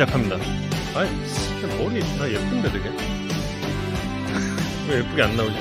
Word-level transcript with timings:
시작합니다. 0.00 0.36
아니, 0.94 1.10
머리 1.78 2.00
다 2.00 2.26
예쁜데 2.30 2.72
되게. 2.72 2.90
왜 4.88 4.98
예쁘게 4.98 5.22
안 5.22 5.36
나오지? 5.36 5.54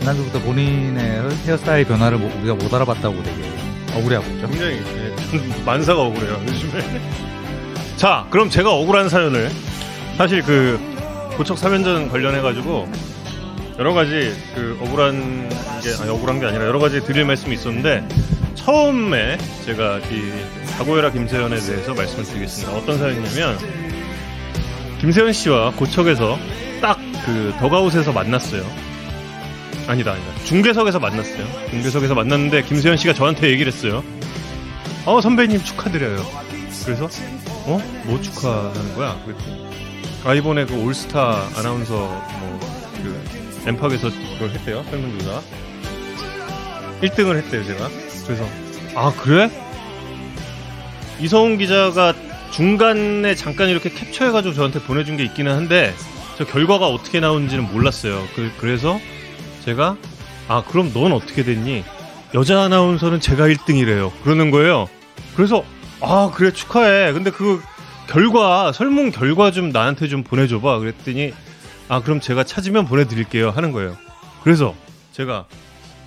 지난주부터 0.00 0.38
본인의 0.40 1.30
헤어스타일 1.46 1.86
변화를 1.86 2.18
못- 2.18 2.30
우리가 2.40 2.54
못 2.54 2.72
알아봤다고 2.74 3.22
되게 3.22 3.42
억울해하고 3.94 4.30
있죠. 4.34 4.48
굉장히 4.48 4.82
예, 4.96 5.16
전 5.30 5.64
만사가 5.64 6.02
억울해요 6.02 6.42
요즘에. 6.46 7.00
자, 7.96 8.26
그럼 8.28 8.50
제가 8.50 8.70
억울한 8.70 9.08
사연을 9.08 9.50
사실 10.18 10.42
그 10.42 10.78
고척 11.38 11.56
3연전 11.56 12.10
관련해 12.10 12.42
가지고 12.42 12.86
여러 13.78 13.94
가지 13.94 14.34
그 14.54 14.78
억울한 14.82 15.48
게 15.82 15.90
아니 16.02 16.10
억울한 16.10 16.38
게 16.38 16.46
아니라 16.46 16.66
여러 16.66 16.78
가지 16.78 17.00
드릴 17.02 17.24
말씀이 17.24 17.54
있었는데 17.54 18.06
처음에 18.54 19.38
제가 19.64 19.98
이 20.10 20.32
가고열아 20.78 21.12
김세현에 21.12 21.56
대해서 21.58 21.94
말씀을 21.94 22.24
드리겠습니다. 22.24 22.76
어떤 22.76 22.98
사연이냐면 22.98 23.58
김세현 25.00 25.32
씨와 25.32 25.72
고척에서 25.72 26.38
딱 26.80 26.98
그 27.24 27.54
더가웃에서 27.58 28.12
만났어요. 28.12 28.62
아니다, 29.86 30.12
아니다. 30.12 30.44
중계석에서 30.44 30.98
만났어요. 31.00 31.46
중계석에서 31.70 32.14
만났는데 32.14 32.62
김세현 32.62 32.96
씨가 32.98 33.14
저한테 33.14 33.50
얘기를 33.50 33.72
했어요. 33.72 34.04
어, 35.06 35.20
선배님 35.20 35.62
축하드려요. 35.62 36.18
그래서 36.84 37.08
어? 37.66 37.80
뭐 38.04 38.20
축하하는 38.20 38.94
거야? 38.94 39.18
그랬더니 39.24 39.64
아 40.24 40.34
이번에 40.34 40.66
그 40.66 40.74
올스타 40.84 41.48
아나운서 41.56 41.94
뭐그 42.40 43.64
엠팍에서 43.68 44.10
그걸 44.10 44.50
했대요. 44.50 44.84
설문조사 44.90 45.40
1등을 47.02 47.36
했대요, 47.36 47.64
제가. 47.64 47.88
그래서 48.26 48.46
아 48.94 49.12
그래? 49.16 49.50
이성훈 51.20 51.58
기자가 51.58 52.14
중간에 52.50 53.34
잠깐 53.34 53.68
이렇게 53.68 53.90
캡처해가지고 53.90 54.54
저한테 54.54 54.80
보내준 54.80 55.16
게 55.16 55.24
있기는 55.24 55.52
한데 55.52 55.94
저 56.36 56.44
결과가 56.44 56.88
어떻게 56.88 57.20
나오는지는 57.20 57.72
몰랐어요. 57.72 58.26
그, 58.34 58.50
그래서 58.58 59.00
제가 59.64 59.96
아 60.48 60.62
그럼 60.64 60.92
넌 60.92 61.12
어떻게 61.12 61.42
됐니? 61.42 61.84
여자 62.34 62.62
아나운서는 62.62 63.20
제가 63.20 63.46
1등이래요. 63.48 64.10
그러는 64.22 64.50
거예요. 64.50 64.88
그래서 65.36 65.64
아 66.00 66.30
그래 66.34 66.52
축하해. 66.52 67.12
근데 67.12 67.30
그 67.30 67.62
결과 68.08 68.72
설문 68.72 69.10
결과 69.10 69.50
좀 69.50 69.70
나한테 69.70 70.08
좀 70.08 70.22
보내줘봐. 70.22 70.78
그랬더니 70.80 71.32
아 71.88 72.00
그럼 72.02 72.20
제가 72.20 72.44
찾으면 72.44 72.86
보내드릴게요 72.86 73.50
하는 73.50 73.72
거예요. 73.72 73.96
그래서 74.42 74.74
제가 75.12 75.46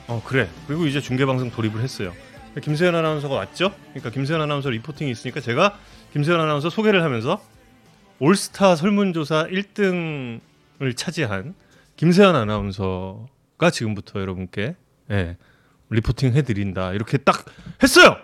어 0.08 0.22
그래. 0.26 0.50
그리고 0.68 0.86
이제 0.86 1.02
중계 1.02 1.26
방송 1.26 1.50
돌입을 1.50 1.82
했어요. 1.82 2.14
김세현 2.62 2.96
아나운서가 2.96 3.36
왔죠. 3.36 3.74
그러니까 3.90 4.10
김세현 4.10 4.42
아나운서 4.42 4.70
리포팅이 4.70 5.12
있으니까 5.12 5.40
제가 5.42 5.78
김세현 6.14 6.40
아나운서 6.40 6.70
소개를 6.70 7.04
하면서 7.04 7.42
올스타 8.20 8.76
설문조사 8.76 9.48
1등을 9.48 10.40
차지한 10.96 11.54
김세현 11.98 12.36
아나운서가 12.36 13.70
지금부터 13.72 14.20
여러분께 14.22 14.76
예, 15.12 15.38
리포팅 15.90 16.34
해드린다 16.34 16.94
이렇게 16.94 17.18
딱 17.18 17.46
했어요. 17.84 18.18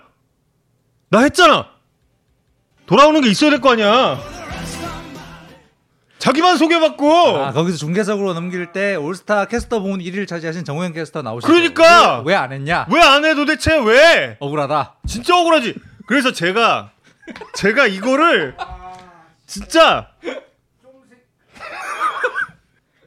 나 1.10 1.20
했잖아. 1.22 1.70
돌아오는 2.86 3.22
게 3.22 3.30
있어야 3.30 3.50
될 3.52 3.62
거 3.62 3.72
아니야. 3.72 4.20
자기만 6.24 6.56
소개받고. 6.56 7.12
아, 7.38 7.52
거기서 7.52 7.76
중계석으로 7.78 8.34
넘길 8.34 8.72
때 8.72 8.96
올스타 8.96 9.44
캐스터 9.44 9.82
부문 9.82 10.00
1위를 10.00 10.26
차지하신 10.26 10.64
정우영 10.64 10.94
캐스터 10.94 11.22
나오시죠. 11.22 11.52
그러니까! 11.52 12.22
왜 12.26 12.34
안 12.34 12.54
했냐? 12.54 12.88
왜 12.90 13.02
안 13.02 13.26
해 13.26 13.36
도대체 13.36 13.78
왜? 13.78 14.38
억울하다. 14.40 14.96
진짜 15.06 15.38
억울하지. 15.38 15.76
그래서 16.08 16.32
제가 16.32 16.92
제가 17.56 17.88
이거를 17.88 18.56
진짜 19.48 20.08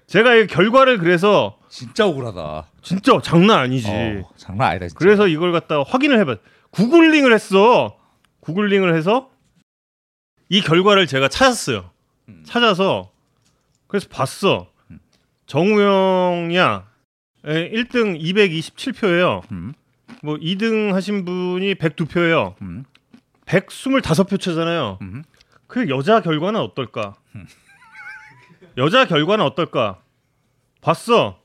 제가 0.06 0.34
이 0.34 0.46
결과를 0.46 0.98
그래서 0.98 1.56
진짜 1.70 2.04
억울하다. 2.06 2.66
진짜 2.82 3.18
장난 3.22 3.60
아니지. 3.60 3.88
어, 3.90 4.28
장난 4.36 4.68
아니다. 4.72 4.88
진짜. 4.88 4.98
그래서 4.98 5.26
이걸 5.26 5.52
갖다가 5.52 5.84
확인을 5.88 6.20
해봐. 6.20 6.36
구글링을 6.70 7.32
했어. 7.32 7.96
구글링을 8.40 8.94
해서 8.94 9.30
이 10.50 10.60
결과를 10.60 11.06
제가 11.06 11.28
찾았어요. 11.28 11.90
음. 12.28 12.42
찾아서 12.44 13.10
그래서 13.86 14.08
봤어. 14.08 14.70
정우영이야. 15.46 16.88
1등 17.44 18.20
227표예요. 18.20 19.50
음, 19.52 19.72
뭐 20.22 20.36
2등 20.36 20.92
하신 20.92 21.24
분이 21.24 21.76
102표예요. 21.76 22.60
음, 22.62 22.84
125표 23.46 24.40
차잖아요. 24.40 24.98
음. 25.02 25.22
그 25.68 25.88
여자 25.88 26.20
결과는 26.20 26.60
어떨까? 26.60 27.14
여자 28.76 29.04
결과는 29.06 29.44
어떨까? 29.44 30.02
봤어. 30.80 31.40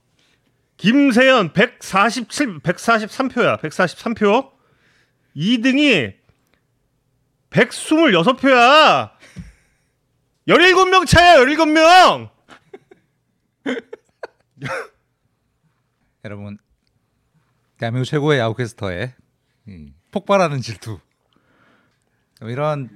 김세연 0.77 1.53
147 1.53 2.59
143표야. 2.59 3.59
143표. 3.61 4.51
2등이 5.35 6.15
126표야. 7.51 9.10
17명 10.51 11.07
차야. 11.07 11.37
17명. 11.37 12.29
여러분 16.25 16.57
대한민국 17.77 18.05
최고의 18.05 18.39
야구 18.39 18.55
캐스터의 18.55 19.13
이 19.67 19.93
폭발하는 20.11 20.61
질투 20.61 20.99
이런 22.41 22.89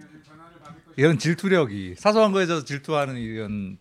이런 0.95 1.17
질투력이 1.17 1.95
사소한 1.97 2.31
거에서 2.31 2.63
질투하는 2.63 3.17
이런 3.17 3.77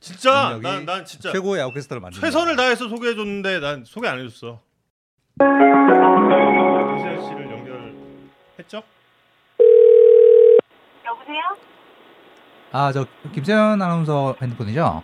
진짜 0.00 0.58
난, 0.62 0.84
난 0.84 1.04
진짜 1.04 1.32
최고의 1.32 1.62
야구 1.62 1.74
캐스터를 1.74 2.00
만든다. 2.00 2.24
최선을 2.24 2.54
다해서 2.56 2.88
소개해 2.88 3.16
줬는데 3.16 3.58
난 3.60 3.84
소개 3.84 4.06
안 4.06 4.20
해줬어. 4.20 4.62
김세현 5.38 7.28
씨를 7.28 7.50
연결했죠? 7.50 8.82
여보세요? 11.04 11.75
아 12.72 12.92
저 12.92 13.06
김세현 13.32 13.80
아나운서 13.80 14.36
핸드폰이죠? 14.42 15.02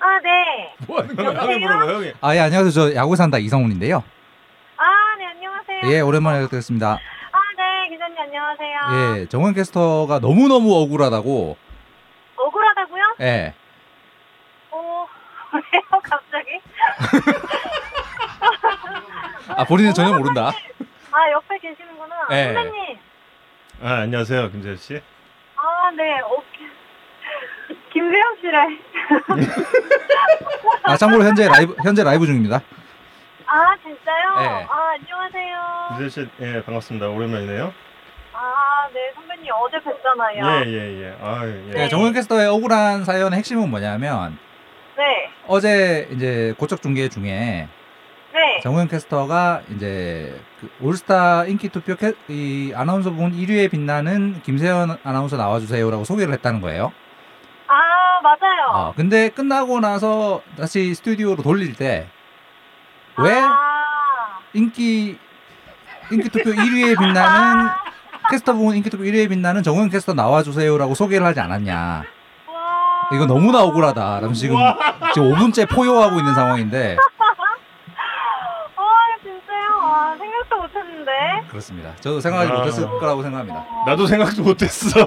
아, 0.00 0.20
네. 0.20 0.74
뭐 0.86 1.00
하는 1.00 1.16
거야? 1.16 1.30
형이 1.30 1.58
물어봐 1.58 1.92
형이. 1.92 2.12
아 2.20 2.34
예 2.36 2.40
안녕하세요 2.40 2.70
저 2.70 2.94
야구 2.94 3.16
산다 3.16 3.38
이성훈인데요. 3.38 4.02
아, 4.76 4.84
네, 5.18 5.26
안녕하세요. 5.26 5.80
예 5.92 6.00
오랜만에 6.00 6.42
뵙겠습니다. 6.42 6.92
아, 7.32 7.38
네, 7.56 7.88
기자님 7.88 8.16
안녕하세요. 8.18 8.78
예 9.22 9.26
정원 9.28 9.54
캐스터가 9.54 10.20
너무 10.20 10.46
너무 10.48 10.74
억울하다고. 10.82 11.56
억울하다고요? 12.36 13.02
예. 13.20 13.54
어, 14.70 15.06
왜요, 15.54 16.00
갑자기? 16.02 16.60
아 19.56 19.64
본인은 19.64 19.94
전혀 19.94 20.16
모른다. 20.16 20.50
아, 21.12 21.30
옆에 21.30 21.58
계시는구나. 21.58 22.14
네. 22.28 22.52
선배님. 22.52 22.98
아 23.82 23.92
안녕하세요 24.02 24.50
김세현 24.50 24.76
씨. 24.76 25.00
아, 25.56 25.90
네, 25.96 26.20
오케이. 26.22 26.53
김세영 27.94 28.36
씨래. 28.40 28.58
아 30.82 30.96
참고로 30.96 31.24
현재 31.24 31.46
라이브 31.46 31.74
현재 31.82 32.02
라이브 32.02 32.26
중입니다. 32.26 32.60
아, 33.46 33.76
진짜요? 33.82 34.40
네. 34.40 34.66
아, 34.68 34.94
안녕하세요. 34.98 35.58
김세현 35.90 36.10
씨, 36.10 36.28
예 36.40 36.62
반갑습니다. 36.64 37.08
오랜만이네요. 37.08 37.72
아, 38.32 38.88
네, 38.92 39.12
선배님 39.14 39.46
어제 39.64 39.78
뵀잖아요. 39.78 40.66
예예 40.66 41.02
예. 41.02 41.16
아 41.22 41.46
예. 41.46 41.72
네, 41.72 41.88
정원 41.88 42.12
캐스터의 42.12 42.48
억울한 42.48 43.04
사연의 43.04 43.38
핵심은 43.38 43.70
뭐냐면 43.70 44.36
네, 44.96 45.30
어제 45.46 46.08
이제 46.10 46.52
고척 46.58 46.82
중계 46.82 47.08
중에 47.08 47.68
네. 48.34 48.60
정우영 48.62 48.88
캐스터가 48.88 49.62
이제 49.76 50.34
그 50.60 50.68
올스타 50.80 51.44
인기 51.44 51.68
투표 51.68 51.94
캐, 51.94 52.14
이 52.26 52.72
아나운서 52.74 53.10
부문 53.10 53.30
1위에 53.30 53.70
빛나는 53.70 54.42
김세현 54.42 54.98
아나운서 55.04 55.36
나와주세요라고 55.36 56.02
소개를 56.02 56.34
했다는 56.34 56.60
거예요. 56.60 56.92
아, 58.24 58.36
맞아요. 58.40 58.70
어, 58.88 58.92
근데 58.96 59.28
끝나고 59.28 59.80
나서 59.80 60.40
다시 60.56 60.94
스튜디오로 60.94 61.42
돌릴 61.42 61.74
때 61.74 62.08
왜 63.16 63.32
아, 63.38 64.40
인기 64.54 65.16
인기 66.10 66.28
투표 66.30 66.50
1위에 66.50 66.98
빛나는 66.98 67.68
아, 67.68 67.76
캐스터 68.30 68.54
부문 68.54 68.74
인기 68.76 68.90
투표 68.90 69.04
1위에 69.04 69.28
빛나는 69.28 69.62
정우영 69.62 69.88
캐스터 69.90 70.14
나와주세요라고 70.14 70.94
소개를 70.94 71.24
하지 71.26 71.38
않았냐. 71.40 71.74
와. 71.76 72.04
이거 73.12 73.26
너무나 73.26 73.62
억울하다. 73.62 74.18
그럼 74.20 74.32
지금 74.32 74.56
지금 75.14 75.30
5분째 75.32 75.68
포효하고 75.68 76.18
있는 76.18 76.34
상황인데 76.34 76.96
아, 78.76 78.82
진짜요? 79.22 79.70
아, 79.80 80.16
생각도 80.18 80.56
못했는데. 80.56 81.12
그렇습니다. 81.50 81.94
저도 82.00 82.18
생각하지 82.20 82.50
아. 82.50 82.54
못했을 82.56 82.88
거라고 82.98 83.22
생각합니다. 83.22 83.64
나도 83.86 84.06
생각도 84.08 84.42
못했어. 84.42 85.06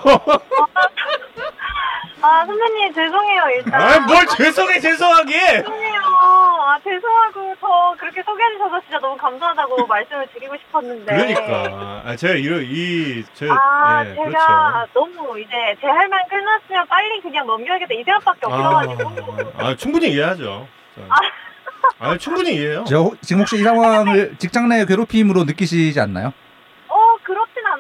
아, 2.27 2.45
선배님, 2.45 2.93
죄송해요, 2.93 3.41
일단. 3.55 3.81
아 3.81 3.99
뭘 4.05 4.25
죄송해 4.27 4.79
죄송하게. 4.79 5.39
죄송해요. 5.63 6.01
아, 6.21 6.73
아 6.75 6.79
죄송하고 6.83 7.55
저 7.61 7.95
그렇게 7.97 8.21
소개해 8.23 8.49
주셔서 8.53 8.81
진짜 8.81 8.99
너무 8.99 9.15
감사하다고 9.17 9.85
말씀을 9.87 10.27
드리고 10.33 10.55
싶었는데. 10.57 11.05
그러니까 11.05 12.03
아, 12.05 12.15
제가 12.15 12.33
이러 12.33 12.59
이제 12.61 13.47
아 13.49 14.03
예, 14.05 14.13
제가 14.15 14.87
너무 14.93 15.39
이제 15.39 15.51
제 15.81 15.87
할 15.87 16.07
말 16.09 16.21
끝났으면 16.29 16.85
빨리 16.87 17.21
그냥 17.21 17.47
넘겨야겠다 17.47 17.93
이 17.93 18.03
생각밖에 18.03 18.39
없어가지고. 18.45 19.51
아, 19.57 19.67
아 19.67 19.75
충분히 19.75 20.11
이해하죠. 20.11 20.67
아 21.99 22.17
충분히 22.17 22.55
이해해요. 22.55 22.83
저 22.87 23.11
지금 23.21 23.41
혹시 23.41 23.57
이 23.57 23.63
상황을 23.63 24.35
직장 24.37 24.67
내 24.69 24.85
괴롭힘으로 24.85 25.43
느끼시지 25.45 25.99
않나요? 25.99 26.33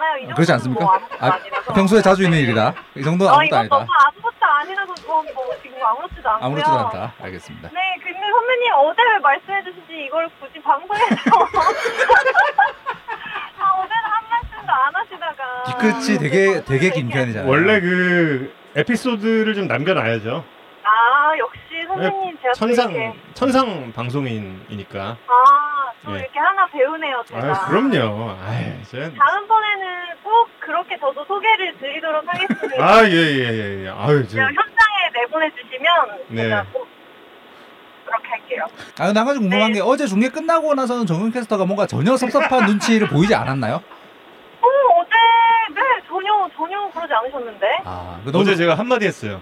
않아요. 0.07 0.17
이 0.17 0.21
정도는 0.21 0.35
그렇지 0.35 0.51
않습니까? 0.53 0.85
뭐 0.85 0.99
아. 1.19 1.39
평소에 1.73 2.01
자주 2.01 2.23
있는 2.23 2.37
일이다. 2.39 2.73
이 2.95 3.03
정도는 3.03 3.31
아 3.31 3.35
아무것도 3.35 3.45
이건 3.45 3.59
아니다. 3.59 3.75
아무것도 3.75 4.45
아니라서 4.45 4.95
저뭐 4.95 5.23
지금 5.61 5.85
아무렇지도 5.85 6.29
않고요. 6.29 6.45
아무렇지도 6.45 6.79
않다. 6.79 7.13
알겠습니다. 7.23 7.69
네, 7.73 7.79
근데 8.03 8.19
선배님 8.19 8.73
어제 8.75 9.01
왜 9.03 9.19
말씀해 9.19 9.63
주시지 9.63 10.05
이걸 10.07 10.29
굳이 10.39 10.61
방송에서 10.61 11.05
아 13.59 13.71
어제는 13.73 14.03
한 14.03 14.23
말씀도 14.29 14.71
안 14.71 14.95
하시다가 14.95 15.63
뒤끝이 15.67 16.17
되게 16.19 16.63
되게 16.63 16.89
긴 16.91 17.09
편이잖아요. 17.09 17.49
원래 17.49 17.79
그 17.79 18.53
에피소드를 18.75 19.53
좀 19.55 19.67
남겨놔야죠. 19.67 20.43
아 20.83 21.37
역시 21.37 21.59
선배님 21.87 22.37
제가 22.41 22.53
또 22.53 22.59
천상 22.59 22.91
이렇게 22.91 23.19
천상 23.33 23.93
방송인이니까. 23.93 25.17
아 25.27 25.77
또 26.07 26.15
예. 26.15 26.19
이렇게 26.21 26.39
하나 26.39 26.65
배우네요 26.67 27.23
제가 27.25 27.39
아 27.51 27.67
그럼요. 27.67 28.35
아이, 28.41 28.83
제... 28.83 29.11
다음번에는 29.13 30.15
꼭 30.23 30.49
그렇게 30.59 30.97
저도 30.99 31.25
소개를 31.25 31.77
드리도록 31.79 32.23
하겠습니다 32.25 32.83
아 32.85 33.03
예 33.03 33.11
예예 33.11 33.53
예, 33.53 33.85
예. 33.85 33.89
아유 33.89 34.23
저 34.23 34.29
제가 34.35 34.45
현장에 34.47 35.09
내보내 35.13 35.49
주시면 35.51 36.19
네. 36.29 36.43
제가 36.43 36.65
꼭 36.71 36.87
그렇게 38.05 38.27
할게요 38.29 38.65
아, 38.99 39.05
근데 39.07 39.19
한 39.19 39.27
가지 39.27 39.39
궁금한 39.39 39.71
네. 39.71 39.79
게 39.79 39.81
어제 39.81 40.05
중계 40.07 40.29
끝나고 40.29 40.73
나서는 40.75 41.05
정윤 41.05 41.31
캐스터가 41.31 41.65
뭔가 41.65 41.85
전혀 41.87 42.15
섭섭한 42.15 42.65
눈치를 42.67 43.07
보이지 43.09 43.33
않았나요? 43.35 43.75
어 43.75 44.67
어제 44.99 45.73
네 45.73 45.81
전혀 46.07 46.49
전혀 46.55 46.89
그러지 46.91 47.13
않으셨는데 47.13 47.67
아, 47.85 48.19
그 48.23 48.31
어제 48.37 48.55
제가 48.55 48.75
한마디 48.75 49.05
했어요. 49.07 49.41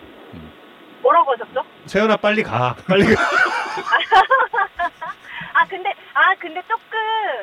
뭐라고 1.02 1.34
하셨죠? 1.34 1.62
세연아 1.86 2.18
빨리 2.18 2.44
가. 2.44 2.76
빨리 2.88 3.14
가. 3.16 3.22
아 5.54 5.66
근데 5.68 5.94
아 6.14 6.36
근데 6.40 6.62
조금 6.68 6.98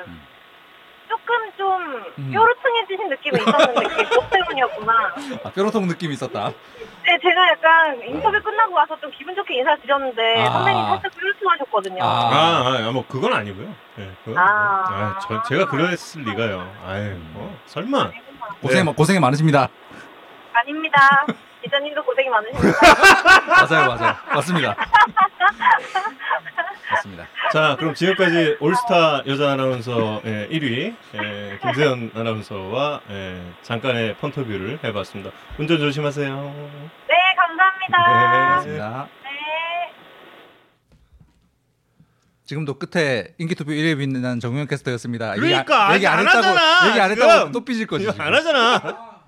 음. 0.07 0.23
조금 1.09 1.35
좀 1.57 2.05
음. 2.19 2.31
뾰루퉁해지신 2.33 3.09
느낌이 3.09 3.39
있었는데 3.41 3.89
그게 3.89 4.05
그것 4.05 4.31
때문이었구나. 4.31 4.93
아, 5.45 5.51
뾰로통 5.51 5.87
느낌이 5.87 6.15
있었다. 6.15 6.51
네 7.05 7.19
제가 7.21 7.49
약간 7.51 8.01
인터뷰 8.07 8.41
끝나고 8.43 8.75
와서 8.75 8.99
좀 9.01 9.11
기분 9.17 9.35
좋게 9.35 9.55
인사 9.59 9.77
드렸는데 9.77 10.43
아. 10.47 10.53
선배님 10.53 10.85
살짝 10.87 11.13
뾰루퉁하셨거든요. 11.19 12.03
아. 12.03 12.07
아, 12.07 12.87
아, 12.89 12.91
뭐 12.93 13.05
그건 13.09 13.33
아니고요. 13.35 13.75
예, 13.99 14.11
그건 14.25 14.39
아. 14.39 14.85
아, 14.89 15.19
저, 15.23 15.43
제가 15.43 15.67
그랬을 15.67 16.23
리가요. 16.23 16.71
아유, 16.87 17.17
뭐 17.33 17.57
설마. 17.67 18.11
고생 18.61 18.85
네. 18.85 18.93
고생이 18.93 19.19
많으십니다. 19.21 19.69
아닙니다. 20.53 21.27
기자님도 21.63 22.03
고생이 22.05 22.29
많으십니다. 22.29 22.79
맞아요, 23.47 23.89
맞아요. 23.95 24.17
맞습니다. 24.35 24.77
맞습니다. 26.91 27.27
자, 27.53 27.77
그럼 27.79 27.95
지금까지 27.95 28.57
올스타 28.61 29.23
여자 29.27 29.53
아나운서 29.53 30.21
예, 30.25 30.49
1위 30.51 30.95
예, 31.15 31.59
김세연 31.63 32.13
아나운서와 32.15 33.01
예, 33.11 33.41
잠깐의 33.63 34.17
폰터뷰를 34.17 34.81
해봤습니다. 34.85 35.31
운전 35.59 35.79
조심하세요. 35.79 36.29
네 37.09 37.15
감사합니다. 37.37 38.55
맞습니다. 38.57 39.09
네. 39.25 39.31
지금도 42.45 42.79
끝에 42.79 43.35
인기투표 43.39 43.71
1위 43.73 43.99
빛난 43.99 44.39
정윤 44.41 44.67
캐스터였습니다. 44.67 45.35
그러니까 45.35 45.95
얘기 45.95 46.07
안 46.07 46.19
안 46.19 46.27
했다고 46.27 46.47
하잖아, 46.47 46.89
얘기 46.89 47.01
안. 47.01 47.11
했다고 47.11 47.53
또 47.53 47.65
삐질 47.65 47.87
거지. 47.87 48.09
안 48.19 48.35
하잖아. 48.35 49.23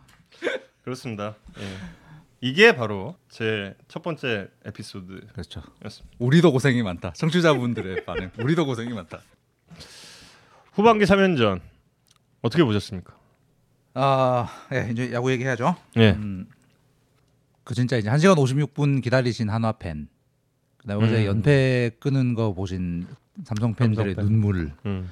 그렇습니다. 0.84 1.34
예. 1.58 1.64
이게 2.44 2.76
바로 2.76 3.16
제 3.30 3.74
첫 3.88 4.02
번째 4.02 4.48
에피소드였습니다. 4.66 5.32
그렇죠. 5.32 5.62
우리도 6.18 6.52
고생이 6.52 6.82
많다. 6.82 7.12
청취자분들의 7.12 8.04
반응. 8.06 8.30
우리도 8.38 8.66
고생이 8.66 8.92
많다. 8.92 9.20
후반기 10.74 11.06
3연전 11.06 11.60
어떻게 12.42 12.62
보셨습니까? 12.62 13.16
아, 13.94 14.46
예, 14.74 14.90
이제 14.92 15.10
야구 15.14 15.30
얘기해야죠. 15.32 15.74
예. 15.96 16.10
음, 16.10 16.46
그 17.62 17.74
진짜 17.74 17.96
이제 17.96 18.10
1시간 18.10 18.36
56분 18.36 19.02
기다리신 19.02 19.48
한화 19.48 19.72
팬. 19.72 20.08
그다음에 20.76 21.06
어제 21.06 21.20
음. 21.22 21.26
연패 21.26 21.92
끄는 21.98 22.34
거 22.34 22.52
보신 22.52 23.06
삼성 23.44 23.72
팬들의 23.74 24.16
삼성 24.16 24.28
팬. 24.28 24.32
눈물. 24.40 24.72
음. 24.84 25.10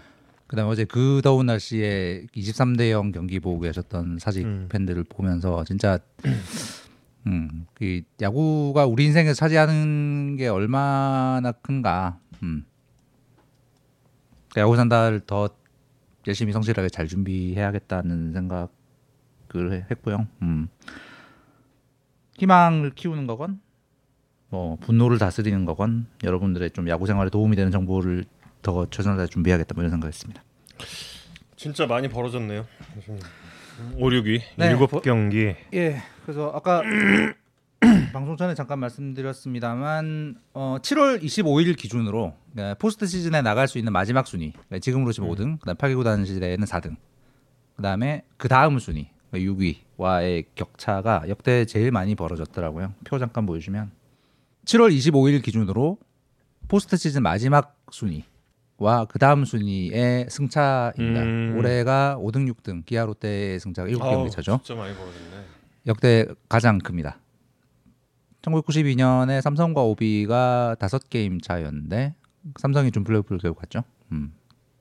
그다음에 0.48 0.70
어제 0.70 0.84
그 0.84 1.22
더운 1.24 1.46
날씨에 1.46 2.26
23대 2.36 2.90
0 2.90 3.10
경기 3.12 3.40
보고 3.40 3.58
계셨던 3.60 4.18
사직 4.18 4.44
음. 4.44 4.66
팬들을 4.70 5.04
보면서 5.04 5.64
진짜 5.64 5.98
음, 7.26 7.66
그 7.74 8.02
야구가 8.20 8.86
우리 8.86 9.04
인생에서 9.06 9.34
차지하는 9.34 10.36
게 10.36 10.48
얼마나 10.48 11.52
큰가. 11.52 12.18
음. 12.42 12.64
그 14.52 14.60
야구 14.60 14.76
산다를 14.76 15.20
더 15.20 15.48
열심히 16.26 16.52
성실하게 16.52 16.88
잘 16.88 17.06
준비해야겠다는 17.06 18.32
생각을 18.32 18.68
해- 19.72 19.86
했고요. 19.90 20.26
음. 20.42 20.68
희망을 22.38 22.90
키우는 22.90 23.26
거건 23.26 23.60
뭐 24.48 24.76
분노를 24.76 25.18
다스리는 25.18 25.64
거건 25.64 26.06
여러분들의 26.24 26.70
좀 26.72 26.88
야구 26.88 27.06
생활에 27.06 27.30
도움이 27.30 27.56
되는 27.56 27.70
정보를 27.70 28.24
더 28.62 28.86
최선을 28.90 29.16
다해 29.16 29.26
준비해야겠다 29.28 29.74
뭐 29.74 29.82
이런 29.82 29.90
생각했습니다. 29.90 30.42
진짜 31.56 31.86
많이 31.86 32.08
벌어졌네요. 32.08 32.66
5, 33.96 34.10
6위 34.10 34.40
네. 34.56 34.66
일곱 34.66 35.02
경기. 35.02 35.54
예, 35.74 36.02
그래서 36.22 36.52
아까 36.54 36.82
방송 38.12 38.36
전에 38.36 38.54
잠깐 38.54 38.78
말씀드렸습니다만 38.78 40.36
어, 40.54 40.76
7월 40.80 41.22
25일 41.22 41.76
기준으로 41.76 42.34
네, 42.52 42.74
포스트 42.74 43.06
시즌에 43.06 43.42
나갈 43.42 43.68
수 43.68 43.78
있는 43.78 43.92
마지막 43.92 44.26
순위 44.26 44.52
네, 44.68 44.78
지금으로 44.78 45.12
치면 45.12 45.30
5등, 45.30 45.60
그다음 45.60 45.76
8기 45.76 45.96
구단 45.96 46.24
시대에는 46.24 46.66
4등, 46.66 46.96
그다음에 47.76 48.24
그 48.36 48.48
다음 48.48 48.78
순위 48.78 49.08
6위와의 49.32 50.46
격차가 50.54 51.24
역대 51.28 51.64
제일 51.64 51.90
많이 51.90 52.14
벌어졌더라고요. 52.14 52.94
표 53.04 53.18
잠깐 53.18 53.46
보여주면 53.46 53.90
7월 54.66 54.94
25일 54.94 55.42
기준으로 55.42 55.98
포스트 56.68 56.96
시즌 56.96 57.22
마지막 57.22 57.76
순위 57.90 58.24
와 58.82 59.04
그 59.04 59.18
다음 59.18 59.44
순위의 59.44 60.26
승차입니다. 60.28 61.22
음. 61.22 61.54
올해가 61.58 62.16
5등, 62.20 62.52
6등 62.52 62.84
기아 62.84 63.04
롯데의 63.04 63.60
승차가 63.60 63.88
7경기 63.88 64.30
차죠. 64.30 64.60
진짜 64.62 64.80
많이 64.80 64.94
벌어졌네. 64.94 65.44
역대 65.86 66.26
가장 66.48 66.78
큽니다. 66.78 67.18
1992년에 68.42 69.40
삼성과 69.40 69.82
오비가 69.82 70.76
다섯 70.78 71.08
게임 71.08 71.40
차였는데 71.40 72.14
삼성이 72.58 72.90
좀 72.90 73.04
플레이오프를 73.04 73.38
결국 73.38 73.60
갔죠. 73.60 73.84
음. 74.10 74.32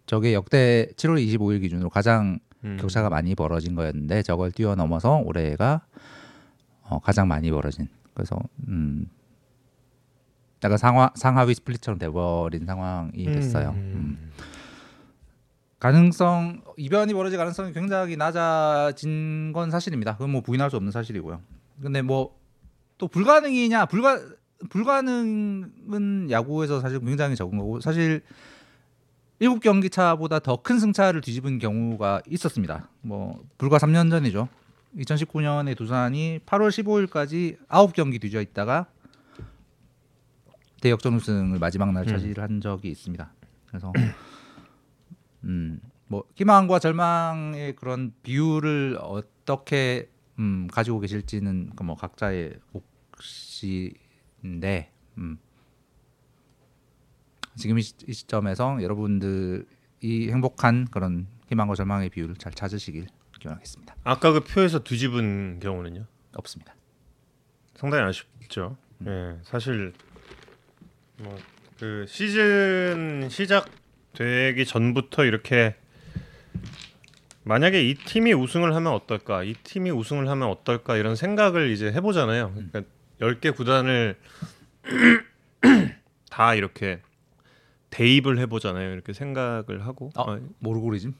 저게 0.06 0.34
역대 0.34 0.88
7월 0.96 1.24
25일 1.26 1.62
기준으로 1.62 1.90
가장 1.90 2.40
음. 2.64 2.78
격차가 2.80 3.10
많이 3.10 3.36
벌어진 3.36 3.76
거였는데 3.76 4.24
저걸 4.24 4.52
뛰어넘어서 4.52 5.18
올해가 5.18 5.82
어, 6.84 7.00
가장 7.00 7.28
많이 7.28 7.52
벌어진. 7.52 7.88
그래서 8.14 8.38
음. 8.68 9.08
약간 10.64 10.78
상하 10.78 11.12
상하위 11.16 11.54
스플릿처럼 11.56 11.98
돼버린 11.98 12.66
상황이 12.66 13.26
됐어요. 13.26 13.72
음. 13.72 14.32
가능성 15.80 16.62
이변이 16.78 17.14
벌어질 17.14 17.38
가능성이 17.38 17.74
굉장히 17.74 18.16
낮아진 18.16 19.52
건 19.54 19.72
사실입니다. 19.72 20.14
그건 20.14 20.30
뭐 20.32 20.42
부인할 20.42 20.70
수 20.70 20.76
없는 20.76 20.92
사실이고요. 20.92 21.42
근데 21.82 22.02
뭐 22.02 22.42
또 23.02 23.08
불가능이냐 23.08 23.88
불가 23.88 24.20
불가능은 24.70 26.30
야구에서 26.30 26.80
사실 26.82 27.00
굉장히 27.00 27.36
적은 27.36 27.58
거고 27.58 27.80
사실 27.80 28.22
일곱 29.40 29.60
경기 29.60 29.90
차보다 29.90 30.38
더 30.38 30.58
큰 30.58 30.80
승차를 30.80 31.22
뒤집은 31.22 31.58
경우가 31.58 32.22
있었습니다. 32.28 32.90
뭐 33.02 33.44
불과 33.58 33.80
3년 33.80 34.12
전이죠. 34.12 34.48
2019년에 34.98 35.76
두산이 35.76 36.42
8월 36.46 36.70
15일까지 36.70 37.58
9경기 37.68 38.22
뒤져 38.22 38.40
있다가 38.40 38.86
대 38.86 39.01
역전 40.90 41.14
우승을 41.16 41.60
마지막 41.60 41.92
날 41.94 42.04
음. 42.04 42.08
차지를 42.08 42.44
한 42.44 42.60
적이 42.62 42.90
있습니다. 42.90 43.32
그래서 43.68 43.94
음, 45.44 45.80
뭐 46.08 46.24
희망과 46.36 46.80
절망의 46.80 47.76
그런 47.76 48.14
비율을 48.24 48.98
어떻게 49.00 50.10
음, 50.40 50.68
가지고 50.72 51.00
계실지는 51.00 51.72
그뭐 51.76 51.96
각자의 51.96 52.56
몫인데 53.22 54.92
음. 55.18 55.38
지금 57.56 57.78
이, 57.78 57.82
시- 57.82 57.96
이 58.08 58.14
시점에서 58.14 58.82
여러분들이 58.82 59.66
행복한 60.32 60.86
그런 60.86 61.28
희망과 61.50 61.76
절망의 61.76 62.10
비율을 62.10 62.36
잘 62.38 62.54
찾으시길 62.54 63.08
기원하겠습니다. 63.40 63.96
아까 64.04 64.32
그 64.32 64.40
표에서 64.44 64.80
뒤집은 64.84 65.60
경우는요? 65.62 66.06
없습니다. 66.36 66.74
상당히 67.76 68.04
아쉽죠. 68.06 68.78
예, 69.06 69.38
사실 69.44 69.94
뭐 71.24 71.38
그 71.82 72.06
시즌 72.08 73.28
시작되기 73.28 74.68
전부터 74.68 75.26
이렇게 75.26 75.74
만약에 77.42 77.82
이 77.90 77.96
팀이 77.96 78.34
우승을 78.34 78.76
하면 78.76 78.94
어떨까, 78.94 79.42
이 79.42 79.56
팀이 79.56 79.90
우승을 79.90 80.30
하면 80.30 80.48
어떨까 80.48 80.96
이런 80.96 81.16
생각을 81.16 81.72
이제 81.72 81.92
해보잖아요. 81.92 82.54
그러니까 82.54 82.84
10개 83.20 83.56
구단을 83.56 84.16
다 86.30 86.54
이렇게 86.54 87.02
대입을 87.90 88.38
해보잖아요. 88.38 88.94
이렇게 88.94 89.12
생각을 89.12 89.84
하고 89.84 90.12
어, 90.16 90.34
아, 90.34 90.40
모르고리즘? 90.60 91.16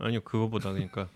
아니요 0.00 0.20
그거보다 0.20 0.70
그러니까 0.72 1.08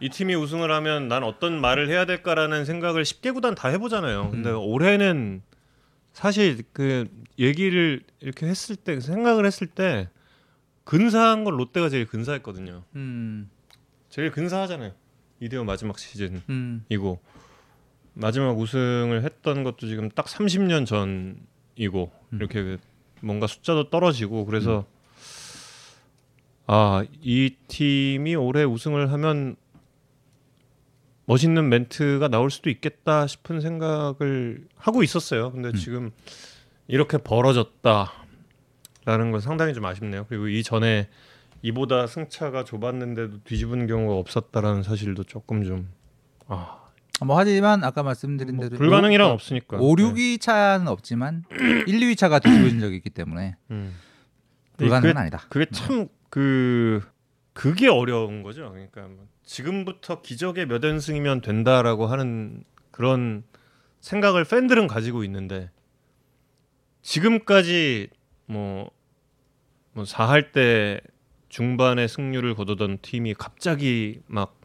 이 0.00 0.10
팀이 0.10 0.34
우승을 0.34 0.70
하면 0.70 1.08
난 1.08 1.24
어떤 1.24 1.58
말을 1.62 1.88
해야 1.88 2.04
될까라는 2.04 2.66
생각을 2.66 3.04
10개 3.04 3.32
구단 3.32 3.54
다 3.54 3.68
해보잖아요. 3.68 4.32
근데 4.32 4.50
올해는 4.50 5.40
사실 6.20 6.62
그 6.74 7.08
얘기를 7.38 8.02
이렇게 8.20 8.46
했을 8.46 8.76
때 8.76 9.00
생각을 9.00 9.46
했을 9.46 9.66
때 9.66 10.10
근사한 10.84 11.44
건 11.44 11.56
롯데가 11.56 11.88
제일 11.88 12.06
근사했거든요. 12.06 12.84
음, 12.94 13.48
제일 14.10 14.30
근사하잖아요. 14.30 14.92
이대호 15.40 15.64
마지막 15.64 15.98
시즌이고. 15.98 16.42
음, 16.50 16.84
마지막 18.12 18.58
우승을 18.58 19.24
했던 19.24 19.64
것도 19.64 19.86
지금 19.86 20.10
딱 20.10 20.26
30년 20.26 20.84
전이고. 20.84 22.12
이렇게 22.32 22.62
그 22.62 22.78
뭔가 23.22 23.46
숫자도 23.46 23.88
떨어지고. 23.88 24.44
그래서 24.44 24.84
아 26.66 27.02
이 27.22 27.56
팀이 27.68 28.34
올해 28.34 28.64
우승을 28.64 29.10
하면 29.10 29.56
멋있는 31.30 31.68
멘트가 31.68 32.26
나올 32.26 32.50
수도 32.50 32.70
있겠다 32.70 33.28
싶은 33.28 33.60
생각을 33.60 34.66
하고 34.74 35.04
있었어요. 35.04 35.52
근데 35.52 35.72
지금 35.74 36.10
이렇게 36.88 37.18
벌어졌다라는 37.18 38.10
건 39.30 39.38
상당히 39.38 39.72
좀 39.72 39.84
아쉽네요. 39.84 40.26
그리고 40.28 40.48
이 40.48 40.64
전에 40.64 41.08
이보다 41.62 42.08
승차가 42.08 42.64
좁았는데도 42.64 43.44
뒤집은 43.44 43.86
경우가 43.86 44.16
없었다라는 44.16 44.82
사실도 44.82 45.22
조금 45.22 45.62
좀 45.62 45.88
아, 46.48 46.80
뭐 47.24 47.38
하지만 47.38 47.84
아까 47.84 48.02
말씀드린 48.02 48.56
뭐 48.56 48.64
대로 48.64 48.76
불가능이란 48.76 49.30
없으니까. 49.30 49.76
5, 49.76 49.94
6위 49.94 50.40
차는 50.40 50.88
없지만 50.88 51.44
1, 51.86 51.86
2위 51.86 52.18
차가 52.18 52.40
뒤집어진 52.40 52.80
적이 52.80 52.96
있기 52.96 53.10
때문에 53.10 53.54
음. 53.70 53.94
불가능은 54.78 55.12
그게, 55.12 55.20
아니다. 55.20 55.42
그게 55.48 55.66
참그 55.70 57.02
그게 57.52 57.86
어려운 57.86 58.42
거죠. 58.42 58.68
그러니까 58.72 59.02
뭐 59.02 59.28
지금부터 59.50 60.22
기적의 60.22 60.66
몇 60.66 60.80
연승이면 60.84 61.40
된다라고 61.40 62.06
하는 62.06 62.62
그런 62.92 63.42
생각을 63.98 64.44
팬들은 64.44 64.86
가지고 64.86 65.24
있는데 65.24 65.70
지금까지 67.02 68.10
뭐, 68.46 68.92
뭐 69.92 70.04
4할 70.04 70.52
때 70.52 71.00
중반에 71.48 72.06
승률을 72.06 72.54
거두던 72.54 72.98
팀이 73.02 73.34
갑자기 73.34 74.20
막 74.28 74.60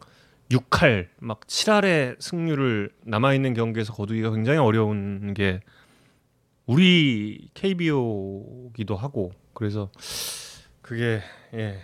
6할 0.51 1.07
막 1.17 1.39
7할의 1.47 2.21
승률을 2.21 2.91
남아 3.05 3.33
있는 3.33 3.55
경기에서 3.55 3.91
거두기가 3.91 4.29
굉장히 4.29 4.59
어려운 4.59 5.33
게 5.33 5.61
우리 6.67 7.49
KBO기도 7.55 8.95
하고 8.95 9.31
그래서 9.55 9.89
그게 10.83 11.21
예 11.55 11.81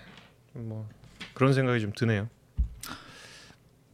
뭐 0.54 0.88
그런 1.34 1.54
생각이 1.54 1.80
좀 1.82 1.92
드네요. 1.94 2.30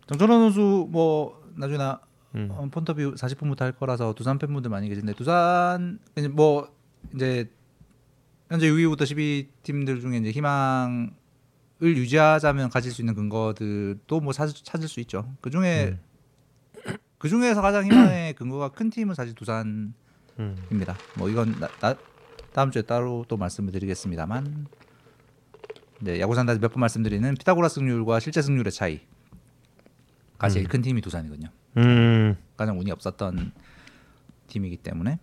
정철원 0.08 0.42
선수 0.52 0.88
뭐 0.90 1.42
나중에 1.56 1.78
나 1.78 2.00
음. 2.36 2.50
어, 2.52 2.68
폰터뷰 2.72 3.16
40분부터 3.16 3.62
할 3.62 3.72
거라서 3.72 4.14
두산 4.14 4.38
팬분들 4.38 4.70
많이 4.70 4.88
계신데 4.90 5.14
두산 5.14 6.00
이제 6.18 6.28
뭐 6.28 6.70
이제 7.16 7.50
현재 8.50 8.70
6위부터 8.70 9.06
12 9.06 9.50
팀들 9.64 10.00
중에 10.02 10.18
이제 10.18 10.32
희망을 10.32 11.10
유지하자면 11.82 12.70
가질 12.70 12.92
수 12.92 13.02
있는 13.02 13.14
근거들도 13.16 14.20
뭐 14.22 14.34
찾을, 14.34 14.54
찾을 14.64 14.88
수 14.88 15.00
있죠. 15.02 15.34
그 15.42 15.50
중에 15.50 15.98
그 17.18 17.30
중에서 17.30 17.62
가장 17.62 17.86
희망의 17.86 18.34
근거가 18.36 18.70
큰 18.70 18.90
팀은 18.90 19.16
사실 19.16 19.34
두산입니다. 19.36 19.94
음. 20.40 20.56
뭐 21.18 21.30
이건 21.30 21.60
나, 21.60 21.68
나- 21.80 21.96
다음 22.54 22.72
주에 22.72 22.82
따로 22.84 23.26
또 23.28 23.38
말씀을 23.38 23.72
드리겠습니다만 23.72 24.68
네, 26.00 26.20
야구 26.20 26.36
산다에서 26.36 26.60
몇 26.62 26.72
번 26.72 26.82
말씀드리는 26.82 27.34
피타고라스 27.36 27.76
승률과 27.76 28.20
실제 28.20 28.42
승률의 28.42 28.72
차이 28.72 29.02
가 30.38 30.50
제일 30.50 30.68
큰 30.68 30.82
팀이 30.82 31.02
두산이거든요. 31.02 31.50
음. 31.78 32.36
가장 32.56 32.80
운이 32.80 32.92
없었던 32.92 33.52
팀이기 34.48 34.78
때문에 34.78 35.20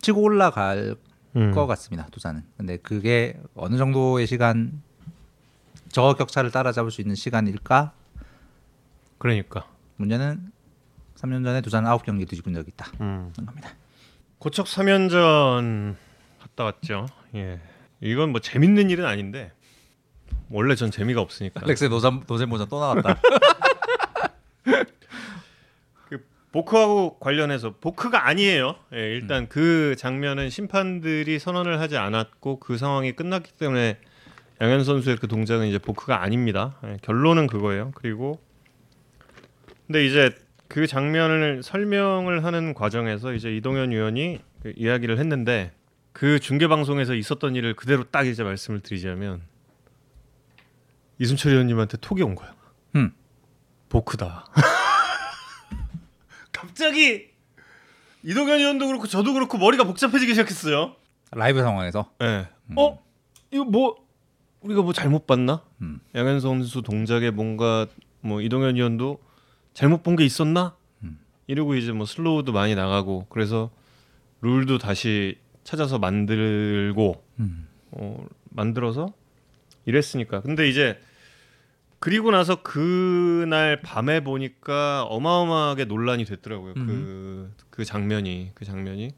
치고 0.00 0.20
올라갈 0.20 0.96
음. 1.36 1.52
것 1.52 1.66
같습니다. 1.66 2.06
두산은. 2.10 2.42
근데 2.56 2.76
그게 2.76 3.40
어느 3.54 3.76
정도의 3.76 4.26
시간 4.26 4.82
저 5.90 6.14
격차를 6.14 6.50
따라잡을 6.50 6.90
수 6.90 7.00
있는 7.00 7.14
시간일까? 7.14 7.92
그러니까. 9.18 9.66
문제는 9.96 10.50
3년 11.16 11.44
전에 11.44 11.60
두산 11.60 11.84
9경기 11.84 12.28
뒤집은 12.28 12.54
적이 12.54 12.70
있다. 12.72 12.90
음. 13.00 13.32
겁니다. 13.44 13.70
고척 14.38 14.66
3연전 14.66 15.94
갔다 16.40 16.64
왔죠. 16.64 17.06
예. 17.34 17.60
이건 18.00 18.30
뭐 18.30 18.40
재밌는 18.40 18.88
일은 18.88 19.04
아닌데 19.04 19.52
원래 20.48 20.74
전 20.74 20.90
재미가 20.90 21.20
없으니까. 21.20 21.60
알렉스의 21.62 21.90
노잼 21.90 22.22
노잼 22.26 22.48
모자 22.48 22.64
또 22.64 22.80
나왔다. 22.80 23.20
그 26.08 26.24
보크하고 26.52 27.18
관련해서 27.18 27.74
보크가 27.80 28.26
아니에요. 28.26 28.76
예, 28.94 29.14
일단 29.14 29.48
그 29.48 29.94
장면은 29.96 30.50
심판들이 30.50 31.38
선언을 31.38 31.80
하지 31.80 31.96
않았고 31.96 32.60
그 32.60 32.76
상황이 32.76 33.12
끝났기 33.12 33.52
때문에 33.52 33.98
양현 34.60 34.84
선수의 34.84 35.16
그 35.16 35.26
동작은 35.26 35.66
이제 35.66 35.78
보크가 35.78 36.22
아닙니다. 36.22 36.78
예, 36.84 36.98
결론은 37.02 37.46
그거예요. 37.46 37.92
그리고 37.94 38.40
근데 39.86 40.04
이제 40.06 40.30
그 40.68 40.86
장면을 40.86 41.62
설명을 41.64 42.44
하는 42.44 42.74
과정에서 42.74 43.32
이제 43.34 43.54
이동현 43.56 43.90
위원이 43.90 44.40
그 44.62 44.72
이야기를 44.76 45.18
했는데 45.18 45.72
그 46.12 46.38
중계 46.38 46.68
방송에서 46.68 47.14
있었던 47.14 47.56
일을 47.56 47.74
그대로 47.74 48.04
딱 48.04 48.26
이제 48.26 48.42
말씀을 48.42 48.80
드리자면 48.80 49.42
이순철 51.18 51.52
위원님한테 51.52 51.96
톡이 52.00 52.22
온. 52.22 52.32
음. 52.32 52.59
보크다. 53.90 54.46
갑자기 56.52 57.28
이동현 58.22 58.58
의원도 58.60 58.86
그렇고 58.86 59.06
저도 59.06 59.32
그렇고 59.34 59.58
머리가 59.58 59.84
복잡해지기 59.84 60.32
시작했어요. 60.32 60.94
라이브 61.32 61.60
상황에서 61.60 62.10
예. 62.22 62.48
어? 62.76 63.02
이거 63.50 63.64
뭐 63.64 63.96
우리가 64.60 64.82
뭐 64.82 64.92
잘못 64.92 65.26
봤나? 65.26 65.62
음. 65.82 66.00
양현 66.14 66.40
선수 66.40 66.82
동작에 66.82 67.30
뭔가 67.30 67.86
뭐 68.20 68.40
이동현 68.40 68.76
의원도 68.76 69.18
잘못 69.74 70.02
본 70.02 70.16
게 70.16 70.24
있었나? 70.24 70.76
음. 71.02 71.18
이러고 71.46 71.74
이제 71.76 71.92
뭐 71.92 72.04
슬로우도 72.06 72.52
많이 72.52 72.74
나가고 72.74 73.26
그래서 73.28 73.70
룰도 74.42 74.78
다시 74.78 75.38
찾아서 75.64 75.98
만들고 75.98 77.24
음. 77.40 77.68
어, 77.92 78.24
만들어서 78.50 79.12
이랬으니까. 79.86 80.42
근데 80.42 80.68
이제 80.68 81.00
그리고 82.00 82.30
나서 82.30 82.62
그날 82.62 83.82
밤에 83.82 84.24
보니까 84.24 85.04
어마어마하게 85.04 85.84
논란이 85.84 86.24
됐더라고요. 86.24 86.74
그, 86.86 87.54
그 87.68 87.84
장면이 87.84 88.52
그 88.54 88.64
장면이 88.64 89.12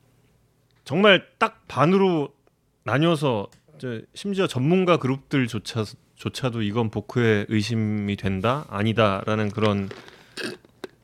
정말 0.85 1.29
딱 1.39 1.63
반으로 1.69 2.35
나뉘어서 2.83 3.49
심지어 4.15 4.47
전문가 4.49 4.97
그룹들조차 4.97 5.85
조차도 6.17 6.63
이건 6.63 6.91
보크의 6.91 7.47
의심이 7.49 8.17
된다 8.17 8.67
아니다라는 8.69 9.51
그런 9.51 9.89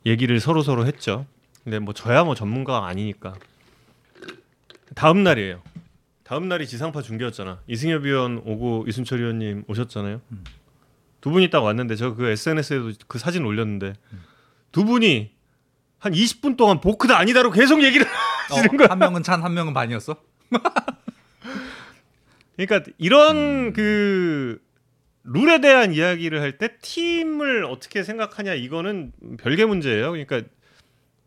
얘기를 0.05 0.39
서로 0.41 0.63
서로 0.63 0.85
했죠. 0.87 1.27
근데 1.63 1.79
뭐 1.79 1.95
저야 1.95 2.25
뭐 2.25 2.35
전문가가 2.35 2.87
아니니까 2.87 3.35
다음 4.95 5.23
날이에요. 5.23 5.63
다음 6.25 6.49
날이 6.49 6.67
지상파 6.67 7.03
중계였잖아. 7.03 7.63
이승엽 7.69 8.03
위원 8.03 8.39
오고 8.45 8.87
이순철 8.89 9.21
위원님 9.21 9.65
오셨잖아요. 9.69 10.21
두 11.29 11.33
분이 11.33 11.51
딱 11.51 11.61
왔는데 11.63 11.97
저 11.97 12.15
그 12.15 12.27
SNS에도 12.29 12.93
그 13.07 13.19
사진 13.19 13.45
올렸는데 13.45 13.93
두 14.73 14.85
분이 14.87 15.31
한 15.99 16.13
20분 16.13 16.57
동안 16.57 16.81
보크다 16.81 17.19
아니다로 17.19 17.51
계속 17.51 17.83
얘기를 17.83 18.07
하시는 18.49 18.77
거야. 18.79 18.87
어, 18.87 18.91
한 18.93 18.99
명은 18.99 19.23
찬, 19.23 19.43
한 19.43 19.53
명은 19.53 19.75
반이었어. 19.75 20.17
그러니까 22.57 22.91
이런 22.99 23.73
그 23.75 24.61
룰에 25.25 25.61
대한 25.61 25.93
이야기를 25.93 26.41
할 26.41 26.57
때 26.59 26.79
팀을 26.81 27.65
어떻게 27.65 28.03
생각하냐 28.03 28.55
이거는 28.55 29.13
별개 29.39 29.65
문제예요. 29.67 30.11
그러니까 30.13 30.43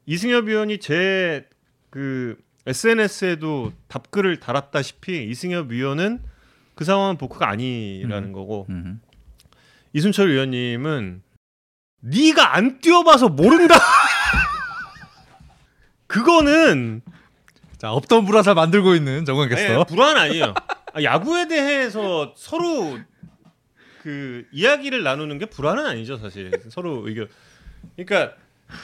이승엽 0.08 0.46
위원이 0.46 0.80
제 0.80 1.46
그 1.92 2.38
SNS에도 2.66 3.74
답글을 3.90 4.40
달았다시피 4.40 5.26
이승엽 5.30 5.70
위원은 5.72 6.22
그 6.74 6.86
상황은 6.86 7.18
보크가 7.18 7.50
아니라는 7.50 8.32
거고 8.32 8.66
음. 8.70 9.02
이순철 9.94 10.32
위원님은 10.32 11.22
네가 12.02 12.56
안 12.56 12.80
뛰어봐서 12.80 13.30
모른다. 13.30 13.76
그거는 16.08 17.02
자 17.78 17.92
없던 17.92 18.26
불화살 18.26 18.56
만들고 18.56 18.96
있는 18.96 19.26
정원 19.26 19.48
아니, 19.52 19.56
캐스터. 19.56 19.84
불안 19.86 20.18
아니에요. 20.18 20.54
아, 20.94 21.04
야구에 21.04 21.48
대해서 21.48 22.34
서로 22.36 23.00
그 24.02 24.46
이야기를 24.52 25.04
나누는 25.04 25.38
게 25.38 25.46
불안은 25.46 25.86
아니죠, 25.86 26.18
사실. 26.18 26.52
서로 26.70 27.08
의견. 27.08 27.28
그러니까 27.96 28.36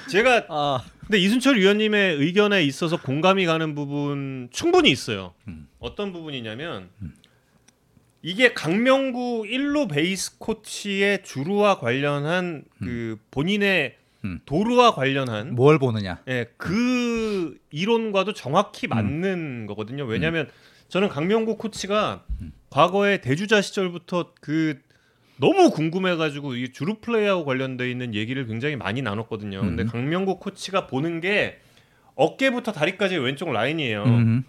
제가 0.10 0.46
아, 0.50 0.84
근데 1.02 1.18
이순철 1.20 1.58
위원님의 1.58 2.16
의견에 2.18 2.64
있어서 2.64 2.98
공감이 2.98 3.46
가는 3.46 3.76
부분 3.76 4.50
충분히 4.52 4.90
있어요. 4.92 5.34
음. 5.48 5.68
어떤 5.80 6.12
부분이냐면 6.12 6.90
이게 8.22 8.54
강명구 8.54 9.44
1루 9.48 9.90
베이스 9.90 10.38
코치의 10.40 11.24
주루와 11.24 11.80
관련한 11.80 12.64
그 12.80 13.18
본인의 13.32 13.96
음. 14.26 14.40
도루와 14.46 14.94
관련한 14.96 15.56
뭘 15.56 15.80
보느냐. 15.80 16.22
예, 16.28 16.48
그 16.58 17.58
이론과도 17.72 18.34
정확히 18.34 18.88
맞는 18.88 19.68
거거든요. 19.68 20.06
왜냐하면 20.06 20.50
저는 20.90 21.10
강명구 21.10 21.58
코치가 21.58 22.24
과거에 22.70 23.22
대주자 23.22 23.62
시절부터 23.62 24.34
그 24.42 24.80
너무 25.40 25.70
궁금해가지고 25.70 26.56
이 26.56 26.72
주루 26.74 26.96
플레이하고 26.96 27.46
관련돼 27.46 27.90
있는 27.92 28.16
얘기를 28.16 28.48
굉장히 28.48 28.76
많이 28.76 29.02
나눴거든요. 29.02 29.62
근데 29.62 29.84
음. 29.84 29.88
강명구 29.88 30.40
코치가 30.40 30.88
보는 30.88 31.22
게 31.22 31.60
어깨부터 32.16 32.72
다리까지 32.72 33.18
왼쪽 33.18 33.52
라인이에요. 33.52 34.04
음. 34.04 34.44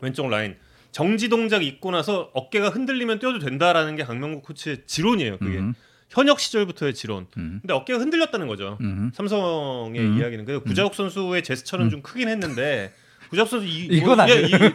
왼쪽 0.00 0.28
라인. 0.28 0.56
정지 0.92 1.28
동작 1.28 1.62
있고 1.62 1.90
나서 1.90 2.30
어깨가 2.34 2.70
흔들리면 2.70 3.18
뛰어도 3.18 3.38
된다라는 3.38 3.96
게 3.96 4.04
강명구 4.04 4.42
코치의 4.42 4.82
지론이에요. 4.86 5.38
그게 5.38 5.58
음. 5.58 5.74
현역 6.08 6.38
시절부터의 6.40 6.94
지론. 6.94 7.26
음. 7.36 7.58
근데 7.62 7.74
어깨가 7.74 7.98
흔들렸다는 7.98 8.46
거죠. 8.46 8.78
음. 8.80 9.10
삼성의 9.14 10.00
음. 10.00 10.18
이야기는 10.18 10.44
그래서 10.44 10.62
구자욱 10.62 10.94
선수의 10.94 11.42
제스처는 11.42 11.90
좀 11.90 12.00
크긴 12.02 12.28
했는데 12.28 12.92
구자욱 13.28 13.48
선수 13.48 13.66
이, 13.66 13.86
이건 13.90 14.16
뭐. 14.18 14.26
예, 14.30 14.42
이- 14.42 14.50
그, 14.50 14.74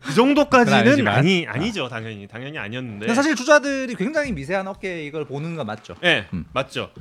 그 0.00 0.14
정도까지는. 0.14 1.08
아니 1.08 1.46
아니죠 1.46 1.88
당연히 1.88 2.28
당연히 2.28 2.56
아니었는데 2.58 3.12
사실 3.12 3.34
주자들이 3.34 3.94
굉장히 3.96 4.30
미세한 4.32 4.68
어깨 4.68 5.04
이걸 5.04 5.24
보는 5.26 5.56
건 5.56 5.66
맞죠. 5.66 5.96
예 6.04 6.28
음. 6.32 6.44
맞죠 6.52 6.92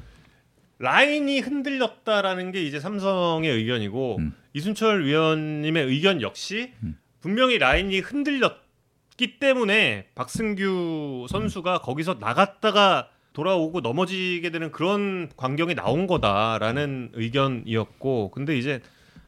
라인이 0.79 1.39
흔들렸다라는 1.39 2.51
게 2.51 2.63
이제 2.63 2.79
삼성의 2.79 3.49
의견이고 3.51 4.17
음. 4.19 4.33
이순철 4.53 5.05
위원님의 5.05 5.85
의견 5.85 6.21
역시 6.21 6.71
음. 6.83 6.97
분명히 7.27 7.57
라인이 7.57 7.99
흔들렸기 7.99 9.37
때문에 9.41 10.07
박승규 10.15 11.27
선수가 11.29 11.79
거기서 11.79 12.15
나갔다가 12.21 13.09
돌아오고 13.33 13.81
넘어지게 13.81 14.49
되는 14.49 14.71
그런 14.71 15.29
광경이 15.35 15.75
나온 15.75 16.07
거다라는 16.07 17.11
의견이었고 17.15 18.31
근데 18.31 18.57
이제 18.57 18.81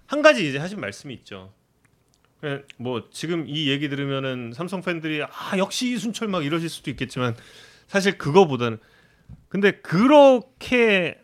한 0.07 0.21
가지 0.21 0.47
이제 0.47 0.59
하신 0.59 0.79
말씀이 0.79 1.13
있죠. 1.15 1.51
예, 2.45 2.63
뭐 2.77 3.09
지금 3.11 3.43
이 3.49 3.67
얘기 3.67 3.89
들으면은 3.89 4.53
삼성 4.55 4.81
팬들이 4.81 5.21
아 5.21 5.57
역시 5.57 5.91
이순철 5.91 6.29
막 6.29 6.45
이러실 6.45 6.69
수도 6.69 6.89
있겠지만 6.91 7.35
사실 7.87 8.17
그거보다는 8.17 8.79
근데 9.49 9.71
그렇게 9.71 11.19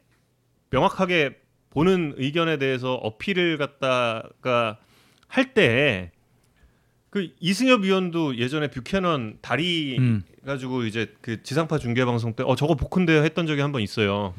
명확하게 0.71 1.39
보는 1.69 2.15
의견에 2.17 2.57
대해서 2.57 2.95
어필을 2.95 3.57
갖다가 3.59 4.77
할 5.29 5.53
때 5.53 6.11
그 7.15 7.29
이승엽 7.39 7.83
위원도 7.83 8.37
예전에 8.37 8.67
뷰캐넌 8.69 9.37
다리 9.41 9.95
음. 9.97 10.23
가지고 10.45 10.83
이제 10.83 11.13
그 11.21 11.41
지상파 11.43 11.77
중계 11.77 12.03
방송 12.03 12.33
때 12.33 12.43
어 12.43 12.57
저거 12.57 12.75
복큰데요 12.75 13.23
했던 13.23 13.47
적이 13.47 13.61
한 13.61 13.71
번 13.71 13.81
있어요. 13.81 14.33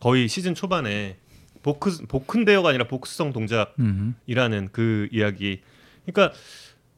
거의 0.00 0.26
시즌 0.26 0.56
초반에 0.56 1.16
보크 1.62 1.96
복큰데요가 2.08 2.70
아니라 2.70 2.88
복스성 2.88 3.32
동작 3.32 3.76
음. 3.78 4.16
이라는 4.26 4.70
그 4.72 5.06
이야기. 5.12 5.60
그러니까 6.06 6.36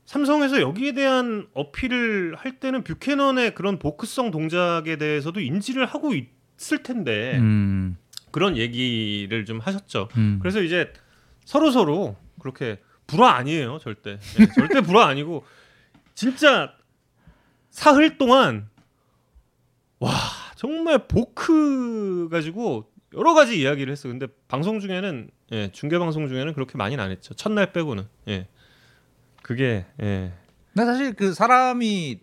삼성에서 0.07 0.63
여기에 0.63 0.93
대한 0.93 1.47
어필을 1.53 2.37
할 2.37 2.59
때는 2.59 2.83
뷰캐넌의 2.83 3.55
그런 3.55 3.79
보크성 3.79 4.31
동작에 4.31 4.97
대해서도 4.97 5.41
인지를 5.41 5.85
하고 5.85 6.15
있을 6.15 6.83
텐데 6.83 7.37
음. 7.37 7.99
그런 8.31 8.57
얘기를 8.57 9.45
좀 9.45 9.59
하셨죠. 9.59 10.09
음. 10.17 10.39
그래서 10.41 10.63
이제 10.63 10.95
서로 11.45 11.71
서로 11.71 12.17
그렇게 12.41 12.79
불화 13.11 13.35
아니에요, 13.35 13.79
절대. 13.79 14.19
예, 14.39 14.47
절대 14.55 14.81
불화 14.81 15.07
아니고 15.09 15.45
진짜 16.15 16.73
사흘 17.71 18.19
동안 18.19 18.69
와 19.99 20.11
정말 20.57 21.07
보크 21.09 22.29
가지고 22.31 22.91
여러 23.15 23.35
가지 23.35 23.61
이야기를 23.61 23.91
했어. 23.93 24.09
근데 24.09 24.27
방송 24.47 24.79
중에는 24.79 25.31
예, 25.53 25.73
중계 25.73 25.99
방송 25.99 26.29
중에는 26.29 26.55
그렇게 26.55 26.79
많이는 26.79 27.03
안 27.03 27.11
했죠. 27.11 27.35
첫날 27.35 27.73
빼고는. 27.73 28.07
예. 28.29 28.47
그게 29.43 29.87
예. 30.01 30.33
근데 30.73 30.87
사실 30.87 31.15
그 31.15 31.35
사람이 31.35 32.21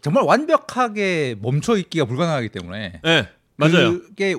정말 0.00 0.22
완벽하게 0.22 1.34
멈춰 1.40 1.76
있기가 1.76 2.04
불가능하기 2.04 2.50
때문에 2.50 3.00
예. 3.04 3.28
맞아요. 3.56 4.00
그게 4.00 4.36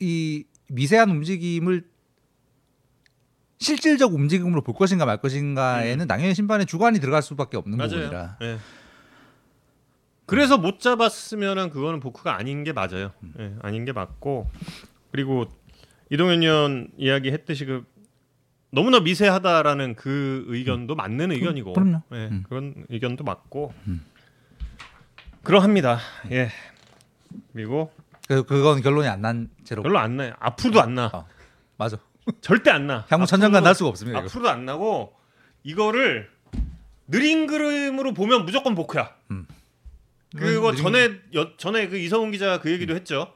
이 0.00 0.44
미세한 0.68 1.10
움직임을 1.10 1.91
실질적 3.62 4.12
움직임으로 4.12 4.62
볼 4.62 4.74
것인가 4.74 5.06
말 5.06 5.16
것인가에는 5.18 6.06
당연히 6.06 6.34
심판의 6.34 6.66
주관이 6.66 6.98
들어갈 7.00 7.22
수밖에 7.22 7.56
없는 7.56 7.78
맞아요. 7.78 7.90
부분이라. 7.90 8.36
예. 8.42 8.58
그래서 10.26 10.58
못 10.58 10.80
잡았으면은 10.80 11.70
그거는 11.70 12.00
보크가 12.00 12.36
아닌 12.36 12.64
게 12.64 12.72
맞아요. 12.72 13.12
예, 13.38 13.54
아닌 13.62 13.84
게 13.84 13.92
맞고 13.92 14.50
그리고 15.10 15.46
이동현 16.10 16.42
의원 16.42 16.88
이야기했듯이 16.96 17.64
그 17.64 17.84
너무나 18.70 19.00
미세하다라는 19.00 19.96
그 19.96 20.44
의견도 20.48 20.94
맞는 20.94 21.30
의견이고, 21.32 21.74
그럼요. 21.74 22.02
예, 22.12 22.16
음. 22.30 22.44
그런 22.48 22.86
의견도 22.88 23.22
맞고 23.24 23.74
그러합니다. 25.42 25.98
예. 26.30 26.50
그리고 27.52 27.92
그 28.28 28.44
그건 28.44 28.80
결론이 28.80 29.08
안 29.08 29.20
난 29.20 29.50
채로. 29.64 29.82
별로 29.82 29.98
안 29.98 30.16
나요. 30.16 30.32
앞으로도 30.38 30.80
안 30.80 30.94
나. 30.94 31.06
어, 31.12 31.26
맞아. 31.76 31.98
절대 32.40 32.70
안 32.70 32.86
나. 32.86 33.04
향후 33.08 33.26
천장간 33.26 33.62
날 33.64 33.74
수가 33.74 33.88
없습니다. 33.90 34.18
이거. 34.20 34.26
앞으로도 34.26 34.48
안 34.48 34.64
나고 34.64 35.12
이거를 35.64 36.30
느린 37.08 37.46
그림으로 37.46 38.14
보면 38.14 38.44
무조건 38.44 38.74
보크야. 38.74 39.14
음. 39.30 39.46
그거 40.36 40.72
느린- 40.72 40.82
전에 40.82 41.10
여, 41.34 41.56
전에 41.56 41.88
그 41.88 41.98
이성훈 41.98 42.30
기자가 42.30 42.60
그 42.60 42.70
얘기도 42.70 42.94
했죠. 42.94 43.34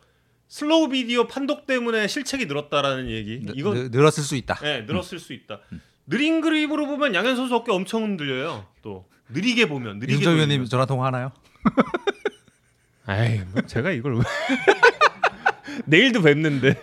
슬로우 0.49 0.89
비디오 0.89 1.27
판독 1.27 1.67
때문에 1.67 2.07
실책이 2.07 2.47
늘었다라는 2.47 3.11
얘기. 3.11 3.41
느- 3.45 3.53
이거 3.57 3.75
느- 3.75 3.89
늘었을 3.91 4.23
수 4.23 4.37
있다. 4.37 4.55
네, 4.63 4.83
늘었을 4.83 5.19
수 5.19 5.33
있다. 5.33 5.59
느린 6.07 6.41
그림으로 6.41 6.87
보면 6.87 7.15
양현종 7.15 7.35
선수 7.37 7.57
어깨 7.57 7.73
엄청 7.73 8.05
흔들려요. 8.05 8.65
또 8.83 9.07
느리게 9.31 9.67
보면 9.67 9.99
느리게 9.99 10.21
보면. 10.25 10.35
위원님 10.35 10.65
전화 10.67 10.87
통화 10.87 11.07
하나요? 11.07 11.33
아이, 13.07 13.41
뭐 13.53 13.63
제가 13.63 13.91
이걸 13.91 14.17
왜 14.19 14.23
내일도 15.87 16.23
뵙는데. 16.23 16.81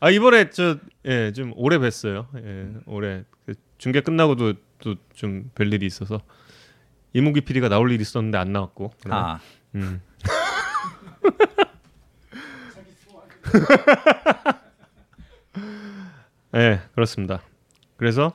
아 0.00 0.10
이번에 0.10 0.50
저예좀 0.50 1.52
오래 1.56 1.78
뵀어요. 1.78 2.26
예, 2.36 2.72
올해 2.86 3.24
그 3.46 3.54
중계 3.78 4.00
끝나고도 4.00 4.54
또 4.78 4.94
좀 5.14 5.50
별 5.54 5.72
일이 5.72 5.84
있어서 5.86 6.20
이문기 7.12 7.42
PD가 7.42 7.68
나올 7.68 7.90
일이 7.92 8.00
있었는데 8.02 8.38
안 8.38 8.52
나왔고. 8.52 8.92
아, 9.10 9.38
음. 9.74 10.00
네, 16.52 16.80
그렇습니다. 16.94 17.42
그래서 17.96 18.32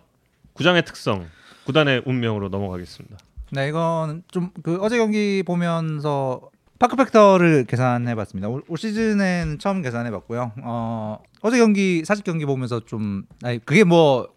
구장의 0.54 0.86
특성, 0.86 1.28
구단의 1.66 2.04
운명으로 2.06 2.50
넘어가겠습니다. 2.50 3.18
네 3.52 3.68
이건 3.70 4.24
좀 4.32 4.52
그 4.64 4.78
어제 4.82 4.98
경기 4.98 5.44
보면서 5.46 6.50
파크 6.86 6.96
팩터를 6.98 7.66
계산해봤습니다. 7.66 8.48
올, 8.48 8.62
올 8.68 8.78
시즌에는 8.78 9.58
처음 9.58 9.82
계산해봤고요. 9.82 10.52
어, 10.62 11.18
어제 11.42 11.58
경기 11.58 12.04
사직 12.06 12.24
경기 12.24 12.46
보면서 12.46 12.80
좀 12.80 13.24
아니 13.42 13.58
그게 13.58 13.84
뭐 13.84 14.30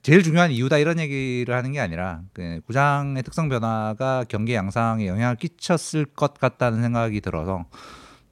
제일 0.00 0.22
중요한 0.22 0.52
이유다 0.52 0.78
이런 0.78 1.00
얘기를 1.00 1.52
하는 1.52 1.72
게 1.72 1.80
아니라 1.80 2.22
그 2.34 2.60
구장의 2.66 3.24
특성 3.24 3.48
변화가 3.48 4.26
경기 4.28 4.54
양상에 4.54 5.08
영향을 5.08 5.34
끼쳤을 5.34 6.04
것 6.04 6.34
같다는 6.34 6.82
생각이 6.82 7.20
들어서 7.20 7.64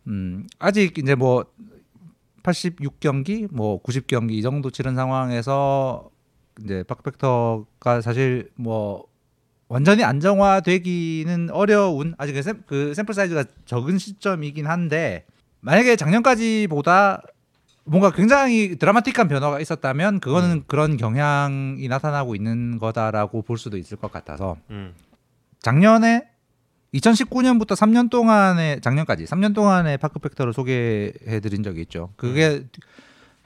음, 0.07 0.47
아직 0.61 0.97
이제 0.99 1.17
뭐 1.17 1.45
86경기, 2.45 3.49
뭐 3.53 3.83
90경기 3.83 4.33
이 4.33 4.43
정도 4.43 4.71
치른 4.71 4.95
상황에서 4.95 6.09
이제 6.63 6.85
파크팩터가 6.85 8.01
사실 8.01 8.51
뭐 8.55 9.10
완전히 9.71 10.03
안정화되기는 10.03 11.51
어려운 11.53 12.15
아직 12.19 12.33
그, 12.33 12.43
샘, 12.43 12.63
그 12.67 12.93
샘플 12.93 13.15
사이즈가 13.15 13.45
적은 13.67 13.99
시점이긴 13.99 14.67
한데 14.67 15.25
만약에 15.61 15.95
작년까지보다 15.95 17.23
뭔가 17.85 18.11
굉장히 18.11 18.77
드라마틱한 18.77 19.29
변화가 19.29 19.61
있었다면 19.61 20.19
그거는 20.19 20.65
그런 20.67 20.97
경향이 20.97 21.87
나타나고 21.87 22.35
있는 22.35 22.81
거다라고 22.81 23.43
볼 23.43 23.59
수도 23.59 23.79
있을 23.79 23.97
것 23.97 24.11
같아서 24.11 24.57
음. 24.71 24.93
작년에 25.61 26.27
2019년부터 26.93 27.77
3년 27.77 28.11
동안의 28.11 28.81
작년까지 28.81 29.25
3년 29.27 29.55
동안의 29.55 29.99
파크팩터를 29.99 30.53
소개해 30.53 31.39
드린 31.41 31.63
적이 31.63 31.83
있죠. 31.83 32.13
그게 32.17 32.65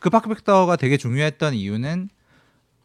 그 0.00 0.08
파크팩터가 0.08 0.76
되게 0.76 0.96
중요했던 0.96 1.52
이유는 1.52 2.08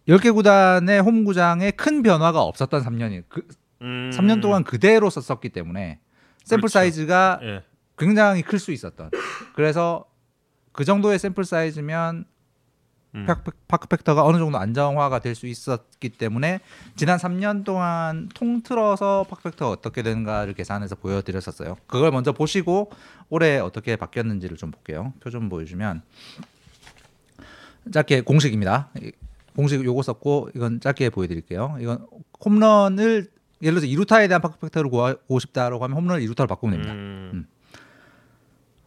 10개 0.10 0.34
구단의 0.34 1.02
홈 1.02 1.24
구장에 1.24 1.72
큰 1.72 2.02
변화가 2.04 2.42
없었던 2.42 2.84
3년이 2.84 3.24
그 3.30 3.48
음. 3.82 4.12
3년 4.14 4.42
동안 4.42 4.64
그대로 4.64 5.10
썼었기 5.10 5.50
때문에 5.50 6.00
샘플 6.44 6.62
그렇죠. 6.64 6.74
사이즈가 6.74 7.40
예. 7.44 7.64
굉장히 7.98 8.42
클 8.42 8.60
수 8.60 8.72
있었던. 8.72 9.12
그래서 9.54 10.06
그 10.72 10.84
정도의 10.84 11.20
샘플 11.20 11.44
사이즈면 11.46 12.26
음. 13.16 13.26
park- 13.26 13.52
park 13.68 13.88
factor가 13.88 14.24
어느 14.24 14.38
정도 14.38 14.58
안정화가 14.58 15.20
될 15.20 15.36
수 15.36 15.48
있었기 15.48 16.10
때문에 16.10 16.60
지난 16.96 17.18
3년 17.18 17.64
동안 17.64 18.30
통틀어서 18.34 19.26
park 19.30 19.44
factor가 19.44 19.72
어떻게 19.72 20.02
되는가를 20.04 20.54
계산해서 20.54 20.96
보여드렸었어요. 20.96 21.78
그걸 21.88 22.12
먼저 22.12 22.32
보시고 22.34 22.92
올해 23.30 23.58
어떻게 23.60 23.96
바뀌었는지를 23.96 24.58
좀 24.58 24.72
볼게요. 24.72 25.14
표 25.22 25.30
좀 25.32 25.50
보여주면 25.50 26.02
짧게 27.92 28.22
공식입니다. 28.22 28.90
이- 29.52 29.56
공식 29.56 29.84
요거 29.84 30.02
썼고 30.04 30.50
이건 30.56 30.80
짧게 30.80 31.10
보여드릴게요. 31.10 31.78
이건 31.80 32.06
홈런을 32.44 33.28
예를 33.62 33.80
들어서 33.82 33.88
2루타에 33.88 34.28
대한 34.28 34.42
파크 34.42 34.58
팩터를 34.60 34.90
구하고 34.90 35.40
싶다라고 35.40 35.84
하면 35.84 35.98
홈런을 35.98 36.26
2루타로 36.28 36.48
바꾸면 36.48 36.72
됩니다. 36.74 36.94
음. 36.94 37.46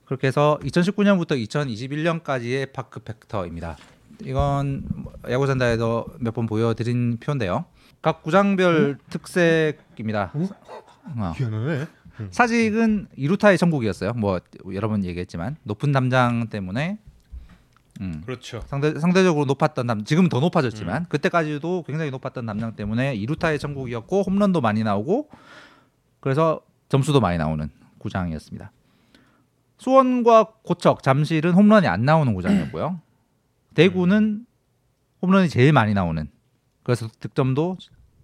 그렇게 0.07 0.27
해서 0.27 0.59
2019년부터 0.63 1.33
2021년까지의 1.47 2.73
파크 2.73 3.01
팩터입니다. 3.01 3.77
이건 4.25 4.85
야구 5.31 5.47
산다에서 5.47 6.07
몇 6.21 6.33
번 6.35 6.47
보여드린 6.47 7.19
표인데요. 7.19 7.65
각 8.03 8.23
구장별 8.23 8.99
특색입니다. 9.11 10.33
어. 11.17 11.33
희한하네. 11.37 11.87
사직은 12.31 13.09
이루타의 13.17 13.59
천국이었어요. 13.59 14.13
뭐 14.13 14.39
여러 14.73 14.89
번 14.89 15.05
얘기했지만 15.05 15.57
높은 15.65 15.93
담장 15.93 16.49
때문에 16.49 16.99
음, 18.01 18.23
그렇죠. 18.25 18.63
상대 18.67 18.99
상대적으로 18.99 19.45
높았던 19.45 19.87
담 19.87 20.05
지금은 20.05 20.29
더 20.29 20.41
높아졌지만 20.41 21.07
그때까지도 21.09 21.85
굉장히 21.87 22.11
높았던 22.11 22.47
담장 22.47 22.75
때문에 22.75 23.15
이루타의 23.15 23.59
천국이었고 23.59 24.23
홈런도 24.23 24.61
많이 24.61 24.83
나오고 24.83 25.29
그래서 26.21 26.61
점수도 26.89 27.21
많이 27.21 27.39
나오는 27.39 27.69
구장이었습니다. 27.99 28.73
수원과 29.79 30.53
고척, 30.63 31.03
잠실은 31.03 31.53
홈런이 31.53 31.87
안 31.87 32.05
나오는 32.05 32.33
구장이었고요. 32.35 33.01
대구는 33.75 34.47
홈런이 35.23 35.49
제일 35.49 35.73
많이 35.73 35.95
나오는 35.95 36.29
그래서 36.83 37.09
득점도 37.21 37.79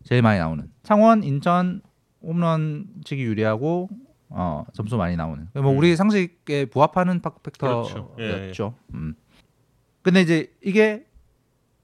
제일 0.05 0.23
많이 0.23 0.39
나오는 0.39 0.71
창원, 0.83 1.23
인천 1.25 1.83
홈런 2.23 2.87
치기 3.05 3.23
유리하고 3.23 3.89
어, 4.31 4.65
점수 4.73 4.97
많이 4.97 5.17
나오는 5.17 5.49
뭐 5.55 5.73
음. 5.73 5.79
우리 5.79 5.97
상식에 5.97 6.67
부합하는 6.67 7.21
파크 7.21 7.41
그렇죠. 7.59 8.15
팩터였죠. 8.17 8.75
예, 8.77 8.95
음. 8.95 9.15
근데 10.09 10.23
이제 10.23 10.51
이게 10.65 11.05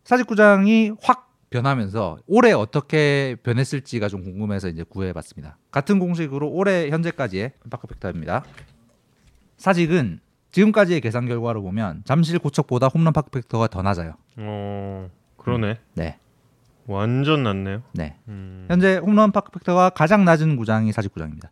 사직구장이 0.04 0.92
확 1.02 1.30
변하면서 1.50 2.20
올해 2.26 2.52
어떻게 2.52 3.36
변했을지가 3.42 4.08
좀 4.08 4.22
궁금해서 4.22 4.68
이제 4.68 4.82
구해봤습니다. 4.82 5.58
같은 5.70 5.98
공식으로 5.98 6.48
올해 6.48 6.88
현재까지의 6.88 7.52
파크 7.68 7.86
팩터입니다. 7.86 8.42
사직은 9.58 10.20
지금까지의 10.52 11.02
계산 11.02 11.26
결과로 11.26 11.60
보면 11.60 12.00
잠실 12.06 12.38
고척보다 12.38 12.86
홈런 12.86 13.12
파크 13.12 13.30
팩터가 13.30 13.66
더 13.66 13.82
낮아요. 13.82 14.14
어 14.38 15.10
그러네. 15.36 15.80
네, 15.92 16.18
완전 16.86 17.42
낮네요. 17.42 17.82
네. 17.92 18.16
음. 18.28 18.64
현재 18.70 18.96
홈런 18.96 19.32
park 19.32 19.50
factor가 19.52 19.90
가장 19.90 20.24
낮은 20.24 20.56
구장이 20.56 20.92
사직구장입니다. 20.92 21.50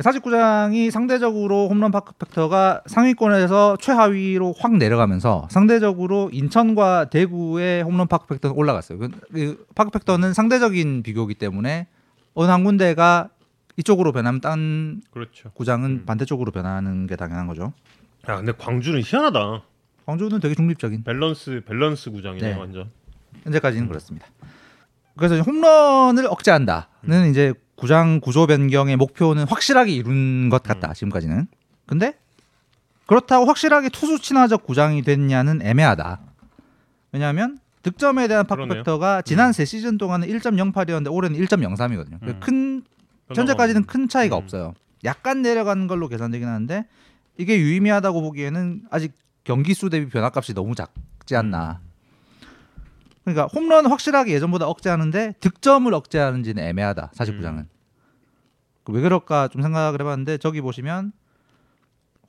사직구장이 0.00 0.90
상대적으로 0.90 1.68
홈런 1.68 1.92
park 1.92 2.14
factor가 2.14 2.82
상위권에서 2.86 3.76
최하위로 3.80 4.54
확 4.58 4.76
내려가면서 4.76 5.46
상대적으로 5.50 6.30
인천과 6.32 7.10
대구의 7.10 7.82
홈런 7.84 8.08
park 8.08 8.26
factor는 8.26 8.56
올라갔어요. 8.56 8.98
그- 8.98 9.08
그 9.32 9.66
park 9.76 9.90
factor는 9.90 10.34
상대적인 10.34 11.04
비교이기 11.04 11.34
때문에 11.34 11.86
어느 12.34 12.50
한 12.50 12.64
군데가 12.64 13.28
이쪽으로 13.76 14.10
변하면 14.12 14.40
딴 14.40 15.00
그렇죠. 15.12 15.50
구장은 15.54 15.90
음. 15.90 16.02
반대쪽으로 16.06 16.50
변하는 16.50 17.06
게 17.06 17.14
당연한 17.14 17.46
거죠. 17.46 17.72
야 18.28 18.36
근데 18.36 18.52
광주는 18.52 19.00
희한하다. 19.04 19.62
광주는 20.06 20.40
되게 20.40 20.54
중립적인 20.54 21.04
밸런스 21.04 21.62
밸런스 21.66 22.10
구장이네 22.10 22.52
네. 22.52 22.58
완전. 22.58 22.90
현재까지는 23.44 23.86
음. 23.86 23.88
그렇습니다. 23.88 24.26
그래서 25.16 25.40
홈런을 25.40 26.26
억제한다는 26.26 26.86
음. 27.08 27.30
이제 27.30 27.54
구장 27.76 28.20
구조 28.20 28.46
변경의 28.46 28.96
목표는 28.96 29.44
확실하게 29.44 29.92
이룬 29.92 30.48
것 30.48 30.62
같다 30.62 30.88
음. 30.88 30.94
지금까지는. 30.94 31.46
근데 31.86 32.14
그렇다고 33.06 33.46
확실하게 33.46 33.90
투수 33.90 34.20
친화적 34.20 34.64
구장이 34.64 35.02
됐냐는 35.02 35.60
애매하다. 35.62 36.20
왜냐하면 37.12 37.58
득점에 37.82 38.28
대한. 38.28 38.46
park 38.46 38.71
factor가 38.71 39.22
지난 39.22 39.48
음. 39.48 39.52
세 39.52 39.64
시즌 39.64 39.98
동안은 39.98 40.26
1.08이었는데 40.28 41.12
올해는 41.12 41.38
1.03이거든요. 41.38 42.22
음. 42.22 42.40
큰 42.40 42.82
현재까지는 43.34 43.84
큰 43.84 44.08
차이가 44.08 44.36
음. 44.36 44.42
없어요. 44.42 44.74
약간 45.04 45.42
내려가는 45.42 45.86
걸로 45.86 46.08
계산되긴 46.08 46.48
하는데 46.48 46.86
이게 47.36 47.58
유의미하다고 47.58 48.22
보기에는 48.22 48.84
아직 48.90 49.12
경기 49.44 49.74
수 49.74 49.90
대비 49.90 50.08
변화값이 50.08 50.54
너무 50.54 50.74
작지 50.74 51.36
않나. 51.36 51.80
그러니까 53.24 53.46
홈런 53.46 53.86
확실하게 53.86 54.32
예전보다 54.34 54.66
억제하는데 54.66 55.34
득점을 55.40 55.92
억제하는지는 55.92 56.62
애매하다. 56.62 57.10
사실 57.14 57.34
음. 57.34 57.38
구장은. 57.38 57.68
왜 58.86 59.00
그럴까 59.00 59.48
좀 59.48 59.62
생각을 59.62 60.00
해봤는데 60.00 60.38
저기 60.38 60.60
보시면 60.60 61.12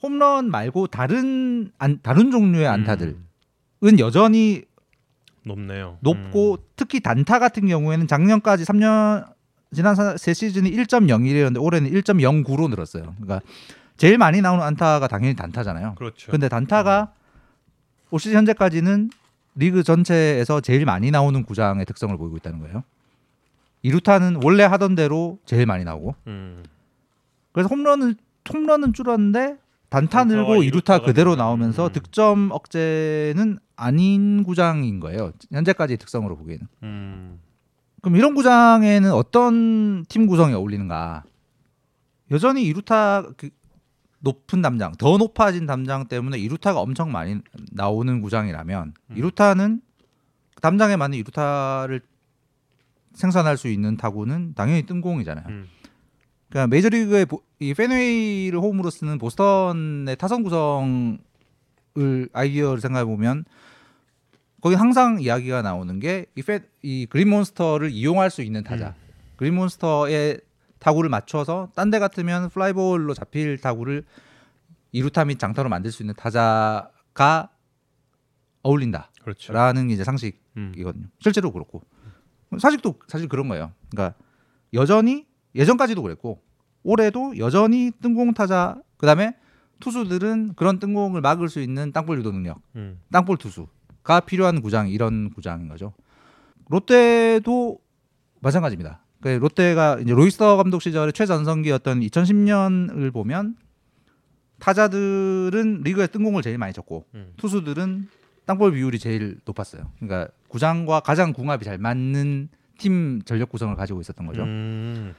홈런 0.01 0.49
말고 0.49 0.87
다른 0.87 1.71
안, 1.77 1.99
다른 2.01 2.31
종류의 2.31 2.67
안타들은 2.67 3.17
음. 3.83 3.99
여전히 3.99 4.63
높네요. 5.45 5.97
높고 5.99 6.53
음. 6.53 6.57
특히 6.75 7.01
단타 7.01 7.39
같은 7.39 7.67
경우에는 7.67 8.07
작년까지 8.07 8.63
3년 8.63 9.27
지난 9.73 9.95
사- 9.95 10.15
세 10.17 10.33
시즌이 10.33 10.71
1.01이었는데 10.71 11.61
올해는 11.61 11.91
1.09로 11.91 12.69
늘었어요. 12.69 13.15
그러니까 13.19 13.41
제일 13.97 14.17
많이 14.17 14.41
나오는 14.41 14.63
안타가 14.63 15.07
당연히 15.07 15.35
단타잖아요. 15.35 15.95
그렇죠. 15.95 16.31
근데 16.31 16.47
단타가 16.47 17.11
올 18.11 18.19
시즌 18.19 18.37
현재까지는 18.37 19.09
리그 19.55 19.83
전체에서 19.83 20.61
제일 20.61 20.85
많이 20.85 21.11
나오는 21.11 21.43
구장의 21.43 21.85
특성을 21.85 22.15
보이고 22.17 22.37
있다는 22.37 22.59
거예요. 22.59 22.83
이루타는 23.81 24.41
원래 24.43 24.63
하던 24.63 24.95
대로 24.95 25.39
제일 25.45 25.65
많이 25.65 25.83
나오고 25.83 26.15
음. 26.27 26.63
그래서 27.51 27.67
홈런은 27.69 28.15
홈런은 28.51 28.93
줄었는데 28.93 29.57
단타 29.89 30.25
늘고 30.25 30.63
이루타 30.63 30.99
그대로 30.99 31.31
늘고. 31.31 31.43
나오면서 31.43 31.87
음. 31.87 31.93
득점 31.93 32.49
억제는 32.51 33.59
아닌 33.75 34.43
구장인 34.43 34.99
거예요. 34.99 35.31
현재까지 35.51 35.97
특성으로 35.97 36.35
보기에는. 36.37 36.67
음. 36.83 37.39
그럼 38.01 38.17
이런 38.17 38.35
구장에는 38.35 39.11
어떤 39.13 40.05
팀 40.05 40.27
구성이 40.27 40.53
어울리는가? 40.53 41.23
여전히 42.31 42.63
이루타 42.63 43.23
그 43.37 43.49
높은 44.25 44.61
담장, 44.63 44.91
더 44.97 45.17
높아진 45.17 45.67
담장 45.67 46.07
때문에 46.07 46.39
이루타가 46.39 46.79
엄청 46.81 47.11
많이 47.11 47.39
나오는 47.71 48.21
구장이라면 48.21 48.93
음. 49.11 49.15
이루타는 49.17 49.81
담장에 50.61 50.95
맞는 50.97 51.17
이루타를 51.19 52.01
생산할 53.13 53.55
수 53.55 53.67
있는 53.69 53.95
타구는 53.97 54.55
당연히 54.55 54.81
뜬공이잖아요. 54.87 55.45
음. 55.47 55.67
그러니까 56.49 56.67
메이저리그의 56.67 57.25
보- 57.27 57.43
이 57.59 57.73
페네이를 57.75 58.59
홈으로 58.59 58.89
쓰는 58.89 59.19
보스턴의 59.19 60.15
타선 60.17 60.41
구성을 60.43 61.19
아이디어를 62.33 62.81
생각해 62.81 63.05
보면 63.05 63.45
거기 64.59 64.75
항상 64.75 65.21
이야기가 65.21 65.61
나오는 65.61 65.99
게이 65.99 66.25
이 66.81 67.05
그린몬스터를 67.05 67.91
이용할 67.91 68.31
수 68.31 68.41
있는 68.41 68.63
타자. 68.63 68.87
음. 68.87 68.93
그린몬스터의 69.35 70.39
타구를 70.85 71.09
맞춰서 71.09 71.69
딴 71.73 71.89
데 71.89 71.97
같으면 71.97 72.49
플라이볼로 72.49 73.15
잡힐 73.15 73.57
타구를 73.57 74.05
이루타 74.91 75.25
및 75.25 75.39
장타로 75.39 75.67
만들 75.67 75.91
수 75.91 76.03
있는 76.03 76.13
타자가 76.15 77.49
어울린다라는 78.61 79.11
그렇죠. 79.23 79.53
게 79.87 79.93
이제 79.93 80.03
상식 80.03 80.43
음. 80.57 80.73
이거든요. 80.77 81.07
실제로 81.19 81.51
그렇고 81.51 81.81
사직도 82.59 82.99
사실 83.07 83.27
그런 83.27 83.47
거예요. 83.47 83.71
그러니까 83.89 84.15
여전히 84.73 85.25
예전까지도 85.55 86.03
그랬고 86.03 86.43
올해도 86.83 87.39
여전히 87.39 87.91
뜬공 88.01 88.35
타자 88.35 88.79
그다음에 88.97 89.35
투수들은 89.79 90.53
그런 90.55 90.79
뜬공을 90.79 91.19
막을 91.21 91.49
수 91.49 91.61
있는 91.61 91.91
땅볼 91.93 92.19
유도 92.19 92.31
능력, 92.31 92.61
음. 92.75 93.01
땅볼 93.11 93.37
투수가 93.37 94.19
필요한 94.27 94.61
구장 94.61 94.87
이런 94.87 95.31
구장인 95.31 95.67
거죠. 95.67 95.93
롯데도 96.69 97.79
마찬가지입니다. 98.39 99.04
그 99.21 99.29
롯데가 99.29 99.97
이제 99.99 100.13
로이스터 100.13 100.57
감독 100.57 100.81
시절에 100.81 101.11
최전성기였던 101.11 102.01
2010년을 102.01 103.11
보면 103.11 103.55
타자들은 104.59 105.81
리그에 105.83 106.07
뜬 106.07 106.23
공을 106.23 106.41
제일 106.41 106.57
많이 106.57 106.73
쳤고 106.73 107.05
음. 107.15 107.33
투수들은 107.37 108.07
땅볼 108.45 108.73
비율이 108.73 108.99
제일 108.99 109.39
높았어요. 109.45 109.91
그러니까 109.99 110.31
구장과 110.47 111.01
가장 111.01 111.33
궁합이 111.33 111.65
잘 111.65 111.77
맞는 111.77 112.49
팀 112.77 113.21
전력 113.25 113.49
구성을 113.49 113.75
가지고 113.75 114.01
있었던 114.01 114.25
거죠. 114.27 114.43
음. 114.43 115.15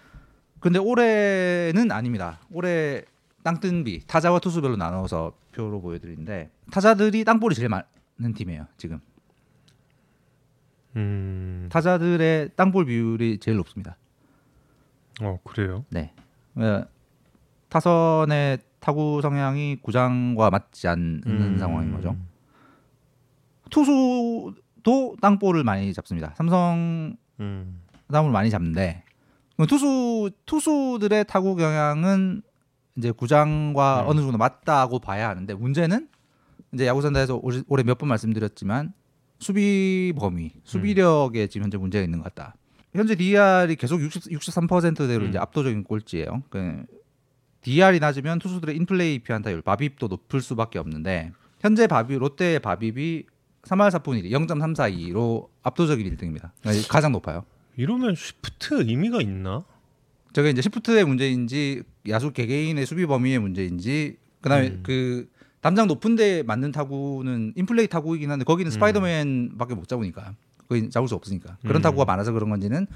근데 0.61 0.79
올해는 0.79 1.91
아닙니다. 1.91 2.41
올해 2.51 3.03
땅뜬비 3.43 4.07
타자와 4.07 4.39
투수별로 4.41 4.77
나눠서 4.77 5.33
표로 5.53 5.81
보여드리는데 5.81 6.51
타자들이 6.71 7.25
땅볼이 7.25 7.55
제일 7.55 7.69
많은 7.69 8.35
팀이에요. 8.35 8.67
지금 8.77 9.01
음. 10.97 11.69
타자들의 11.71 12.51
땅볼 12.57 12.87
비율이 12.87 13.39
제일 13.39 13.57
높습니다. 13.59 13.97
어 15.23 15.39
그래요. 15.45 15.85
네. 15.91 16.13
어, 16.57 16.85
타선의 17.69 18.59
타구 18.81 19.21
성향이 19.23 19.77
구장과 19.83 20.51
맞지 20.51 20.89
않는 20.89 21.23
음. 21.27 21.57
상황인 21.59 21.93
거죠. 21.93 22.17
투수도 23.71 25.17
땅볼을 25.21 25.65
많이 25.65 25.93
잡습니다. 25.93 26.33
삼성 26.37 27.17
음. 27.41 27.81
땅볼 28.11 28.33
많이 28.33 28.51
잡는데 28.51 29.03
투수 29.69 30.31
투수들의 30.47 31.25
타구 31.27 31.57
경향은 31.57 32.43
이제 32.97 33.11
구장과 33.11 34.03
음. 34.03 34.09
어느 34.09 34.21
정도 34.21 34.39
맞다고 34.39 35.01
봐야 35.01 35.29
하는데 35.29 35.53
문제는 35.55 36.09
이제 36.73 36.87
야구산다에서 36.87 37.41
올- 37.43 37.65
올해 37.69 37.83
몇 37.83 37.99
번 37.99 38.09
말씀드렸지만 38.09 38.93
수비 39.39 40.13
범위, 40.17 40.53
수비력에 40.65 41.47
지금 41.49 41.65
현재 41.65 41.77
문제가 41.79 42.05
있는 42.05 42.19
것 42.19 42.35
같다. 42.35 42.57
현재 42.95 43.15
DR이 43.15 43.77
계속 43.77 44.01
60, 44.01 44.33
63%대로 44.33 45.25
음. 45.25 45.29
이제 45.29 45.39
압도적인 45.39 45.85
꼴찌예요. 45.85 46.43
그 46.49 46.85
DR이 47.61 47.99
낮으면 47.99 48.39
투수들의 48.39 48.77
인플레이 48.77 49.19
피안타율, 49.21 49.63
바빕도 49.63 50.09
높을 50.09 50.41
수밖에 50.41 50.79
없는데 50.79 51.33
현재 51.61 51.87
바빕 51.87 52.19
롯데의 52.19 52.61
바빕이 52.61 53.27
3할 53.63 53.91
4푼 53.91 54.23
1리 54.23 54.31
0.342로 54.31 55.49
압도적인 55.63 56.17
1등입니다. 56.17 56.51
가장 56.89 57.13
높아요. 57.13 57.45
이러면 57.77 58.15
쉬프트 58.15 58.83
의미가 58.83 59.21
있나? 59.21 59.65
저게 60.33 60.51
이제 60.51 60.63
시프트의 60.63 61.05
문제인지 61.05 61.83
야수 62.09 62.33
개개인의 62.33 62.87
수비 62.87 63.07
범위의 63.07 63.39
문제인지 63.39 64.17
그다음에 64.41 64.69
음. 64.69 64.81
그 64.83 65.29
담장 65.67 65.89
높은데 65.89 66.45
맞는 66.45 66.71
타구는 66.71 67.55
인플레이 67.57 67.89
타구이긴 67.89 68.31
한데 68.31 68.45
거기는 68.45 68.69
음. 68.69 68.71
스파이더맨밖에 68.71 69.75
못 69.75 69.89
잡으니까 69.89 70.37
거기 70.69 70.89
잡을 70.91 71.09
수 71.09 71.17
없으니까 71.17 71.57
그런 71.63 71.79
음. 71.79 71.83
타구가 71.83 72.05
많아서 72.05 72.31
그런 72.31 72.51
건지는 72.51 72.87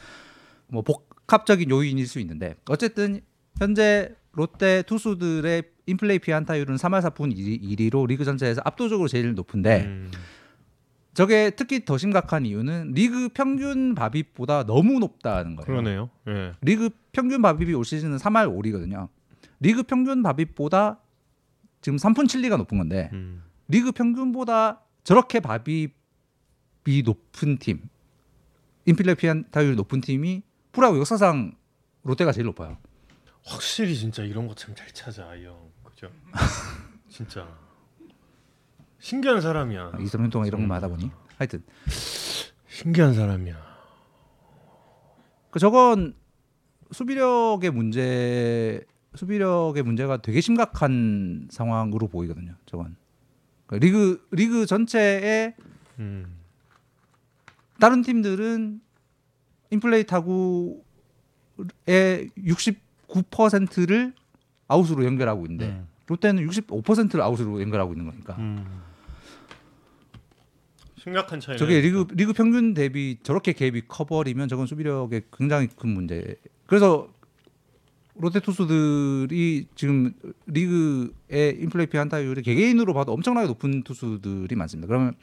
뭐 0.69 0.83
복합적인 0.83 1.69
요인일 1.69 2.07
수 2.07 2.21
있는데 2.21 2.55
어쨌든 2.69 3.23
현재 3.59 4.15
롯데 4.31 4.83
투수들의 4.83 5.65
인플레이 5.87 6.21
피안타율은 6.21 6.77
3할 6.77 7.03
4푼 7.11 7.35
1리로 7.35 8.07
리그 8.07 8.25
전체에서 8.25 8.63
압도적으로 8.65 9.09
제일 9.09 9.35
높은데 9.35 9.87
음. 9.87 10.13
저게 11.13 11.51
특히 11.51 11.85
더 11.85 11.99
심각한 11.99 12.47
이유는 12.47 12.93
리그 12.93 13.31
평균 13.31 13.97
BABIP보다 13.97 14.65
너무 14.65 15.01
높다는 15.01 15.57
거예요. 15.57 15.67
그러네요. 15.67 16.11
예. 16.29 16.53
리그 16.61 16.91
평균 17.11 17.43
BABIP이 17.43 17.77
올 17.77 17.85
시즌은 17.85 18.19
3할 18.19 18.49
5리거든요. 18.49 19.09
리그 19.59 19.83
평균 19.83 20.23
바빕보다 20.23 20.99
지금 21.81 21.97
3푼 21.99 22.25
7리가 22.27 22.57
높은 22.59 22.79
건데 22.79 23.11
음. 23.13 23.43
리그 23.69 23.93
평균보다 23.93 24.83
저렇게 25.05 25.41
바빕이 25.41 25.93
높은 27.05 27.59
팀, 27.59 27.89
인필레피안 28.87 29.47
타율 29.51 29.77
높은 29.77 30.01
팀이 30.01 30.43
프로야구 30.73 30.99
역사상 30.99 31.55
롯데가 32.03 32.33
제일 32.33 32.47
높아요. 32.47 32.79
확실히 33.45 33.97
진짜 33.97 34.23
이런 34.23 34.47
거 34.47 34.55
참 34.55 34.75
잘 34.75 34.89
찾아 34.93 35.35
이 35.35 35.45
형. 35.47 35.57
그죠? 35.85 36.11
진짜 37.09 37.49
신기한 38.99 39.41
사람이야. 39.41 39.93
23년 39.93 40.31
동안 40.31 40.47
이런 40.49 40.61
음. 40.61 40.65
것만 40.69 40.77
하다 40.77 40.89
보니 40.89 41.11
하여튼 41.39 41.63
신기한 42.69 43.15
사람이야. 43.15 43.71
그 45.51 45.59
저건 45.59 46.15
수비력의 46.93 47.71
문제 47.71 48.85
수비력의 49.15 49.83
문제가 49.83 50.19
되게 50.19 50.41
심각한 50.41 51.49
상황으로 51.51 52.09
보이거든요. 52.09 52.55
저건 52.67 52.97
그 53.67 53.77
리그 53.77 54.27
리그 54.31 54.67
전체에 54.67 55.55
음. 55.99 56.37
다른 57.81 58.03
팀들은 58.03 58.81
인플레이 59.71 60.05
타구의 60.05 60.81
69%를 61.89 64.13
아웃으로 64.69 65.05
연결하고 65.05 65.47
있는데 65.47 65.69
음. 65.69 65.89
롯데는 66.07 66.47
65%를 66.47 67.23
아웃으로 67.23 67.61
연결하고 67.61 67.93
있는 67.93 68.07
거니까 68.07 68.37
음. 68.37 68.83
심각한 70.97 71.41
차이네. 71.41 71.59
저게 71.59 71.81
리그 71.81 72.07
리그 72.13 72.33
평균 72.33 72.75
대비 72.75 73.19
저렇게 73.23 73.53
갭이 73.53 73.85
커버리면 73.89 74.49
저건 74.49 74.67
수비력에 74.67 75.23
굉장히 75.33 75.69
큰 75.69 75.91
문제. 75.91 76.37
그래서 76.67 77.09
롯데 78.15 78.41
투수들이 78.41 79.67
지금 79.75 80.13
리그의 80.47 81.57
인플레이 81.61 81.87
피안타율이 81.87 82.43
개개인으로 82.43 82.93
봐도 82.95 83.13
엄청나게 83.13 83.47
높은 83.47 83.83
투수들이 83.83 84.55
많습니다. 84.57 84.89
그러면 84.89 85.15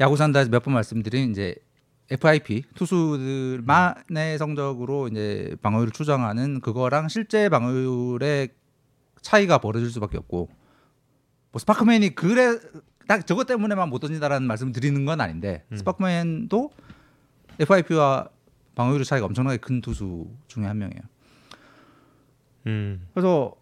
야구 0.00 0.16
산다에서 0.16 0.50
몇 0.50 0.62
번 0.64 0.74
말씀드린 0.74 1.30
이제 1.30 1.54
FIP 2.10 2.64
투수들만의 2.74 4.38
성적으로 4.38 5.08
이제 5.08 5.56
방어율을 5.62 5.92
추정하는 5.92 6.60
그거랑 6.60 7.08
실제 7.08 7.48
방어율의 7.48 8.48
차이가 9.22 9.58
벌어질 9.58 9.90
수밖에 9.90 10.18
없고 10.18 10.48
뭐 11.52 11.58
스파크맨이 11.58 12.14
그래 12.14 12.58
딱 13.08 13.26
저것 13.26 13.46
때문에만 13.46 13.88
못 13.88 13.98
던진다라는 14.00 14.46
말씀을 14.46 14.72
드리는 14.72 15.04
건 15.04 15.20
아닌데 15.20 15.64
음. 15.72 15.76
스파크맨도 15.76 16.70
FIP와 17.60 18.28
방어율의 18.74 19.04
차이가 19.04 19.26
엄청나게 19.26 19.58
큰 19.58 19.80
투수 19.80 20.26
중에 20.48 20.64
한 20.64 20.78
명이에요. 20.78 21.00
음. 22.66 23.06
그래서 23.12 23.54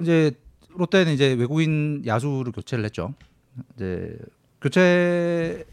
이제 0.00 0.32
롯데는 0.76 1.12
이제 1.12 1.32
외국인 1.34 2.02
야수를 2.06 2.52
교체를 2.52 2.84
했죠. 2.84 3.14
이제 3.76 4.16
교체를 4.60 5.64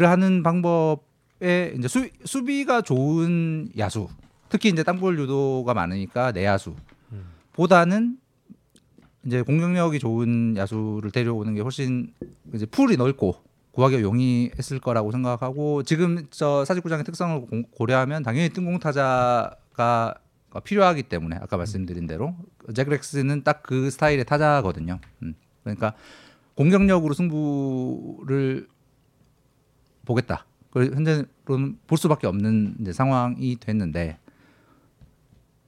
하는 0.00 0.42
방법에 0.42 1.74
이제 1.76 1.88
수, 1.88 2.08
수비가 2.24 2.80
좋은 2.82 3.68
야수, 3.78 4.08
특히 4.48 4.68
이제 4.70 4.82
땅볼 4.82 5.18
유도가 5.18 5.74
많으니까 5.74 6.32
내야수 6.32 6.74
음. 7.12 7.24
보다는 7.52 8.18
이제 9.26 9.42
공격력이 9.42 9.98
좋은 9.98 10.56
야수를 10.56 11.10
데려오는 11.10 11.54
게 11.54 11.60
훨씬 11.60 12.12
이제 12.54 12.66
풀이 12.66 12.96
넓고 12.96 13.36
구하기 13.72 14.00
용이했을 14.02 14.78
거라고 14.78 15.10
생각하고 15.10 15.82
지금 15.82 16.26
저 16.30 16.64
사직구장의 16.64 17.04
특성을 17.04 17.40
고- 17.40 17.62
고려하면 17.72 18.22
당연히 18.22 18.48
뜬공 18.50 18.78
타자 18.78 19.56
가 19.74 20.14
필요하기 20.62 21.04
때문에 21.04 21.36
아까 21.36 21.56
말씀드린 21.56 22.06
대로 22.06 22.34
잭 22.74 22.88
렉스는 22.88 23.42
딱 23.42 23.62
그 23.64 23.90
스타일의 23.90 24.24
타자거든요. 24.24 25.00
음. 25.22 25.34
그러니까 25.62 25.94
공격력으로 26.54 27.14
승부를 27.14 28.68
보겠다. 30.04 30.46
현재로는 30.74 31.78
볼 31.86 31.98
수밖에 31.98 32.26
없는 32.26 32.76
상황이 32.92 33.56
됐는데 33.56 34.18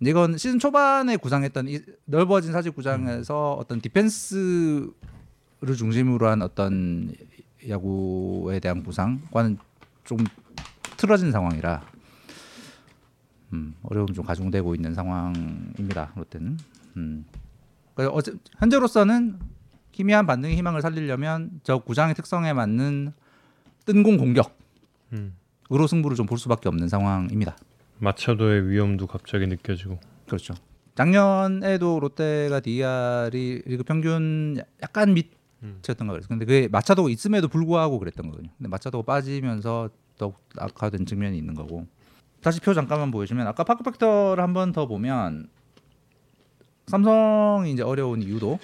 이건 0.00 0.36
시즌 0.36 0.58
초반에 0.58 1.16
구상했던 1.16 1.68
이 1.68 1.80
넓어진 2.04 2.52
사직 2.52 2.74
구장에서 2.74 3.54
어떤 3.54 3.80
디펜스를 3.80 4.92
중심으로 5.76 6.28
한 6.28 6.42
어떤 6.42 7.14
야구에 7.66 8.60
대한 8.60 8.82
구상과는 8.82 9.58
좀 10.04 10.18
틀어진 10.96 11.32
상황이라 11.32 11.82
음, 13.52 13.74
어려움이 13.82 14.12
좀 14.12 14.24
가중되고 14.24 14.74
있는 14.74 14.94
상황입니다. 14.94 16.12
롯데는. 16.16 16.58
음. 16.96 17.24
그래서 17.94 18.12
어제, 18.12 18.32
현재로서는 18.58 19.38
희미한 19.92 20.26
반등의 20.26 20.56
희망을 20.56 20.82
살리려면 20.82 21.60
저 21.62 21.78
구장의 21.78 22.14
특성에 22.14 22.52
맞는 22.52 23.12
뜬공 23.86 24.18
공격 24.18 24.56
으로 25.70 25.84
음. 25.84 25.86
승부를 25.86 26.16
좀 26.16 26.26
볼 26.26 26.38
수밖에 26.38 26.68
없는 26.68 26.88
상황입니다. 26.88 27.56
마차도의 27.98 28.68
위험도 28.68 29.06
갑자기 29.06 29.46
느껴지고. 29.46 29.98
그렇죠. 30.26 30.54
작년에도 30.96 32.00
롯데가 32.00 32.60
DR이 32.60 33.62
리그 33.64 33.82
평균 33.84 34.58
약간 34.82 35.14
밑이었던 35.14 36.06
거 36.06 36.12
그랬어요. 36.12 36.28
근데 36.28 36.44
그게 36.44 36.68
마차도가 36.68 37.08
있음에도 37.10 37.48
불구하고 37.48 37.98
그랬던 37.98 38.26
거거든요. 38.26 38.50
근데 38.58 38.68
마차도가 38.68 39.04
빠지면서 39.04 39.90
더욱 40.18 40.36
악화된 40.58 41.06
측면이 41.06 41.38
있는 41.38 41.54
거고. 41.54 41.86
다시 42.46 42.60
표 42.60 42.72
잠깐만 42.74 43.10
보여주면 43.10 43.44
아까 43.48 43.64
파크 43.64 43.82
팩터를 43.82 44.40
한 44.40 44.52
번 44.52 44.70
더 44.72 44.86
보면 44.86 45.48
삼성이 46.86 47.72
이제 47.72 47.82
어려운 47.82 48.22
이유도 48.22 48.60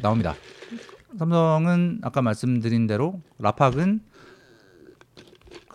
나옵니다. 0.00 0.36
삼성은 1.18 1.98
아까 2.02 2.22
말씀드린 2.22 2.86
대로 2.86 3.20
라팍은 3.40 4.00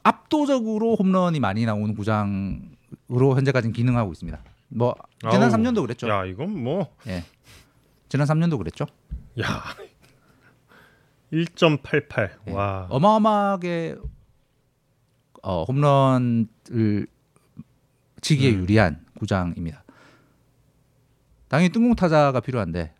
압도적으로 0.04 0.96
홈런이 0.96 1.42
많이 1.42 1.66
나오는 1.66 1.94
구장으로 1.94 3.36
현재까지는 3.36 3.74
기능하고 3.74 4.14
있습니다. 4.14 4.40
뭐 4.70 4.96
지난 5.30 5.44
아우, 5.44 5.50
3년도 5.50 5.82
그랬죠. 5.82 6.08
야 6.08 6.24
이건 6.24 6.64
뭐. 6.64 6.96
예. 7.08 7.26
지난 8.08 8.26
3년도 8.28 8.58
그랬죠. 8.60 8.86
야. 9.42 9.64
1.88. 11.34 12.30
예. 12.48 12.52
와. 12.54 12.88
어마어마하게 12.90 13.98
어, 15.44 15.64
홈런을 15.66 16.48
치기에 18.22 18.52
음. 18.54 18.62
유리한 18.62 19.06
구장입니다. 19.20 19.84
당연히 21.50 21.70
뜬공 21.72 21.96
타자가 21.96 22.40
필요한데 22.40 22.96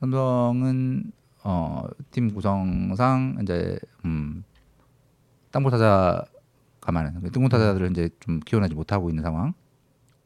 삼성은 0.00 1.12
어, 1.44 1.84
팀 2.10 2.34
구성상 2.34 3.38
이제 3.42 3.78
음, 4.04 4.44
땅볼 5.52 5.70
타자가 5.70 6.26
많은 6.92 7.20
뜬공 7.20 7.48
타자들을 7.48 7.90
이제 7.92 8.10
좀 8.20 8.40
키워내지 8.40 8.74
못하고 8.74 9.08
있는 9.08 9.22
상황. 9.22 9.54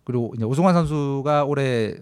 그리고 0.04 0.32
이제 0.34 0.44
오승환 0.44 0.72
선수가 0.72 1.44
올해 1.44 1.94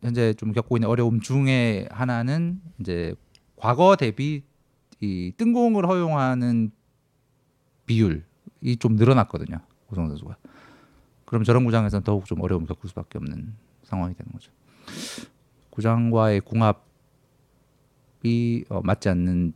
현재 0.00 0.32
좀 0.34 0.52
겪고 0.52 0.76
있는 0.76 0.88
어려움 0.88 1.20
중에 1.20 1.88
하나는 1.90 2.60
이제 2.78 3.14
과거 3.56 3.96
대비 3.96 4.44
이 5.00 5.32
뜬공을 5.36 5.88
허용하는 5.88 6.70
비율이 7.88 8.76
좀 8.78 8.94
늘어났거든요. 8.94 9.58
오승환 9.90 10.10
선수가. 10.10 10.36
그럼 11.24 11.42
저런 11.42 11.64
구장에서는 11.64 12.04
더욱 12.04 12.26
좀 12.26 12.40
어려움을 12.40 12.68
겪을 12.68 12.88
수밖에 12.88 13.18
없는 13.18 13.54
상황이 13.82 14.14
되는 14.14 14.30
거죠. 14.32 14.52
구장과의 15.70 16.40
궁합이 16.42 16.78
어, 18.68 18.80
맞지 18.82 19.08
않는 19.08 19.52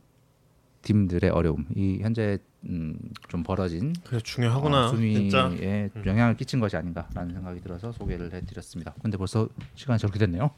팀들의 0.81 1.29
어려움, 1.29 1.65
이 1.75 1.99
현재 2.01 2.39
음, 2.65 2.97
좀 3.27 3.43
벌어진 3.43 3.93
그래 4.05 4.19
중요하구나. 4.19 4.85
어. 4.85 4.87
순위에 4.89 5.89
영향을 6.05 6.35
끼친 6.37 6.59
것이 6.59 6.75
아닌가라는 6.77 7.33
생각이 7.33 7.61
들어서 7.61 7.91
소개를 7.91 8.33
해드렸습니다. 8.33 8.93
근데 9.01 9.17
벌써 9.17 9.47
시간이 9.75 9.99
저렇게 9.99 10.19
됐네요. 10.19 10.51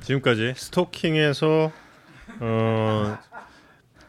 지금까지 0.00 0.54
스토킹에서 0.56 1.72
어, 2.40 3.18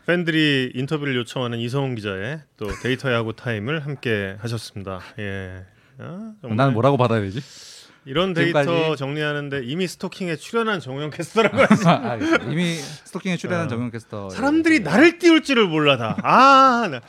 팬들이 0.06 0.72
인터뷰를 0.76 1.16
요청하는 1.16 1.58
이성훈 1.60 1.96
기자의 1.96 2.42
또 2.58 2.68
데이터 2.84 3.12
야구 3.12 3.36
타임을 3.36 3.86
함께 3.86 4.36
하셨습니다. 4.40 5.00
예. 5.20 5.64
아, 5.98 6.34
나는 6.44 6.74
뭐라고 6.74 6.98
받아야 6.98 7.22
되지? 7.22 7.42
이런 8.06 8.34
데이터 8.34 8.62
지금까지- 8.62 8.98
정리하는데 8.98 9.62
이미 9.64 9.88
스톡킹에 9.88 10.36
출연한 10.36 10.80
정우영 10.80 11.10
캐스터라고 11.10 11.58
하지. 11.58 11.88
아, 11.88 12.12
알겠습니다. 12.12 12.46
이미 12.52 12.76
스톡킹에 12.76 13.38
출연한 13.38 13.66
어. 13.66 13.70
정우영 13.70 13.90
캐스터 13.90 14.30
사람들이 14.30 14.82
나를 14.82 15.18
띄울 15.18 15.42
줄을 15.42 15.68
몰라 15.68 15.98
다. 15.98 16.16
아, 16.22 16.88
나. 16.88 17.02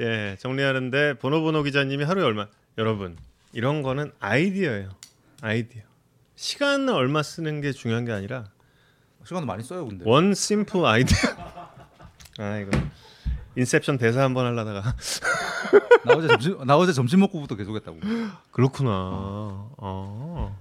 예, 0.00 0.36
정리하는데 0.40 1.18
보노보노 1.20 1.62
기자님이 1.62 2.02
하루에 2.02 2.24
얼마? 2.24 2.48
여러분, 2.78 3.16
이런 3.52 3.82
거는 3.82 4.10
아이디어예요. 4.18 4.88
아이디어. 5.40 5.82
시간을 6.34 6.92
얼마 6.92 7.22
쓰는 7.22 7.60
게 7.60 7.70
중요한 7.70 8.04
게 8.04 8.10
아니라 8.10 8.46
시간도 9.24 9.46
많이 9.46 9.62
써요, 9.62 9.86
근데. 9.86 10.04
원 10.04 10.34
심플 10.34 10.84
아이디어. 10.84 11.16
아 12.38 12.58
이거 12.58 12.70
인셉션 13.56 13.98
대사 13.98 14.22
한번 14.22 14.46
하려다가 14.46 14.94
나 16.04 16.14
어제 16.14 16.28
점심 16.28 16.66
나 16.66 16.76
어제 16.76 16.92
점심 16.92 17.20
먹고부터 17.20 17.54
계속했다고. 17.56 17.98
그렇구나. 18.50 18.90
어. 18.92 20.56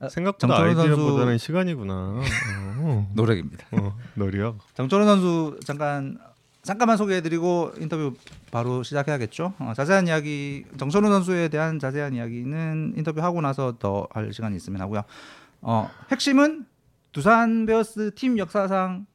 아, 0.00 0.08
생각보다 0.08 0.46
정철원 0.46 0.74
선수- 0.76 0.90
아이디어보다는 0.92 1.38
시간이구나. 1.38 1.94
어, 2.78 3.10
노력입니다. 3.14 3.66
어, 3.72 3.96
너리요. 4.14 4.58
정철원 4.74 5.08
선수 5.08 5.58
잠깐 5.66 6.18
잠깐만 6.62 6.96
소개해드리고 6.98 7.72
인터뷰 7.78 8.14
바로 8.52 8.82
시작해야겠죠. 8.82 9.54
어, 9.58 9.72
자세한 9.74 10.06
이야기 10.06 10.64
정철원 10.76 11.10
선수에 11.12 11.48
대한 11.48 11.78
자세한 11.80 12.14
이야기는 12.14 12.94
인터뷰 12.96 13.22
하고 13.22 13.40
나서 13.40 13.74
더 13.78 14.06
할 14.12 14.32
시간이 14.32 14.54
있으면 14.56 14.80
하고요. 14.82 15.02
어, 15.62 15.90
핵심은 16.12 16.66
두산 17.12 17.66
베어스 17.66 18.14
팀 18.14 18.38
역사상 18.38 19.06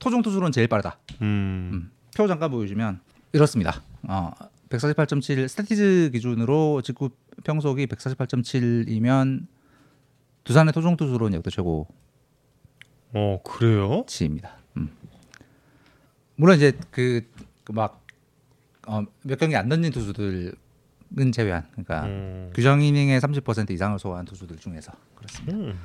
토종 0.00 0.22
투수로는 0.22 0.50
제일 0.50 0.66
빠르다. 0.66 0.98
음. 1.22 1.90
표 2.16 2.26
잠깐 2.28 2.50
보여주면 2.50 3.00
이렇습니다. 3.32 3.82
어, 4.02 4.30
148.7 4.68 5.48
스태티즈 5.48 6.10
기준으로 6.12 6.82
직구 6.82 7.10
평속이 7.44 7.86
148.7이면 7.86 9.46
두산의 10.44 10.72
토종 10.72 10.96
투수로는 10.96 11.36
역대 11.36 11.50
최고 11.50 11.86
어 13.14 13.40
그래요? 13.44 14.04
치입니다. 14.06 14.56
음. 14.76 14.90
물론 16.36 16.56
이제 16.56 16.72
그막몇 16.90 17.92
어, 18.86 19.04
몇 19.22 19.38
경기 19.38 19.56
안 19.56 19.68
던진 19.68 19.92
투수들은 19.92 21.32
제외한 21.32 21.66
그러니까 21.72 22.04
음. 22.06 22.50
규정 22.54 22.82
이닝의 22.82 23.20
30% 23.20 23.70
이상을 23.70 23.98
소화한 23.98 24.24
투수들 24.24 24.56
중에서 24.56 24.92
그렇습니다. 25.14 25.56
음. 25.56 25.78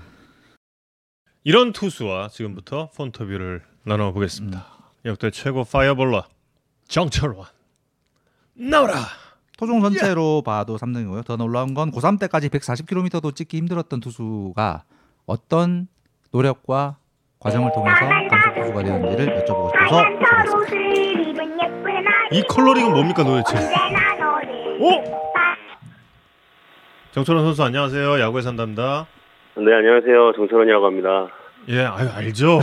이런 1.44 1.72
투수와 1.72 2.30
지금부터 2.30 2.90
폰터뷰를 2.96 3.64
나눠보겠습니다. 3.84 4.77
역대 5.06 5.30
최고 5.32 5.64
파이어볼러 5.64 6.24
정철원 6.88 7.46
나오라. 8.54 8.94
토종 9.58 9.82
전체로 9.82 10.42
봐도 10.44 10.78
3등이고요. 10.78 11.26
더 11.26 11.36
놀라운 11.36 11.74
건 11.74 11.92
고3 11.92 12.20
때까지 12.20 12.50
140km도 12.50 13.36
찍기 13.36 13.58
힘들었던 13.58 14.00
투수가 14.00 14.84
어떤 15.26 15.88
노력과 16.32 16.98
과정을 17.40 17.72
통해서 17.74 18.00
강속 18.30 18.56
투수가 18.56 18.84
되었는지를 18.84 19.46
여쭤보고 19.46 19.70
싶어서. 19.70 20.04
이 22.32 22.42
컬러링은 22.44 22.92
뭡니까 22.92 23.24
도대체? 23.24 23.58
오! 24.80 25.04
정철원 27.12 27.46
선수 27.46 27.64
안녕하세요. 27.64 28.20
야구에 28.20 28.42
산답니다. 28.42 29.08
네, 29.56 29.74
안녕하세요. 29.74 30.34
정철원이라고 30.36 30.86
합니다. 30.86 31.28
예, 31.70 31.82
아유 31.82 32.08
알죠. 32.16 32.60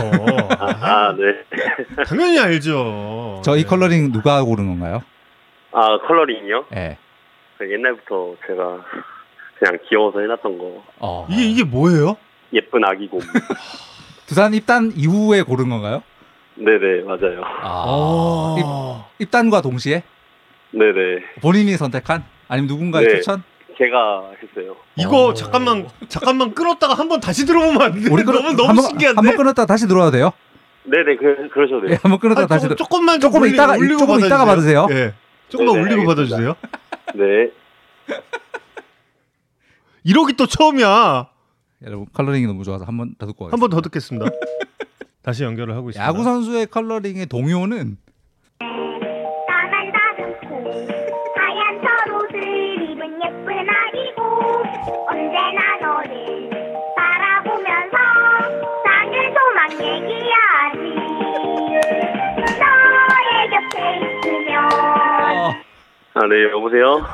아, 0.81 1.13
네. 1.15 1.43
당연히 2.05 2.39
알죠. 2.39 3.41
저 3.43 3.55
이 3.55 3.61
네. 3.61 3.67
컬러링 3.67 4.11
누가 4.11 4.43
고른 4.43 4.67
건가요? 4.67 5.03
아, 5.71 5.97
컬러링이요? 6.07 6.65
예. 6.75 6.97
그 7.57 7.71
옛날부터 7.71 8.35
제가 8.47 8.83
그냥 9.59 9.77
귀여워서 9.87 10.19
해놨던 10.21 10.57
거. 10.57 10.83
어. 10.99 11.27
이게 11.29 11.43
이게 11.45 11.63
뭐예요? 11.63 12.17
예쁜 12.53 12.83
아기 12.83 13.07
곰. 13.07 13.19
두산 14.25 14.53
입단 14.55 14.93
이후에 14.95 15.43
고른 15.43 15.69
건가요? 15.69 16.01
네네, 16.55 17.03
맞아요. 17.03 17.41
아. 17.61 18.55
입, 19.19 19.23
입단과 19.25 19.61
동시에 19.61 20.01
네네. 20.71 21.23
본인이 21.41 21.73
선택한 21.77 22.23
아니면 22.47 22.67
누군가의 22.67 23.07
네. 23.07 23.15
추천? 23.17 23.43
제가 23.77 24.31
했어요. 24.41 24.75
이거 24.95 25.27
어. 25.27 25.33
잠깐만 25.33 25.87
잠깐만 26.07 26.53
끊었다가 26.53 26.93
한번 26.93 27.19
다시 27.19 27.45
들어보면 27.45 27.81
안 27.81 27.91
돼? 27.93 28.09
우리 28.09 28.23
끊- 28.23 28.33
너무 28.35 28.53
너무 28.53 28.69
한번- 28.69 28.85
신기한데. 28.87 29.17
한번 29.17 29.35
끊었다 29.37 29.65
다시 29.65 29.87
들어와도 29.87 30.11
돼요? 30.11 30.31
네네, 30.83 31.17
그, 31.17 31.49
그러셔도 31.51 31.85
예, 31.85 31.89
돼요. 31.89 31.99
한번 32.03 32.19
끊었다 32.19 32.41
아, 32.43 32.47
다시 32.47 32.63
조금, 32.63 32.75
들어. 32.75 32.85
조금만 32.85 33.19
좀 33.19 33.31
조금 33.31 33.41
올리- 33.41 33.53
이따가- 33.53 33.75
올리고 33.77 33.97
조금 33.99 34.19
이따가 34.25 34.45
받으세요. 34.45 34.87
예. 34.91 35.13
조금만 35.49 35.75
네네, 35.75 35.85
올리고 35.95 36.11
알겠습니다. 36.11 36.53
받아주세요. 36.53 36.55
네. 37.15 37.51
이러기 40.03 40.33
또 40.33 40.45
처음이야. 40.45 41.27
여러분 41.85 42.05
컬러링이 42.13 42.45
너무 42.47 42.63
좋아서 42.63 42.85
한 42.85 42.97
번 42.97 43.15
더 43.17 43.25
듣고 43.25 43.49
한 43.49 43.59
번 43.59 43.69
더 43.69 43.81
듣겠습니다. 43.81 44.29
다시 45.23 45.43
연결을 45.43 45.75
하고 45.75 45.89
있습니다. 45.89 46.07
야구 46.07 46.23
선수의 46.23 46.67
컬러링이 46.67 47.25
동요는 47.25 47.97
아, 66.15 66.21
네, 66.27 66.49
여보세요? 66.51 67.05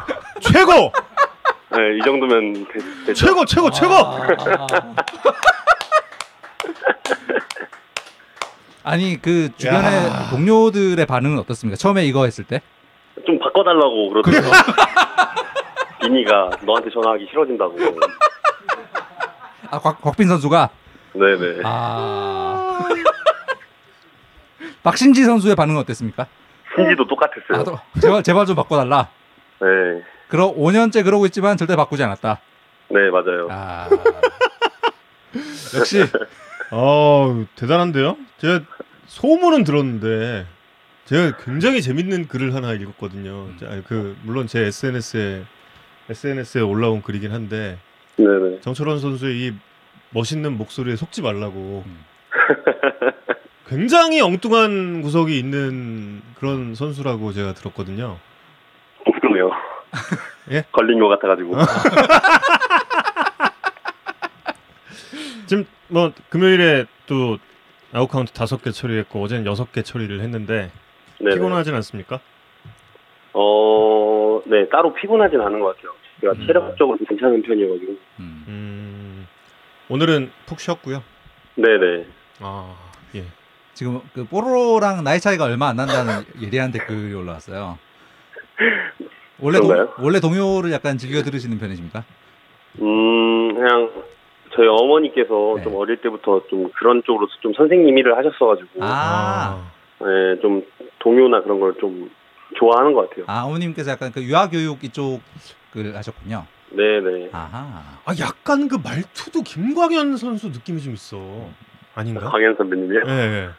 최고, 0.41 0.91
네, 1.75 1.97
이 1.97 2.01
정도면 2.05 2.65
됐, 2.67 3.05
됐죠? 3.07 3.25
최고, 3.25 3.45
최고, 3.45 3.71
최고. 3.71 3.93
아니 8.83 9.21
그 9.21 9.49
주변의 9.57 9.93
야. 10.07 10.27
동료들의 10.31 11.05
반응은 11.05 11.37
어떻습니까? 11.39 11.77
처음에 11.77 12.03
이거 12.05 12.25
했을 12.25 12.43
때? 12.43 12.61
좀 13.27 13.37
바꿔달라고 13.39 14.09
그러더라고요. 14.09 14.51
비니가 16.01 16.49
너한테 16.61 16.89
전화하기 16.89 17.27
싫어진다고. 17.29 17.77
아 19.69 19.79
곽, 19.79 20.01
곽빈 20.01 20.27
선수가 20.27 20.69
네네. 21.13 21.61
아 21.63 22.79
박신지 24.81 25.23
선수의 25.25 25.55
반응은 25.55 25.79
어땠습니까? 25.81 26.25
신지도 26.75 27.07
똑같았어요. 27.07 27.59
아, 27.59 27.63
또 27.63 27.79
제발 28.01 28.23
제발 28.23 28.45
좀 28.45 28.55
바꿔달라. 28.55 29.09
네. 29.59 29.67
그러 30.27 30.53
5년째 30.53 31.03
그러고 31.03 31.25
있지만 31.25 31.57
절대 31.57 31.75
바꾸지 31.75 32.03
않았다. 32.03 32.39
네, 32.89 33.09
맞아요. 33.09 33.47
아 33.49 33.87
역시 35.77 36.03
어 36.71 37.45
대단한데요? 37.55 38.17
제가 38.37 38.61
소문은 39.07 39.63
들었는데 39.63 40.45
제가 41.05 41.37
굉장히 41.43 41.81
재밌는 41.81 42.27
글을 42.27 42.53
하나 42.55 42.73
읽었거든요. 42.73 43.49
자, 43.59 43.81
그 43.87 44.15
물론 44.23 44.47
제 44.47 44.61
SNS에 44.61 45.43
SNS에 46.09 46.61
올라온 46.61 47.01
글이긴 47.01 47.31
한데 47.31 47.77
네네. 48.17 48.61
정철원 48.61 48.99
선수의 48.99 49.37
이 49.37 49.53
멋있는 50.11 50.57
목소리에 50.57 50.95
속지 50.95 51.21
말라고 51.21 51.83
음. 51.85 52.05
굉장히 53.71 54.19
엉뚱한 54.19 55.01
구석이 55.01 55.39
있는 55.39 56.21
그런 56.35 56.75
선수라고 56.75 57.31
제가 57.31 57.53
들었거든요. 57.53 58.17
그러네요. 59.21 59.49
예? 60.51 60.65
걸린 60.73 60.99
것 60.99 61.07
같아가지고. 61.07 61.55
지금 65.47 65.65
뭐 65.87 66.11
금요일에 66.29 66.83
또 67.05 67.37
아웃 67.93 68.09
카운트 68.09 68.33
다섯 68.33 68.61
개 68.61 68.71
처리했고 68.71 69.23
어제는 69.23 69.45
여섯 69.45 69.71
개 69.71 69.83
처리를 69.83 70.19
했는데 70.19 70.69
네네. 71.19 71.35
피곤하진 71.35 71.73
않습니까? 71.75 72.19
어, 73.33 74.41
네, 74.47 74.67
따로 74.67 74.93
피곤하진 74.93 75.39
않은 75.39 75.61
것 75.61 75.77
같아요. 75.77 75.93
제가 76.19 76.33
음. 76.33 76.45
체력적으로 76.45 76.97
괜찮은 77.07 77.41
편이어가지고. 77.41 77.91
음. 78.19 78.43
음, 78.49 79.27
오늘은 79.87 80.29
푹 80.45 80.59
쉬었고요. 80.59 81.01
네네. 81.55 82.05
아, 82.41 82.75
예. 82.77 82.90
지금 83.73 84.01
그 84.13 84.25
뽀로로랑 84.25 85.03
나이 85.03 85.19
차이가 85.19 85.45
얼마 85.45 85.67
안 85.69 85.75
난다는 85.77 86.23
예리한 86.41 86.71
댓글이 86.71 87.13
올라왔어요. 87.13 87.77
원래 89.39 89.59
동, 89.59 89.67
그런가요? 89.69 89.95
원래 89.99 90.19
동요를 90.19 90.71
약간 90.71 90.97
즐겨 90.97 91.23
들으시는 91.23 91.57
편이십니까? 91.59 92.03
음, 92.81 93.55
그냥 93.55 93.89
저희 94.55 94.67
어머니께서 94.67 95.53
네. 95.57 95.63
좀 95.63 95.75
어릴 95.75 95.97
때부터 96.01 96.41
좀 96.49 96.69
그런 96.77 97.01
쪽으로 97.05 97.27
좀 97.41 97.53
선생님 97.53 97.97
일을 97.97 98.17
하셨어가지고, 98.17 98.67
아, 98.81 99.71
네, 99.99 100.41
좀 100.41 100.63
동요나 100.99 101.41
그런 101.41 101.59
걸 101.59 101.73
좀 101.79 102.11
좋아하는 102.57 102.91
것 102.93 103.09
같아요. 103.09 103.25
아 103.29 103.43
어머님께서 103.45 103.91
약간 103.91 104.11
그 104.11 104.21
유아 104.21 104.49
교육 104.49 104.83
이쪽을 104.83 105.95
하셨군요. 105.95 106.45
네네. 106.71 107.29
아하. 107.31 107.81
아, 108.05 108.13
약간 108.19 108.67
그 108.67 108.75
말투도 108.75 109.41
김광현 109.41 110.17
선수 110.17 110.49
느낌이 110.49 110.81
좀 110.81 110.93
있어. 110.93 111.17
아닌가? 111.95 112.29
광현 112.29 112.55
선배님이요? 112.57 113.01
예, 113.07 113.11
예. 113.11 113.49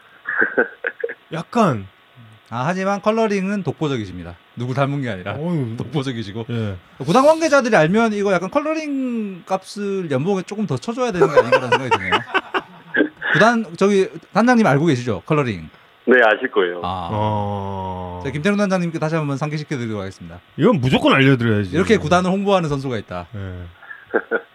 약간 1.33 1.87
아 2.49 2.63
하지만 2.67 3.01
컬러링은 3.01 3.63
독보적이십니다. 3.63 4.35
누구 4.55 4.73
닮은 4.73 5.01
게 5.01 5.09
아니라 5.09 5.33
어유, 5.35 5.75
독보적이시고 5.77 6.45
예. 6.49 6.75
구단 6.99 7.25
관계자들이 7.25 7.75
알면 7.75 8.13
이거 8.13 8.31
약간 8.33 8.49
컬러링 8.51 9.43
값을 9.45 10.11
연봉에 10.11 10.43
조금 10.43 10.67
더 10.67 10.77
쳐줘야 10.77 11.11
되는 11.11 11.27
게 11.27 11.33
아닌가라는 11.39 11.69
생각이 11.69 11.89
드네요. 11.97 12.11
구단 13.33 13.65
저기 13.77 14.09
단장님 14.33 14.65
알고 14.67 14.85
계시죠? 14.85 15.23
컬러링. 15.25 15.69
네, 16.05 16.17
아실 16.25 16.51
거예요. 16.51 16.81
아. 16.83 17.09
어. 17.11 18.21
자, 18.23 18.29
김태룡 18.31 18.57
단장님께 18.57 18.99
다시 18.99 19.15
한번 19.15 19.37
상기시켜드리도록 19.37 20.01
하겠습니다. 20.01 20.39
이건 20.57 20.81
무조건 20.81 21.13
알려드려야지. 21.13 21.75
이렇게 21.75 21.97
구단을 21.97 22.29
홍보하는 22.29 22.67
선수가 22.69 22.97
있다. 22.97 23.27
예. 23.35 23.53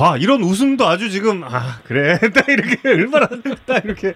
봐 0.00 0.16
이런 0.16 0.42
웃음도 0.42 0.86
아주 0.86 1.10
지금 1.10 1.44
아 1.44 1.78
그래 1.84 2.18
딱 2.34 2.48
이렇게 2.48 2.88
얼마나 2.88 3.28
딱 3.66 3.84
이렇게 3.84 4.14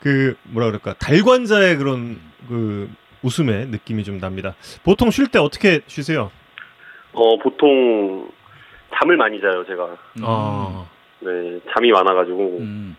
그 0.00 0.34
뭐라 0.44 0.68
그럴까 0.68 0.94
달관자의 0.94 1.76
그런 1.76 2.18
그 2.48 2.88
웃음의 3.22 3.66
느낌이 3.66 4.04
좀 4.04 4.18
납니다. 4.18 4.54
보통 4.84 5.10
쉴 5.10 5.28
때 5.28 5.38
어떻게 5.38 5.82
쉬세요? 5.86 6.30
어, 7.12 7.38
보통 7.38 8.30
잠을 8.94 9.16
많이 9.16 9.40
자요, 9.40 9.64
제가. 9.66 9.84
음. 9.84 10.22
아 10.24 10.86
네, 11.20 11.60
잠이 11.72 11.92
많아가지고, 11.92 12.58
음. 12.60 12.96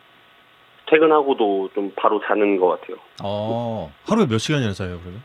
퇴근하고도 0.90 1.72
좀 1.74 1.92
바로 1.96 2.22
자는 2.26 2.58
것 2.58 2.68
같아요. 2.68 2.98
어. 3.22 3.92
하루에 4.06 4.28
몇 4.28 4.38
시간이나 4.38 4.72
자요 4.72 5.00
그러면? 5.02 5.22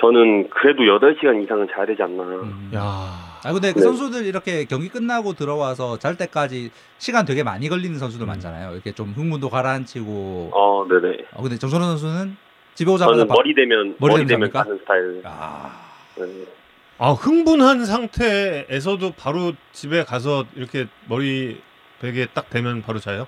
저는 0.00 0.50
그래도 0.50 0.82
8시간 0.82 1.42
이상은 1.42 1.66
자야 1.72 1.86
되지 1.86 2.02
않나. 2.02 2.22
음. 2.24 2.70
야. 2.74 3.25
아 3.44 3.52
근데 3.52 3.72
그 3.72 3.78
네. 3.78 3.84
선수들 3.84 4.26
이렇게 4.26 4.64
경기 4.64 4.88
끝나고 4.88 5.34
들어와서 5.34 5.98
잘 5.98 6.16
때까지 6.16 6.70
시간 6.98 7.24
되게 7.24 7.42
많이 7.42 7.68
걸리는 7.68 7.98
선수들 7.98 8.26
음. 8.26 8.28
많잖아요. 8.28 8.72
이렇게 8.72 8.92
좀 8.92 9.12
흥분도 9.16 9.50
가라앉히고. 9.50 10.50
어, 10.52 10.86
네네. 10.88 11.26
어, 11.34 11.42
근데 11.42 11.58
정선호 11.58 11.84
선수는 11.86 12.36
집에 12.74 12.90
오자마자 12.90 13.14
저는 13.18 13.28
바- 13.28 13.34
머리 13.34 13.54
되면, 13.54 13.96
머리 13.98 14.14
머리 14.14 14.26
되면? 14.26 14.50
자는 14.52 14.78
스타일. 14.78 15.22
아. 15.24 15.84
네. 16.18 16.24
아 16.98 17.10
흥분한 17.12 17.84
상태에서도 17.84 19.12
바로 19.18 19.52
집에 19.72 20.02
가서 20.04 20.44
이렇게 20.54 20.86
머리 21.08 21.60
베개 22.00 22.28
딱 22.32 22.48
대면 22.50 22.80
바로 22.82 22.98
자요? 22.98 23.26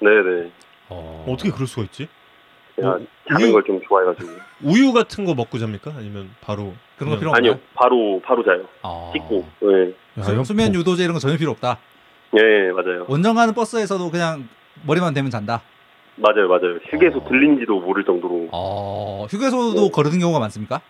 네네. 0.00 0.50
어. 0.90 1.24
어떻게 1.28 1.50
그럴 1.50 1.66
수가 1.66 1.82
있지? 1.84 2.08
제가 2.76 2.90
어, 2.90 3.00
우유- 3.40 3.52
걸좀 3.52 3.80
좋아해가지고. 3.86 4.28
우유 4.62 4.92
같은 4.92 5.24
거 5.24 5.34
먹고 5.34 5.58
잡니까? 5.58 5.92
아니면 5.96 6.30
바로 6.40 6.74
그런 6.98 7.12
거 7.12 7.18
필요 7.18 7.32
아니요, 7.34 7.52
없나요? 7.52 7.66
바로, 7.74 8.20
바로 8.24 8.44
자요. 8.44 8.64
어. 8.82 9.12
씻고. 9.14 9.46
네. 9.60 9.92
야, 10.18 10.22
수- 10.22 10.44
수면 10.44 10.68
복- 10.72 10.76
유도제 10.80 11.02
이런 11.04 11.14
거 11.14 11.18
전혀 11.20 11.36
필요 11.36 11.50
없다. 11.52 11.78
네, 12.32 12.40
맞아요. 12.72 13.06
원정 13.08 13.34
가는 13.34 13.54
버스에서도 13.54 14.10
그냥 14.10 14.48
머리만 14.84 15.14
대면 15.14 15.30
잔다. 15.30 15.62
맞아요, 16.16 16.48
맞아요. 16.48 16.78
휴게소 16.90 17.18
어. 17.18 17.28
들린지도 17.28 17.80
모를 17.80 18.04
정도로. 18.04 18.48
어. 18.52 19.26
휴게소도 19.30 19.80
네. 19.80 19.90
거르는 19.90 20.18
경우가 20.18 20.38
많습니까? 20.40 20.80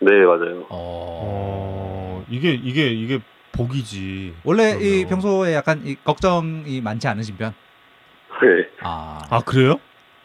네, 0.00 0.10
맞아요. 0.24 0.66
어. 0.68 0.68
어 0.70 2.24
이게 2.30 2.52
이게 2.52 2.88
이게 2.88 3.18
복이지. 3.52 4.34
원래 4.44 4.72
이 4.72 5.04
그러면. 5.04 5.08
평소에 5.08 5.54
약간 5.54 5.82
이 5.84 5.94
걱정이 6.04 6.80
많지 6.80 7.06
않으신 7.08 7.36
편? 7.36 7.54
네, 8.42 8.68
아. 8.82 9.20
아 9.30 9.40
그래요? 9.40 9.76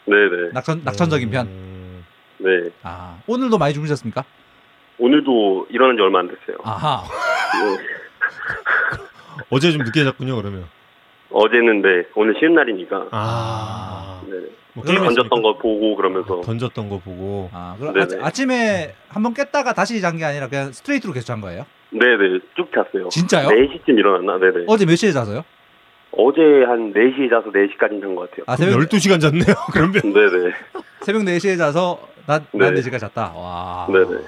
네네. 0.06 0.50
낙천 0.52 0.82
낙천적인 0.84 1.30
편. 1.30 1.46
음, 1.46 2.04
네. 2.38 2.70
아. 2.82 3.18
오늘도 3.26 3.58
많이 3.58 3.74
주무셨습니까? 3.74 4.24
오늘도 4.98 5.66
일어난 5.70 5.96
지 5.96 6.02
얼마 6.02 6.20
안 6.20 6.28
됐어요. 6.28 6.58
아하. 6.62 7.02
네. 7.04 7.84
어제 9.50 9.72
좀 9.72 9.82
늦게 9.84 10.04
잤군요 10.04 10.36
그러면. 10.36 10.66
어제는 11.32 11.82
네, 11.82 12.04
오늘 12.14 12.34
쉬는 12.38 12.54
날이니까. 12.54 13.06
아. 13.12 14.20
네. 14.26 14.36
뭐 14.72 14.84
게임했습니까? 14.84 15.08
던졌던 15.22 15.42
거 15.42 15.58
보고 15.58 15.96
그러면서. 15.96 16.40
던졌던 16.42 16.88
거 16.88 16.98
보고. 16.98 17.48
아, 17.52 17.76
그럼 17.78 17.94
네네. 17.94 18.22
아, 18.22 18.26
아침에 18.26 18.94
한번 19.08 19.34
깼다가 19.34 19.72
다시 19.72 20.00
잔 20.00 20.16
게 20.16 20.24
아니라 20.24 20.48
그냥 20.48 20.72
스트레이트로 20.72 21.12
계속 21.12 21.26
잔 21.26 21.40
거예요? 21.40 21.66
네네, 21.90 22.40
쭉 22.56 22.68
잤어요. 22.74 23.08
진짜요? 23.08 23.48
4 23.48 23.54
시쯤 23.72 23.98
일어났나? 23.98 24.38
네네. 24.38 24.64
어제 24.68 24.86
몇 24.86 24.96
시에 24.96 25.12
자서요? 25.12 25.44
어제 26.12 26.40
한 26.66 26.92
4시에 26.92 27.30
자서 27.30 27.50
4시까지 27.50 28.00
잔 28.00 28.14
것 28.14 28.28
같아요. 28.30 28.44
아, 28.46 28.56
새벽 28.56 28.78
12시간 28.80 29.20
잤네요. 29.20 29.54
그러면 29.72 29.92
네네. 30.02 30.52
새벽 31.02 31.22
4시에 31.22 31.56
자서 31.56 32.00
낮, 32.26 32.42
낮 32.52 32.70
네. 32.72 32.80
4시까지 32.80 32.98
잤다. 33.00 33.32
와. 33.36 33.86
네네. 33.90 34.20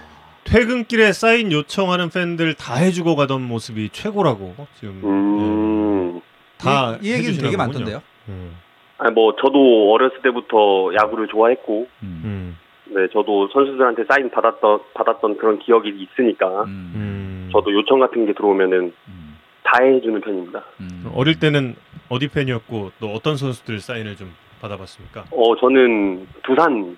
퇴근길에 0.44 1.12
사인 1.12 1.52
요청하는 1.52 2.08
팬들 2.10 2.54
다 2.54 2.74
해주고 2.74 3.16
가던 3.16 3.42
모습이 3.42 3.90
최고라고 3.90 4.54
지금 4.78 5.00
음. 5.04 6.16
예, 6.16 6.20
다 6.58 6.96
이, 7.00 7.06
이 7.06 7.10
얘기는 7.12 7.28
해주시나 7.30 7.44
되게. 7.48 7.56
많던데요. 7.56 8.02
음, 8.28 8.56
아니, 8.98 9.12
뭐, 9.14 9.34
저도 9.36 9.92
어렸을 9.92 10.20
때부터 10.22 10.92
야구를 10.94 11.26
좋아했고, 11.28 11.86
음. 12.02 12.20
음, 12.24 12.58
네, 12.86 13.08
저도 13.12 13.48
선수들한테 13.52 14.04
사인 14.08 14.30
받았던, 14.30 14.80
받았던 14.94 15.38
그런 15.38 15.58
기억이 15.58 15.88
있으니까, 15.90 16.62
음. 16.64 16.92
음. 16.94 17.50
저도 17.52 17.72
요청 17.72 17.98
같은 18.00 18.26
게 18.26 18.32
들어오면은 18.32 18.92
음. 19.08 19.21
다 19.64 19.82
해주는 19.82 20.20
편입니다. 20.20 20.62
음. 20.80 21.10
어릴 21.14 21.38
때는 21.38 21.76
어디 22.08 22.28
팬이었고 22.28 22.92
또 23.00 23.12
어떤 23.12 23.36
선수들 23.36 23.80
사인을 23.80 24.16
좀 24.16 24.34
받아봤습니까? 24.60 25.24
어, 25.30 25.56
저는 25.60 26.26
두산, 26.44 26.96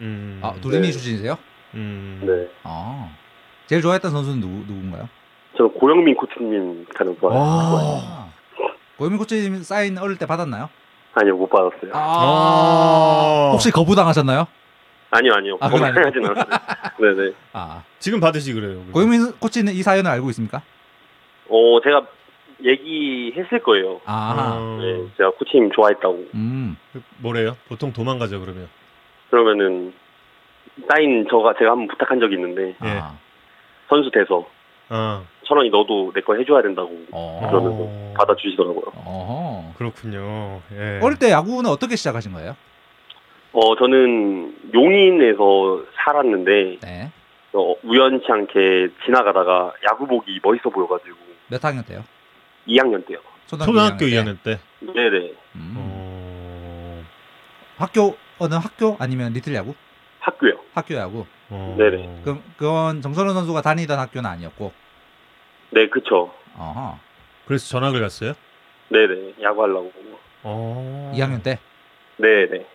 음, 0.00 0.40
아, 0.42 0.54
두리니 0.60 0.86
네. 0.86 0.92
출신이세요? 0.92 1.36
음, 1.74 2.22
네. 2.24 2.48
아. 2.62 3.08
제일 3.66 3.82
좋아했던 3.82 4.10
선수는 4.10 4.40
누구, 4.40 4.72
누군가요? 4.72 5.08
저는 5.56 5.72
고영민 5.74 6.14
코치님 6.14 6.86
가장 6.94 7.16
좋아해요. 7.20 7.42
아. 7.44 8.28
고현민 8.96 9.18
코치님 9.18 9.62
사인 9.62 9.98
어릴 9.98 10.16
때 10.16 10.26
받았나요? 10.26 10.68
아니요, 11.14 11.36
못 11.36 11.48
받았어요. 11.50 11.90
아, 11.94 13.50
혹시 13.52 13.70
거부당하셨나요? 13.70 14.46
아니요, 15.10 15.32
아니요. 15.34 15.56
아, 15.60 15.68
그건 15.68 15.92
거부하진 15.94 16.24
않았어요. 16.24 16.58
네네. 17.00 17.32
아. 17.52 17.82
지금 17.98 18.20
받으시 18.20 18.52
그래요. 18.52 18.82
고현민 18.92 19.32
코치는 19.38 19.72
이 19.72 19.82
사연을 19.82 20.10
알고 20.10 20.28
있습니까? 20.30 20.62
어, 21.48 21.80
제가 21.82 22.06
얘기했을 22.64 23.60
거예요. 23.60 24.00
아. 24.04 24.56
어, 24.60 24.78
네, 24.80 25.06
제가 25.16 25.30
코치님 25.30 25.70
좋아했다고. 25.72 26.24
음. 26.34 26.76
뭐래요? 27.18 27.56
보통 27.68 27.92
도망가죠 27.92 28.40
그러면. 28.40 28.68
그러면은, 29.30 29.92
사인 30.90 31.26
저가 31.28 31.54
제가 31.58 31.72
한번 31.72 31.88
부탁한 31.88 32.20
적이 32.20 32.34
있는데, 32.36 32.68
예. 32.84 32.88
아. 33.00 33.16
선수 33.88 34.10
돼서, 34.10 34.46
아, 34.88 35.22
천원이 35.46 35.70
너도 35.70 36.12
내 36.14 36.20
거 36.22 36.34
해줘야 36.34 36.60
된다고 36.62 36.90
어. 37.12 37.46
그러면서 37.48 37.76
어. 37.82 38.14
받아주시더라고요. 38.18 38.92
어허. 39.04 39.74
그렇군요. 39.78 40.60
예. 40.72 41.00
어릴 41.02 41.18
때 41.18 41.30
야구는 41.30 41.70
어떻게 41.70 41.96
시작하신 41.96 42.32
거예요? 42.32 42.56
어, 43.52 43.76
저는 43.76 44.56
용인에서 44.74 45.82
살았는데, 46.04 46.78
네. 46.82 47.10
어, 47.54 47.74
우연치 47.82 48.26
않게 48.30 48.88
지나가다가 49.06 49.72
야구복이 49.90 50.40
멋있어 50.42 50.68
보여가지고, 50.70 51.16
몇 51.48 51.64
학년 51.64 51.84
때요? 51.84 52.04
2학년 52.66 53.06
때요. 53.06 53.18
초등학교 53.46 53.96
때? 53.98 54.06
2학년 54.06 54.38
때. 54.42 54.58
네네. 54.80 55.32
음. 55.56 55.74
어, 55.76 57.04
학교 57.76 58.16
어느 58.38 58.54
학교 58.54 58.96
아니면 58.98 59.32
리틀 59.32 59.54
야구? 59.54 59.74
학교요. 60.20 60.60
학교 60.74 60.94
야구. 60.94 61.26
어. 61.50 61.74
네네. 61.78 62.20
그럼 62.22 62.42
그건 62.56 63.00
정선호 63.00 63.32
선수가 63.32 63.62
다니던 63.62 63.98
학교는 63.98 64.28
아니었고. 64.28 64.72
네, 65.70 65.88
그쵸. 65.88 66.32
어허. 66.56 66.98
그래서 67.46 67.66
전학을 67.68 68.00
갔어요? 68.00 68.34
네네. 68.90 69.34
야구 69.42 69.62
하려고. 69.62 69.92
어. 70.42 71.12
2학년 71.16 71.42
때. 71.42 71.58
네네. 72.18 72.66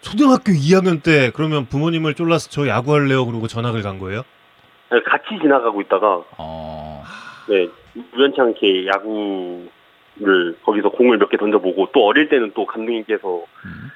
초등학교 0.00 0.52
2학년 0.52 1.02
때 1.02 1.30
그러면 1.34 1.66
부모님을 1.66 2.14
쫄라서 2.14 2.50
저 2.50 2.68
야구 2.68 2.94
할래요 2.94 3.26
그러고 3.26 3.48
전학을 3.48 3.82
간 3.82 3.98
거예요? 3.98 4.22
같이 4.90 5.38
지나가고 5.42 5.80
있다가, 5.82 6.22
어. 6.38 7.04
네, 7.48 7.68
우연치 8.14 8.40
않게 8.40 8.86
야구를 8.86 10.56
거기서 10.64 10.90
공을 10.90 11.18
몇 11.18 11.28
개 11.30 11.36
던져보고, 11.36 11.88
또 11.92 12.06
어릴 12.06 12.28
때는 12.28 12.52
또 12.54 12.64
감독님께서 12.66 13.42
음. 13.64 13.90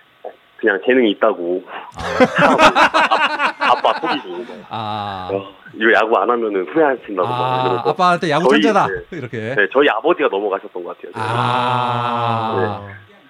그냥 0.56 0.78
재능이 0.86 1.10
있다고 1.12 1.64
아, 1.96 3.74
빠 3.82 3.92
속이고 4.00 4.38
막, 4.38 4.46
아, 4.68 5.28
어, 5.32 5.52
이거 5.74 5.92
야구 5.92 6.16
안 6.18 6.30
하면은 6.30 6.64
후회하신다고 6.72 7.26
막아 7.28 7.82
아빠한테 7.90 8.30
야구 8.30 8.48
천재다 8.48 8.86
네. 8.86 8.94
이렇게. 9.18 9.54
네, 9.56 9.66
저희 9.72 9.88
아버지가 9.88 10.28
넘어가셨던 10.30 10.84
것 10.84 10.96
같아요. 10.96 11.12
아, 11.16 12.86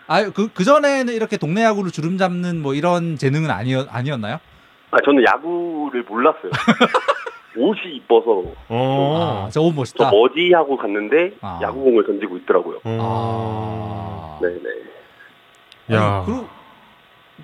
아그 0.09 0.51
그 0.53 0.63
전에는 0.65 1.15
이렇게 1.15 1.39
동네 1.39 1.63
야구를 1.65 1.91
주름 1.91 2.19
잡는 2.19 2.61
뭐 2.61 2.75
이런 2.75 3.17
재능은 3.17 3.51
아니었 3.51 3.89
아니었나요? 3.91 4.39
아, 4.91 4.97
저는 5.03 5.25
야구를 5.25 6.03
몰랐어요. 6.03 6.51
옷이 7.57 7.97
이뻐서 7.97 8.43
어. 8.69 9.45
아, 9.47 9.51
저옷 9.51 9.73
저 9.73 9.77
멋있다. 9.77 10.11
머지 10.11 10.53
하고 10.53 10.77
갔는데 10.77 11.33
아. 11.41 11.61
야구공을 11.63 12.07
던지고 12.07 12.37
있더라고요. 12.39 12.79
아, 12.85 12.89
어. 13.01 14.39
네네. 14.41 14.61
야. 15.93 16.17
아니, 16.17 16.27
그리고 16.27 16.49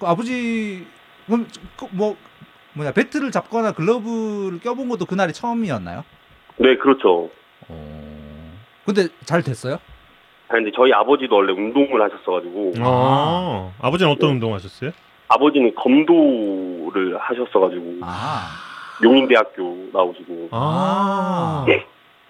그 0.01 0.07
아버지 0.07 0.87
그럼 1.27 1.47
그뭐 1.77 2.17
뭐냐 2.75 2.93
배트를 2.93 3.31
잡거나 3.31 3.73
글러브를 3.73 4.61
껴본 4.61 4.89
것도 4.89 5.07
그날이 5.07 5.33
처음이었나요? 5.33 6.05
네, 6.57 6.77
그렇죠. 6.77 7.31
어. 7.69 8.53
근데 8.85 9.09
잘 9.25 9.43
됐어요? 9.43 9.75
아, 10.49 10.55
근데 10.55 10.71
저희 10.75 10.93
아버지도 10.93 11.35
원래 11.35 11.53
운동을 11.53 12.01
하셨어가지고 12.03 12.73
어. 12.81 13.75
아버지는 13.81 14.13
어떤 14.13 14.29
네. 14.31 14.35
운동 14.35 14.55
하셨어요? 14.55 14.93
아버지는 15.29 15.75
검도를 15.75 17.19
하셨어가지고 17.21 17.99
아, 18.01 18.47
용인대학교 19.03 19.91
나오시고 19.93 20.49
아. 20.53 21.67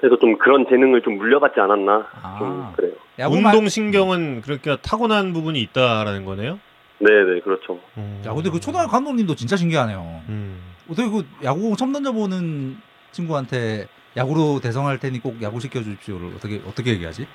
그래서 0.01 0.17
좀 0.19 0.39
그런 0.39 0.65
재능을 0.69 1.03
좀 1.03 1.19
물려받지 1.19 1.59
않았나 1.61 2.07
아. 2.23 2.37
좀 2.39 2.73
그래요. 2.77 2.93
운동 3.31 3.69
신경은 3.69 4.43
그러니까 4.43 4.77
타고난 4.77 5.33
부분이 5.33 5.61
있다라는 5.61 6.25
거네요. 6.25 6.59
네네 6.99 7.41
그렇죠. 7.41 7.79
음. 7.97 8.23
야 8.27 8.33
근데 8.33 8.51
그 8.51 8.61
초등학교 8.61 8.91
감독님도 8.91 9.35
진짜 9.35 9.57
신기하네요. 9.57 10.23
음. 10.29 10.75
어떻게 10.91 11.09
그 11.09 11.25
야구공 11.45 11.77
처음 11.77 11.93
던져보는 11.93 12.77
친구한테 13.13 13.87
야구로 14.17 14.61
대성할 14.61 14.99
테니 14.99 15.21
꼭 15.21 15.41
야구 15.43 15.61
시켜 15.61 15.81
주십시오를 15.81 16.33
어떻게 16.35 16.61
어떻게 16.67 16.93
얘기하지? 16.93 17.27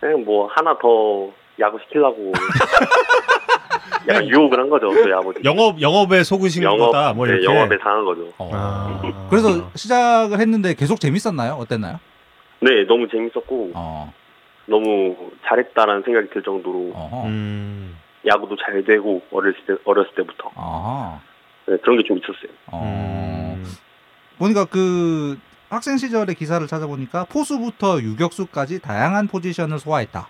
그냥 0.00 0.24
뭐 0.24 0.48
하나 0.48 0.76
더 0.78 1.30
야구 1.60 1.78
시키려고 1.84 2.32
약간 4.08 4.28
유혹을 4.28 4.58
한 4.58 4.68
거죠 4.70 4.92
저희 4.94 5.12
아버지. 5.12 5.40
영업 5.44 5.80
영업에 5.80 6.22
속으신 6.22 6.62
영업 6.62 6.92
거다. 6.92 7.12
뭐 7.12 7.26
네, 7.26 7.32
이렇게. 7.34 7.44
영업에 7.46 7.78
당한 7.78 8.04
거죠. 8.04 8.28
어. 8.38 8.50
아. 8.52 9.26
그래서 9.30 9.70
시작을 9.74 10.40
했는데 10.40 10.74
계속 10.74 11.00
재밌었나요? 11.00 11.54
어땠나요? 11.54 11.98
네 12.60 12.84
너무 12.86 13.08
재밌었고 13.08 13.72
어, 13.74 14.12
너무 14.66 15.16
잘했다라는 15.46 16.02
생각이 16.04 16.28
들 16.30 16.42
정도로 16.42 16.92
어허, 16.94 17.26
음. 17.26 17.96
야구도 18.26 18.56
잘 18.56 18.84
되고 18.84 19.22
어렸을 19.32 19.58
때 19.66 19.74
어렸을 19.84 20.10
때부터 20.14 20.50
네, 21.66 21.76
그런 21.82 21.96
게 21.98 22.02
좀 22.06 22.18
있었어요. 22.18 22.52
어. 22.66 23.54
음. 23.56 23.64
보니까 24.38 24.64
그 24.66 25.38
학생 25.68 25.96
시절의 25.96 26.34
기사를 26.34 26.66
찾아보니까 26.66 27.24
포수부터 27.26 28.00
유격수까지 28.00 28.80
다양한 28.80 29.28
포지션을 29.28 29.78
소화했다 29.78 30.28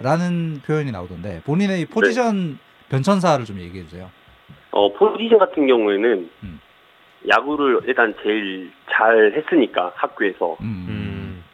라는 0.00 0.54
네네. 0.54 0.62
표현이 0.66 0.92
나오던데 0.92 1.42
본인의 1.44 1.80
이 1.82 1.86
포지션 1.86 2.58
변천사를 2.88 3.44
좀 3.44 3.58
얘기해 3.58 3.84
주세요. 3.84 4.10
어, 4.70 4.92
포지션 4.92 5.38
같은 5.38 5.66
경우에는 5.66 6.30
음. 6.44 6.60
야구를 7.28 7.80
일단 7.86 8.14
제일 8.22 8.70
잘 8.90 9.32
했으니까 9.36 9.92
학교에서 9.96 10.56
음, 10.60 10.86
음. 10.88 11.44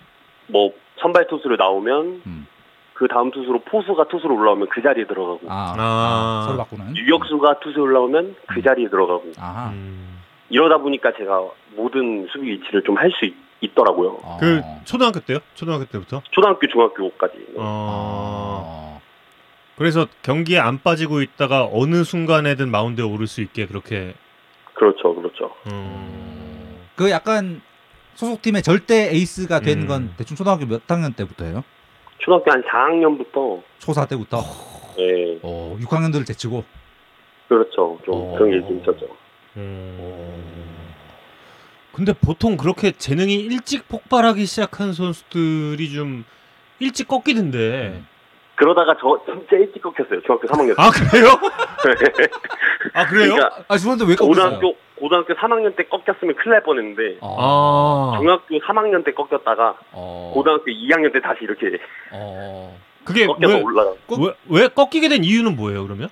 뭐 0.49 0.73
선발 1.01 1.27
투수를 1.29 1.57
나오면 1.57 2.23
음. 2.27 2.47
그 2.93 3.09
다음 3.09 3.31
투수로 3.31 3.61
포수가 3.61 4.09
투수로 4.09 4.35
올라오면 4.37 4.69
그 4.69 4.81
자리에 4.83 5.07
들어가고 5.07 5.41
아, 5.49 5.75
아. 5.77 5.79
아, 5.79 6.45
서로 6.47 6.59
바꾸는. 6.59 6.97
유격수가 6.97 7.61
투수에 7.61 7.83
올라오면 7.83 8.37
그 8.47 8.59
음. 8.61 8.63
자리에 8.63 8.89
들어가고 8.89 9.33
아하. 9.39 9.71
음. 9.71 10.21
이러다 10.51 10.79
보니까 10.79 11.13
제가 11.17 11.43
모든 11.75 12.27
수비 12.31 12.53
위치를 12.53 12.83
좀 12.85 12.97
할 12.99 13.11
수 13.13 13.25
있더라고요. 13.61 14.19
어. 14.23 14.37
그 14.41 14.61
초등학교 14.85 15.21
때요? 15.21 15.39
초등학교 15.55 15.85
때부터? 15.87 16.23
초등학교, 16.31 16.67
중학교까지. 16.67 17.35
어. 17.57 17.61
어. 17.61 19.01
그래서 19.77 20.07
경기에 20.23 20.59
안 20.59 20.83
빠지고 20.83 21.21
있다가 21.23 21.69
어느 21.71 22.03
순간에든 22.05 22.71
마운드에 22.71 23.05
오를 23.05 23.27
수 23.27 23.41
있게 23.43 23.67
그렇게 23.67 24.15
그렇죠, 24.75 25.15
그렇죠. 25.15 25.53
음. 25.71 26.79
그 26.97 27.11
약간 27.11 27.61
소속팀의 28.15 28.63
절대 28.63 29.11
에이스가 29.13 29.61
된 29.61 29.83
음. 29.83 29.87
건 29.87 30.15
대충 30.17 30.37
초등학교 30.37 30.65
몇 30.67 30.83
학년 30.91 31.13
때부터예요? 31.13 31.63
초등학교 32.19 32.51
한 32.51 32.63
4학년부터 32.63 33.63
초사 33.79 34.07
때부터. 34.07 34.39
네, 34.97 35.39
어, 35.43 35.77
6학년들을 35.81 36.25
제치고. 36.27 36.65
그렇죠. 37.49 37.99
좀 38.05 38.15
어. 38.15 38.35
그런 38.39 38.51
게 38.51 38.67
좀 38.67 38.81
있었죠. 38.81 39.07
음. 39.59 40.86
근데 41.97 42.13
보통 42.13 42.59
그렇게 42.59 42.93
재능이 42.93 43.33
일찍 43.37 43.89
폭발하기 43.89 44.45
시작한 44.45 44.93
선수들이 44.93 45.91
좀 45.91 46.27
일찍 46.79 47.09
꺾이던데. 47.09 48.03
그러다가 48.55 48.95
저 49.01 49.19
진짜 49.25 49.57
일찍 49.57 49.81
꺾였어요. 49.81 50.21
중학교 50.21 50.47
3학년 50.47 50.77
때. 50.77 50.83
아 50.83 50.91
그래요? 50.91 51.29
아 52.93 53.07
그래요? 53.07 53.33
그러니까 53.33 53.65
아, 53.69 53.79
죄송한데 53.79 54.05
왜 54.09 54.15
꺾었어요? 54.15 54.29
고등학교 54.29 54.77
고등학교 54.97 55.35
3학년 55.37 55.75
때 55.75 55.85
꺾였으면 55.85 56.35
큰일 56.37 56.51
날 56.53 56.63
뻔했는데 56.65 57.17
어. 57.23 58.13
아 58.15 58.19
중학교 58.19 58.59
3학년 58.59 59.03
때 59.03 59.13
꺾였다가 59.13 59.79
어. 59.93 60.33
고등학교 60.35 60.67
2학년 60.67 61.15
때 61.15 61.21
다시 61.23 61.45
이렇게 61.45 61.79
어. 62.13 62.79
그게 63.05 63.27
꺾여서 63.27 63.57
왜, 63.57 63.63
올라가. 63.63 63.93
왜, 64.19 64.35
왜 64.51 64.69
꺾이게 64.69 65.09
된 65.09 65.25
이유는 65.25 65.57
뭐예요 65.57 65.85
그러면? 65.85 66.11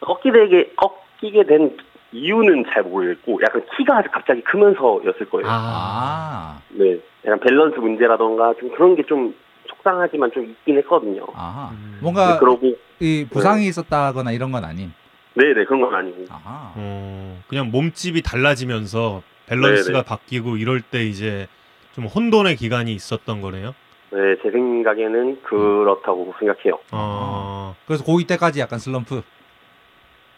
꺾이게 0.00 0.74
꺾이게 0.76 1.46
된 1.46 1.78
이유는 2.12 2.64
잘 2.72 2.82
모르겠고 2.82 3.40
약간 3.42 3.62
키가 3.76 4.02
갑자기 4.12 4.42
크면서였을 4.42 5.28
거예요. 5.30 5.46
아. 5.48 6.60
네, 6.70 6.98
약간 7.24 7.40
밸런스 7.40 7.78
문제라던가 7.78 8.54
좀 8.60 8.70
그런 8.74 8.94
게 8.96 9.02
좀 9.08 9.34
속상하지만 9.68 10.30
좀 10.32 10.44
있긴 10.44 10.76
했거든요. 10.78 11.24
음. 11.24 11.98
뭔가 12.00 12.34
네, 12.34 12.38
그러고 12.38 12.74
이 13.00 13.26
부상이 13.30 13.66
있었다거나 13.66 14.32
이런 14.32 14.52
건 14.52 14.64
아닌. 14.64 14.92
네네 15.34 15.64
그런 15.64 15.80
건 15.80 15.94
아니고 15.94 16.24
아하. 16.30 16.72
어, 16.76 17.40
그냥 17.48 17.70
몸집이 17.70 18.22
달라지면서 18.22 19.22
밸런스가 19.46 19.92
네네. 19.92 20.04
바뀌고 20.04 20.56
이럴 20.56 20.82
때 20.82 21.04
이제 21.04 21.46
좀 21.94 22.04
혼돈의 22.04 22.56
기간이 22.56 22.92
있었던 22.94 23.40
거네요. 23.40 23.74
네, 24.10 24.18
제 24.42 24.50
생각에는 24.50 25.40
그렇다고 25.42 26.34
생각해요. 26.38 26.78
어. 26.92 27.74
그래서 27.86 28.04
고2 28.04 28.28
때까지 28.28 28.60
약간 28.60 28.78
슬럼프. 28.78 29.22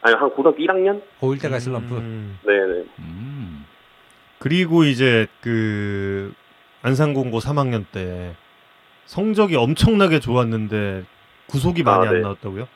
아니 0.05 0.15
한 0.17 0.31
고등학교 0.31 0.59
1학년? 0.63 1.01
고1 1.21 1.41
때까지 1.41 1.65
슬럼프. 1.65 1.95
음. 1.95 2.39
네네. 2.45 2.85
음. 2.99 3.65
그리고 4.39 4.85
이제 4.85 5.27
그 5.41 6.35
안산공고 6.83 7.39
3학년 7.39 7.87
때 7.91 8.35
성적이 9.07 9.57
엄청나게 9.57 10.21
좋았는데 10.21 11.05
구속이 11.47 11.83
많이 11.83 12.07
아, 12.07 12.11
안 12.11 12.15
네. 12.17 12.21
나왔다고요? 12.21 12.69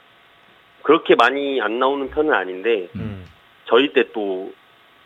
그렇게 0.83 1.15
많이 1.17 1.61
안 1.61 1.79
나오는 1.79 2.09
편은 2.09 2.33
아닌데 2.33 2.89
음. 2.97 3.27
저희 3.69 3.93
때 3.93 4.05
또 4.15 4.51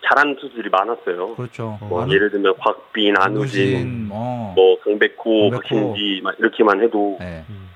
잘하는 0.05 0.37
투수들이 0.37 0.69
많았어요. 0.69 1.35
그렇죠. 1.37 1.79
어, 1.81 1.87
뭐 1.89 2.05
많은- 2.05 2.13
예를 2.13 2.31
들면 2.31 2.55
곽빈, 2.59 3.15
안우진, 3.19 3.77
안우진, 3.77 4.09
어. 4.13 4.53
뭐 4.55 4.79
강백호. 4.81 5.51
박신지 5.51 6.21
막 6.23 6.35
이렇게만 6.39 6.81
해도 6.83 7.17
네. 7.21 7.45
음. 7.51 7.69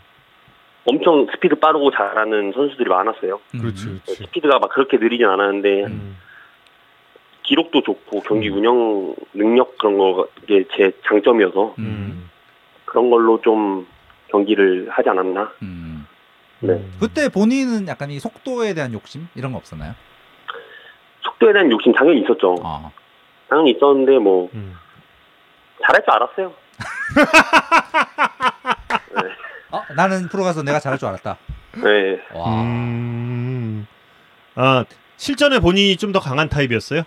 엄청 0.87 1.27
스피드 1.33 1.57
빠르고 1.57 1.91
잘하는 1.91 2.53
선수들이 2.53 2.89
많았어요. 2.89 3.41
음. 3.55 3.61
그렇지, 3.61 3.87
그렇지. 3.87 4.15
스피드가 4.25 4.59
막 4.59 4.71
그렇게 4.71 4.97
느리진 4.97 5.27
않았는데 5.27 5.85
음. 5.87 6.17
기록도 7.43 7.83
좋고 7.83 8.21
경기 8.21 8.49
음. 8.49 8.57
운영 8.57 9.15
능력 9.33 9.79
그런 9.79 9.99
거게 9.99 10.65
제 10.77 10.93
장점이어서 11.07 11.75
음. 11.79 11.85
음. 11.85 12.31
그런 12.85 13.11
걸로 13.11 13.41
좀 13.41 13.87
경기를 14.29 14.89
하지 14.91 15.09
않았나. 15.09 15.53
음. 15.63 16.07
네. 16.61 16.75
음. 16.75 16.97
그때 17.01 17.29
본인은 17.29 17.89
약간 17.89 18.11
이 18.11 18.19
속도에 18.19 18.75
대한 18.75 18.93
욕심 18.93 19.29
이런 19.35 19.53
거 19.53 19.59
없었나요? 19.59 19.95
속도에 21.23 21.53
대한 21.53 21.71
욕심 21.71 21.93
당연히 21.93 22.21
있었죠. 22.21 22.57
아. 22.63 22.91
당연히 23.49 23.73
있었는데 23.73 24.19
뭐 24.19 24.49
음. 24.55 24.75
잘할 25.83 26.03
줄 26.03 26.11
알았어요. 26.13 26.55
어, 29.77 29.85
나는 29.95 30.29
프로 30.29 30.43
가서 30.45 30.63
내가 30.63 30.79
잘할 30.81 30.99
줄 30.99 31.09
알았다. 31.09 31.37
네. 31.83 32.21
와. 32.35 32.63
음. 32.63 33.87
아 34.55 34.85
실전에 35.17 35.59
본인이 35.61 35.97
좀 35.97 36.13
더 36.13 36.21
강한 36.21 36.49
타입이었어요? 36.49 37.03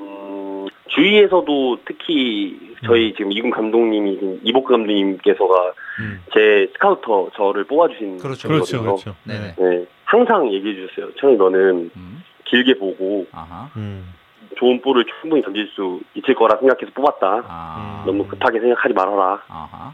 음, 0.00 0.66
주위에서도 0.88 1.78
특히 1.86 2.76
저희 2.86 3.08
음. 3.10 3.14
지금 3.16 3.32
이군 3.32 3.50
감독님이 3.50 4.40
이복그 4.42 4.70
감독님께서가 4.72 5.72
음. 6.00 6.22
제 6.32 6.68
스카우터 6.72 7.30
저를 7.36 7.64
뽑아주신 7.64 8.18
그렇죠. 8.18 8.48
그렇죠. 8.48 8.80
그렇죠. 8.82 9.16
네네. 9.24 9.54
네, 9.58 9.86
항상 10.04 10.52
얘기해 10.52 10.74
주세요. 10.88 11.08
천이 11.20 11.36
너는 11.36 11.90
음. 11.96 12.22
길게 12.44 12.78
보고 12.78 13.26
아하. 13.32 13.68
음. 13.76 14.12
좋은 14.56 14.80
볼을 14.82 15.04
충분히 15.20 15.42
던질 15.42 15.68
수 15.74 16.00
있을 16.14 16.34
거라 16.34 16.56
생각해서 16.58 16.92
뽑았다. 16.94 17.42
아. 17.48 18.04
음. 18.04 18.06
너무 18.06 18.26
급하게 18.28 18.60
생각하지 18.60 18.94
말아라. 18.94 19.42
아하. 19.48 19.92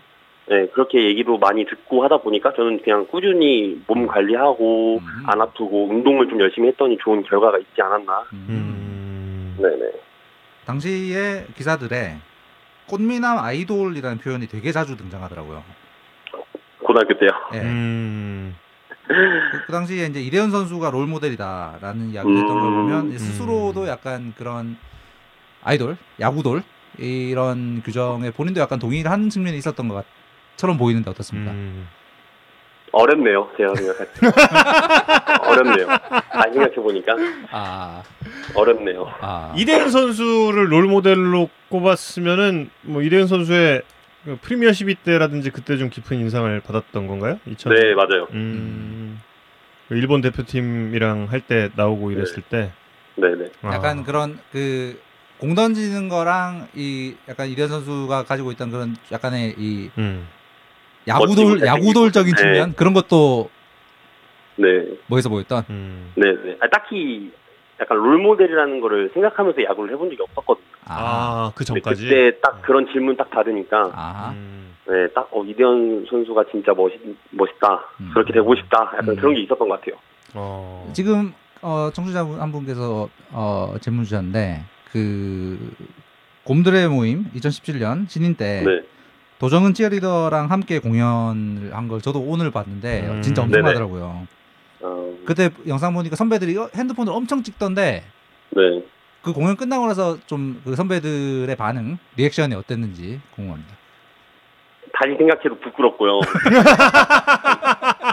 네, 0.51 0.67
그렇게 0.67 1.05
얘기도 1.05 1.39
많이 1.39 1.65
듣고 1.65 2.03
하다 2.03 2.23
보니까 2.23 2.53
저는 2.55 2.83
그냥 2.83 3.07
꾸준히 3.07 3.81
몸 3.87 4.09
관리하고 4.09 4.99
음. 4.99 5.23
안 5.25 5.41
아프고 5.41 5.87
운동을 5.89 6.29
좀 6.29 6.41
열심히 6.41 6.67
했더니 6.67 6.99
좋은 6.99 7.23
결과가 7.23 7.59
있지 7.59 7.81
않았나. 7.81 8.25
음. 8.33 8.47
음. 8.49 9.57
네네. 9.63 9.93
당시에 10.67 11.47
기사들에 11.55 12.17
꽃미남 12.89 13.39
아이돌이라는 13.39 14.19
표현이 14.19 14.49
되게 14.49 14.73
자주 14.73 14.97
등장하더라고요. 14.97 15.63
고등학교 16.83 17.17
때요. 17.17 17.31
예. 17.55 17.59
음. 17.63 18.57
그, 19.07 19.67
그 19.67 19.73
당시에 19.73 20.07
이제 20.07 20.21
이대현 20.21 20.51
선수가 20.51 20.91
롤 20.91 21.07
모델이다라는 21.07 22.11
이야기를 22.11 22.37
했던 22.39 22.61
걸 22.61 22.69
음. 22.69 22.75
보면 22.75 23.19
스스로도 23.19 23.87
약간 23.87 24.35
그런 24.37 24.77
아이돌, 25.63 25.97
야구돌 26.19 26.65
이런 26.99 27.83
규정에 27.85 28.33
본인도 28.33 28.61
약간 28.61 28.81
동의를 28.81 29.09
하는 29.13 29.31
측면이 29.31 29.57
있었던 29.59 29.87
것 29.87 30.05
처럼 30.61 30.77
보이는데 30.77 31.09
어떻습니까? 31.11 31.53
음. 31.53 31.89
어렵네요. 32.93 33.49
제가 33.57 33.75
생각할 33.77 34.07
때. 34.13 34.27
어렵네요. 35.49 35.87
잘 36.33 36.53
생각해보니까 36.53 37.17
아, 37.51 38.03
어렵네요. 38.55 39.07
아, 39.21 39.55
이대현 39.57 39.91
선수를 39.91 40.71
롤 40.71 40.87
모델로 40.87 41.49
꼽았으면은 41.71 42.69
뭐 42.83 43.01
이대현 43.03 43.27
선수의 43.27 43.83
그 44.25 44.37
프리미어십이 44.43 44.97
때라든지 44.97 45.51
그때 45.51 45.79
좀 45.79 45.89
깊은 45.89 46.19
인상을 46.19 46.61
받았던 46.61 47.07
건가요? 47.07 47.39
2000. 47.47 47.73
네, 47.75 47.95
맞아요. 47.95 48.27
음. 48.33 49.21
그 49.89 49.95
일본 49.97 50.21
대표팀이랑 50.21 51.29
할 51.31 51.41
때 51.41 51.71
나오고 51.77 52.11
이랬을 52.11 52.43
때 52.51 52.73
네네. 53.17 53.51
아. 53.63 53.75
약간 53.75 54.05
그런 54.05 54.39
그 54.53 55.01
공 55.41 55.55
던지는 55.55 56.11
거랑 56.11 56.69
이 56.75 57.15
약간 57.27 57.49
이대현 57.49 57.71
선수가 57.71 58.25
가지고 58.25 58.53
있던 58.53 58.71
그런 58.71 58.95
약간의 59.11 59.55
이 59.57 59.91
음. 59.97 60.29
야구돌 61.11 61.61
야구돌적인 61.67 62.35
잘생기고. 62.35 62.37
측면 62.37 62.75
그런 62.77 62.93
것도 62.95 63.51
네. 64.57 64.87
뭐에서 65.07 65.29
보였던 65.29 65.65
음. 65.71 66.13
네네. 66.17 66.57
아, 66.61 66.69
딱히 66.69 67.33
약간 67.81 67.97
롤 67.97 68.19
모델이라는 68.19 68.81
거를 68.81 69.11
생각하면서 69.15 69.63
야구를 69.65 69.95
해본 69.95 70.11
적이 70.11 70.23
없었거든요. 70.23 70.67
아, 70.87 71.53
그 71.55 71.65
근데 71.65 71.81
전까지. 71.81 72.05
그때 72.05 72.39
딱 72.43 72.61
그런 72.63 72.87
질문 72.93 73.17
딱 73.17 73.31
받으니까 73.31 73.91
아, 73.95 74.33
음. 74.35 74.75
네, 74.87 75.09
딱 75.15 75.29
어, 75.33 75.43
이대현 75.45 76.07
선수가 76.11 76.45
진짜 76.51 76.73
멋있, 76.75 76.99
멋있다. 77.31 77.85
음. 78.01 78.11
그렇게 78.13 78.33
되고 78.33 78.55
싶다. 78.55 78.93
약간 78.99 79.11
음. 79.11 79.17
그런 79.17 79.35
게 79.35 79.41
있었던 79.43 79.69
것 79.69 79.81
같아요. 79.81 79.99
어. 80.35 80.91
지금 80.95 81.33
어, 81.63 81.91
청취자 81.93 82.21
한 82.25 82.53
분께서 82.53 83.09
어, 83.31 83.75
질문 83.81 84.05
주셨는데 84.05 84.63
그 84.93 85.59
곰들의 86.45 86.89
모임 86.89 87.27
2017년 87.35 88.09
신인 88.09 88.35
때 88.35 88.63
네. 88.67 88.83
도정은 89.41 89.73
치어리더랑 89.75 90.51
함께 90.51 90.79
공연을 90.79 91.75
한 91.75 91.89
걸 91.89 92.01
저도 92.01 92.21
오늘 92.21 92.51
봤는데 92.51 93.09
음. 93.09 93.23
진짜 93.23 93.43
네네. 93.43 93.57
엄청나더라고요. 93.59 94.27
어, 94.83 95.15
그때 95.25 95.51
영상 95.67 95.95
보니까 95.95 96.15
선배들이 96.15 96.57
어, 96.59 96.69
핸드폰을 96.75 97.13
엄청 97.13 97.43
찍던데 97.43 98.05
네. 98.51 98.85
그 99.23 99.33
공연 99.33 99.57
끝나고 99.57 99.87
나서 99.87 100.19
좀 100.27 100.61
그 100.65 100.77
선배들의 100.77 101.55
반응, 101.57 101.99
리액션이 102.17 102.55
어땠는지 102.55 103.21
궁금합니다. 103.35 103.75
다시 104.93 105.17
생각해도 105.17 105.59
부끄럽고요. 105.61 106.21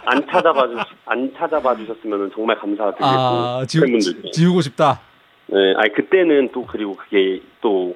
안 0.06 0.26
찾아봐 0.32 0.68
주, 0.68 0.76
안 1.06 1.34
찾아봐 1.38 1.76
주셨으면 1.76 2.32
정말 2.34 2.58
감사드리고 2.58 3.06
아, 3.06 3.66
지우, 3.68 3.82
팬분들께. 3.84 4.32
지우고 4.32 4.62
싶다. 4.62 5.02
네, 5.48 5.74
아니 5.78 5.94
그때는 5.94 6.50
또 6.54 6.66
그리고 6.66 6.96
그게 6.96 7.42
또 7.62 7.96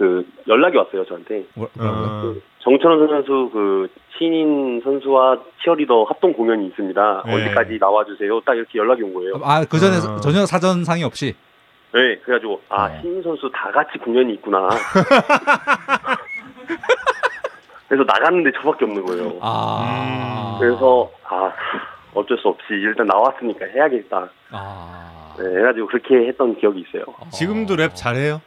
그 0.00 0.26
연락이 0.48 0.78
왔어요 0.78 1.04
저한테. 1.04 1.44
어. 1.56 1.66
그 1.76 2.42
정철원 2.60 3.06
선수 3.06 3.50
그 3.52 3.86
신인 4.16 4.80
선수와 4.82 5.36
치어리더 5.62 6.04
합동 6.04 6.32
공연이 6.32 6.68
있습니다. 6.68 7.22
네. 7.26 7.34
언제까지 7.34 7.76
나와주세요. 7.78 8.40
딱 8.40 8.54
이렇게 8.54 8.78
연락이 8.78 9.02
온 9.02 9.12
거예요. 9.12 9.34
아, 9.44 9.62
그 9.68 9.78
전에 9.78 9.98
어. 9.98 10.16
전혀 10.20 10.46
사전 10.46 10.84
상의 10.84 11.04
없이. 11.04 11.36
네, 11.92 12.16
그래가지고 12.24 12.62
아 12.70 12.86
어. 12.86 13.00
신인 13.02 13.22
선수 13.22 13.50
다 13.52 13.70
같이 13.70 13.98
공연이 13.98 14.32
있구나. 14.34 14.70
그래서 17.86 18.04
나갔는데 18.04 18.52
저밖에 18.52 18.86
없는 18.86 19.04
거예요. 19.04 19.38
아. 19.42 20.56
그래서 20.58 21.10
아 21.24 21.52
어쩔 22.14 22.38
수 22.38 22.48
없이 22.48 22.68
일단 22.70 23.06
나왔으니까 23.06 23.66
해야겠다. 23.66 24.30
아. 24.52 25.34
네, 25.38 25.58
해가지고 25.58 25.88
그렇게 25.88 26.26
했던 26.28 26.56
기억이 26.58 26.86
있어요. 26.88 27.04
지금도 27.32 27.76
랩 27.76 27.94
잘해요? 27.94 28.40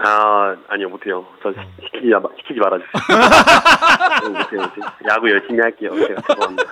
아 0.00 0.56
아니요 0.68 0.88
못해요. 0.88 1.24
저 1.42 1.50
시- 1.52 1.58
시키지 1.84 2.08
마- 2.10 2.28
시키지 2.38 2.60
말아주세요. 2.60 2.92
네, 4.22 4.28
못해요. 4.58 4.72
야구 5.10 5.30
열심히 5.30 5.60
할게요. 5.60 5.90
제가 5.94 6.20
죄송합니다. 6.28 6.64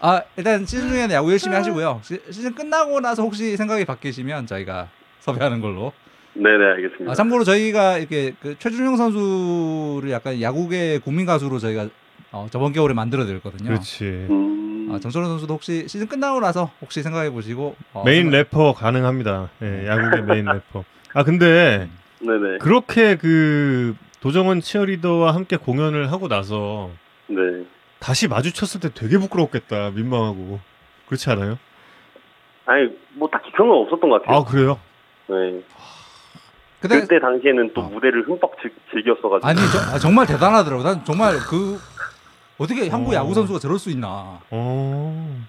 아, 0.00 0.22
일단 0.36 0.64
시즌 0.66 0.88
중에는 0.88 1.14
야구 1.14 1.30
열심히 1.32 1.56
하시고요. 1.56 2.00
시, 2.02 2.20
시즌 2.30 2.54
끝나고 2.54 3.00
나서 3.00 3.22
혹시 3.22 3.56
생각이 3.56 3.84
바뀌시면 3.84 4.46
저희가 4.46 4.88
섭외하는 5.20 5.60
걸로. 5.60 5.92
네네 6.34 6.64
알겠습니다. 6.74 7.10
아, 7.10 7.14
참고로 7.14 7.44
저희가 7.44 7.96
이렇게 7.98 8.34
그 8.40 8.56
최준용 8.58 8.96
선수를 8.96 10.10
약간 10.10 10.40
야구계 10.40 10.98
국민 10.98 11.24
가수로 11.26 11.58
저희가 11.58 11.88
어, 12.32 12.46
저번 12.50 12.72
겨울에 12.72 12.92
만들어 12.92 13.24
드렸거든요. 13.24 13.68
그렇지. 13.70 14.04
음, 14.04 14.90
아, 14.92 14.98
정철원 14.98 15.30
선수도 15.30 15.54
혹시 15.54 15.88
시즌 15.88 16.06
끝나고 16.06 16.40
나서 16.40 16.70
혹시 16.82 17.02
생각해 17.02 17.30
보시고 17.30 17.74
어, 17.94 18.02
메인 18.04 18.24
생각- 18.24 18.36
래퍼 18.36 18.74
가능합니다. 18.74 19.48
예, 19.62 19.86
야구계 19.88 20.22
메인 20.22 20.44
래퍼. 20.44 20.84
아 21.16 21.24
근데 21.24 21.88
네네 22.18 22.58
그렇게 22.58 23.16
그 23.16 23.96
도정원 24.20 24.60
치어리더와 24.60 25.34
함께 25.34 25.56
공연을 25.56 26.12
하고 26.12 26.28
나서 26.28 26.90
네. 27.28 27.64
다시 28.00 28.28
마주쳤을 28.28 28.82
때 28.82 28.90
되게 28.92 29.16
부끄럽겠다. 29.16 29.92
민망하고. 29.92 30.60
그렇지 31.06 31.30
않아요? 31.30 31.58
아니 32.66 32.90
뭐 33.14 33.30
딱히 33.30 33.50
그런 33.52 33.68
건 33.68 33.78
없었던 33.78 34.10
것 34.10 34.20
같아요. 34.20 34.36
아 34.36 34.44
그래요? 34.44 34.78
네. 35.28 35.62
근데 36.80 37.00
그때 37.00 37.18
당시에는 37.18 37.72
또 37.72 37.80
어. 37.80 37.88
무대를 37.88 38.28
흠뻑 38.28 38.52
즐, 38.60 38.70
즐겼어가지고. 38.90 39.46
아니 39.48 39.58
저, 39.72 39.94
아, 39.94 39.98
정말 39.98 40.26
대단하더라고. 40.26 40.82
난 40.82 41.02
정말 41.06 41.38
그 41.48 41.78
어떻게 42.58 42.90
한국 42.90 43.12
어. 43.12 43.14
야구 43.14 43.32
선수가 43.32 43.58
저럴 43.58 43.78
수 43.78 43.88
있나. 43.88 44.40
어. 44.50 45.46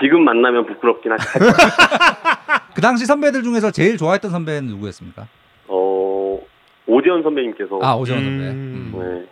지금 0.00 0.24
만나면 0.24 0.66
부끄럽긴 0.66 1.12
하지. 1.12 1.26
그 2.74 2.80
당시 2.80 3.04
선배들 3.06 3.42
중에서 3.42 3.70
제일 3.70 3.96
좋아했던 3.96 4.30
선배는 4.30 4.68
누구였습니까? 4.68 5.26
어 5.66 6.38
오재현 6.86 7.22
선배님께서 7.22 7.78
아 7.82 7.94
오재원 7.94 8.22
음. 8.22 8.24
선배. 8.24 8.44
음. 8.50 8.92
네. 9.24 9.28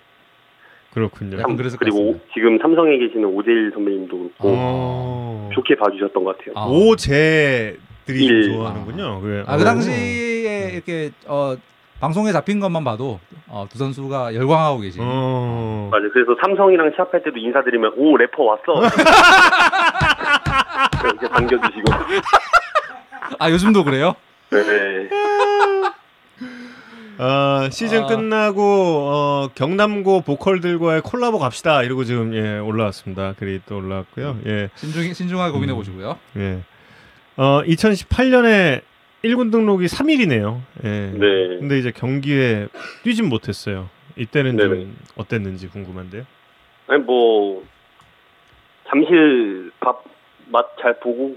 그렇군요. 0.93 1.37
그랬을 1.57 1.79
것 1.79 1.79
그리고. 1.81 1.99
오- 2.11 2.21
지금 2.33 2.59
삼성에 2.59 2.97
계시는 2.99 3.27
오재일 3.27 3.71
선배님도 3.75 4.17
그렇고 4.17 4.33
어. 4.45 5.51
좋게 5.55 5.77
봐주셨던 5.77 6.25
것 6.25 6.39
같아요. 6.39 6.55
아. 6.57 6.67
오제들이 6.67 7.77
좀 8.07 8.17
일. 8.37 8.53
좋아하는군요. 8.55 9.21
그래. 9.21 9.45
아, 9.47 9.57
그 9.57 9.62
어. 9.62 9.64
당시에 9.64 10.71
이렇게 10.73 11.11
어, 11.27 11.55
방송에 12.01 12.33
잡힌 12.33 12.61
것만 12.61 12.83
봐도 12.83 13.21
어, 13.47 13.67
두 13.71 13.77
선수가 13.79 14.35
열광하고 14.35 14.81
계신. 14.81 15.03
어. 15.05 15.89
맞아요. 15.93 16.09
그래서 16.12 16.35
삼성이랑 16.43 16.93
시합할 16.97 17.23
때도 17.23 17.37
인사드리면 17.39 17.93
오 17.97 18.17
래퍼 18.17 18.43
왔어. 18.43 18.62
이렇게 21.07 21.28
반겨주시고. 21.28 21.92
아 23.38 23.50
요즘도 23.50 23.84
그래요? 23.84 24.14
네. 24.50 25.09
아, 27.18 27.68
시즌 27.70 28.04
아. 28.04 28.07
끝나고 28.07 28.62
어, 28.62 29.48
경남고 29.54 30.20
보컬들과의 30.20 31.00
콜라보 31.02 31.38
갑시다 31.38 31.82
이러고 31.82 32.04
지금 32.04 32.34
예, 32.34 32.59
올라왔습니다. 32.59 33.34
글이 33.38 33.62
또 33.66 33.78
올라왔고요. 33.78 34.38
예. 34.46 34.68
신중 34.74 35.12
신중하게 35.12 35.52
고민해 35.52 35.72
음. 35.72 35.76
보시고요. 35.76 36.18
예. 36.36 36.61
어, 37.36 37.62
2018년에 37.64 38.82
1군 39.24 39.50
등록이 39.50 39.86
3일이네요. 39.86 40.61
예. 40.84 40.88
네. 41.14 41.59
근데 41.59 41.78
이제 41.78 41.90
경기에 41.90 42.68
뛰진 43.02 43.28
못했어요. 43.28 43.88
이때는 44.16 44.57
네네. 44.57 44.68
좀 44.68 44.96
어땠는지 45.16 45.68
궁금한데요. 45.68 46.24
아니 46.88 47.02
뭐 47.02 47.64
잠실 48.88 49.72
밥 49.80 50.04
맛 50.51 50.64
잘 50.80 50.99
보고 51.01 51.36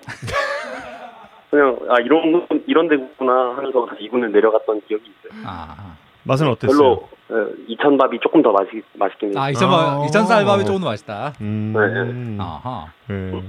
그냥 1.49 1.77
아 1.89 1.99
이런 1.99 2.31
거- 2.31 2.47
이런 2.67 2.87
데구나 2.87 3.55
하면서 3.57 3.85
다시 3.87 4.03
이군을 4.03 4.31
내려갔던 4.31 4.81
기억이 4.87 5.03
있어요. 5.09 5.41
아, 5.45 5.95
맛은 6.23 6.47
어땠어요? 6.47 6.77
별로 6.77 7.09
어, 7.29 7.47
이천 7.67 7.97
밥이 7.97 8.19
조금 8.21 8.41
더 8.41 8.51
맛있 8.51 8.83
맛있긴 8.93 9.29
해요. 9.29 9.39
아 9.41 9.49
이천 9.49 9.69
아. 9.71 10.05
이천 10.07 10.25
쌀밥이 10.27 10.65
조금 10.65 10.81
더 10.81 10.87
맛있다. 10.87 11.33
음. 11.41 12.37
아하. 12.39 12.91
예. 13.09 13.43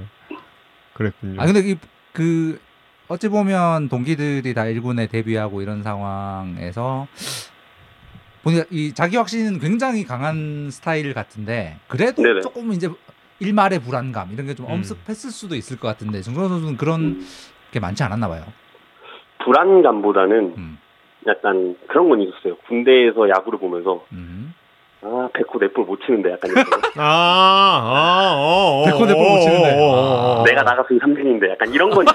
그랬군요. 0.93 1.41
아 1.41 1.45
근데 1.45 1.59
이, 1.61 1.77
그 2.11 2.59
어찌 3.07 3.29
보면 3.29 3.89
동기들이 3.89 4.53
다 4.53 4.63
1군에 4.63 5.09
데뷔하고 5.09 5.61
이런 5.61 5.83
상황에서 5.83 7.07
보니까 8.43 8.65
이 8.71 8.93
자기 8.93 9.17
확신은 9.17 9.59
굉장히 9.59 10.03
강한 10.03 10.69
스타일 10.71 11.13
같은데 11.13 11.77
그래도 11.87 12.23
네네. 12.23 12.41
조금 12.41 12.71
이제 12.73 12.89
일말의 13.41 13.79
불안감 13.79 14.29
이런 14.31 14.45
게좀 14.45 14.67
음. 14.67 14.71
엄습했을 14.71 15.31
수도 15.31 15.55
있을 15.55 15.79
것 15.79 15.87
같은데 15.87 16.21
정선 16.21 16.47
선수는 16.47 16.77
그런 16.77 17.01
음, 17.01 17.27
게 17.71 17.79
많지 17.79 18.03
않았나 18.03 18.27
봐요. 18.27 18.43
불안감보다는 19.43 20.53
음. 20.57 20.77
약간 21.27 21.75
그런 21.87 22.07
건 22.09 22.21
있었어요. 22.21 22.55
군대에서 22.67 23.27
야구를 23.29 23.57
보면서 23.59 24.05
음. 24.11 24.53
아 25.01 25.27
백호 25.33 25.57
넷볼 25.59 25.85
못 25.85 25.99
치는데 26.05 26.31
약간 26.33 26.51
이런 26.51 26.63
거. 26.63 26.77
아, 27.01 27.03
아, 27.03 28.35
어, 28.35 28.81
어, 28.81 28.85
백호 28.85 29.07
대포 29.07 29.19
못 29.19 29.39
치는데. 29.39 29.73
어, 29.75 29.81
어, 29.81 30.41
어. 30.41 30.43
내가 30.45 30.61
나갔으면 30.61 30.99
3등인데 31.01 31.49
약간 31.49 31.73
이런 31.73 31.89
건 31.89 32.05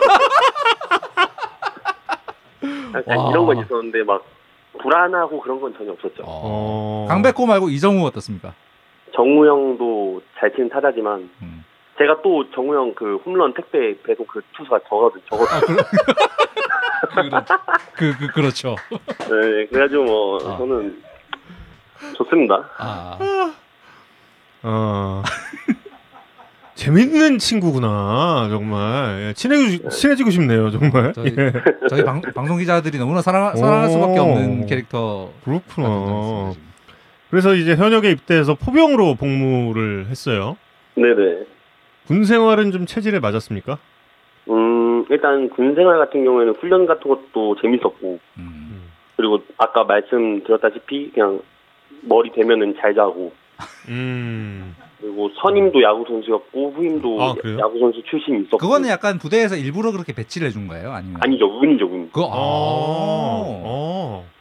약간 2.95 3.18
와. 3.18 3.31
이런 3.31 3.47
건 3.47 3.59
있었는데 3.59 4.05
막 4.05 4.24
불안하고 4.81 5.41
그런 5.41 5.61
건 5.61 5.74
전혀 5.77 5.91
없었죠. 5.91 6.22
어. 6.24 7.07
강백호 7.09 7.47
말고 7.47 7.68
이정우 7.70 8.07
어떻습니까? 8.07 8.55
정우 9.16 9.47
형도 9.47 10.05
잘 10.39 10.53
치는 10.53 10.68
타자지만 10.68 11.30
음. 11.43 11.64
제가 11.99 12.20
또 12.22 12.51
정우 12.51 12.74
형그 12.74 13.16
홈런 13.24 13.55
택배 13.55 13.95
배송 14.03 14.26
그 14.26 14.43
투수가 14.57 14.80
저거든 14.89 15.20
저거 15.30 15.45
아, 15.45 15.61
그러... 15.61 15.76
그, 17.95 18.12
그, 18.18 18.26
그렇죠. 18.32 18.76
네 18.91 19.66
그래가지고 19.66 20.05
뭐 20.05 20.39
아. 20.39 20.59
저는 20.59 21.03
좋습니다. 22.14 22.68
아, 22.78 23.18
어. 24.62 25.22
재밌는 26.74 27.39
친구구나 27.39 28.49
정말 28.51 29.28
예, 29.28 29.32
친해지고, 29.32 29.89
친해지고 29.89 30.30
싶네요 30.30 30.70
정말 30.70 31.14
저희, 31.14 31.34
예. 31.39 31.53
저희 31.89 32.05
방, 32.05 32.20
방송 32.20 32.59
기자들이 32.59 32.99
너무나 32.99 33.22
사랑, 33.22 33.57
사랑할 33.57 33.89
수밖에 33.89 34.18
오. 34.18 34.22
없는 34.24 34.66
캐릭터. 34.66 35.30
그렇구나 35.43 36.53
그래서 37.31 37.55
이제 37.55 37.74
현역에 37.74 38.11
입대해서 38.11 38.55
포병으로 38.55 39.14
복무를 39.16 40.07
했어요 40.07 40.57
네네. 40.95 41.45
군 42.07 42.24
생활은 42.24 42.72
좀 42.72 42.87
체질에 42.87 43.18
맞았습니까? 43.20 43.79
음 44.49 45.05
일단 45.11 45.49
군 45.51 45.74
생활 45.74 45.99
같은 45.99 46.24
경우에는 46.24 46.55
훈련 46.55 46.87
같은 46.87 47.09
것도 47.09 47.57
재밌었고 47.61 48.18
음. 48.39 48.91
그리고 49.16 49.41
아까 49.59 49.85
말씀드렸다시피 49.85 51.11
그냥 51.12 51.41
머리 52.03 52.31
대면은 52.33 52.74
잘 52.81 52.95
자고 52.95 53.33
음. 53.89 54.74
그리고 55.01 55.31
선임도 55.43 55.83
야구 55.83 56.05
선수였고 56.07 56.72
후임도 56.72 57.22
아? 57.22 57.35
야구 57.59 57.79
선수 57.79 58.03
출신이 58.09 58.43
있었고 58.43 58.59
그거는 58.59 58.89
약간 58.89 59.18
부대에서 59.18 59.57
일부러 59.57 59.93
그렇게 59.93 60.12
배치를 60.14 60.49
해준 60.49 60.68
거예요? 60.68 60.93
아니면? 60.93 61.20
아니죠 61.22 61.47
운이죠 61.47 61.87
운. 61.87 62.07
그거, 62.12 62.29
어. 62.33 64.24
아. 64.24 64.36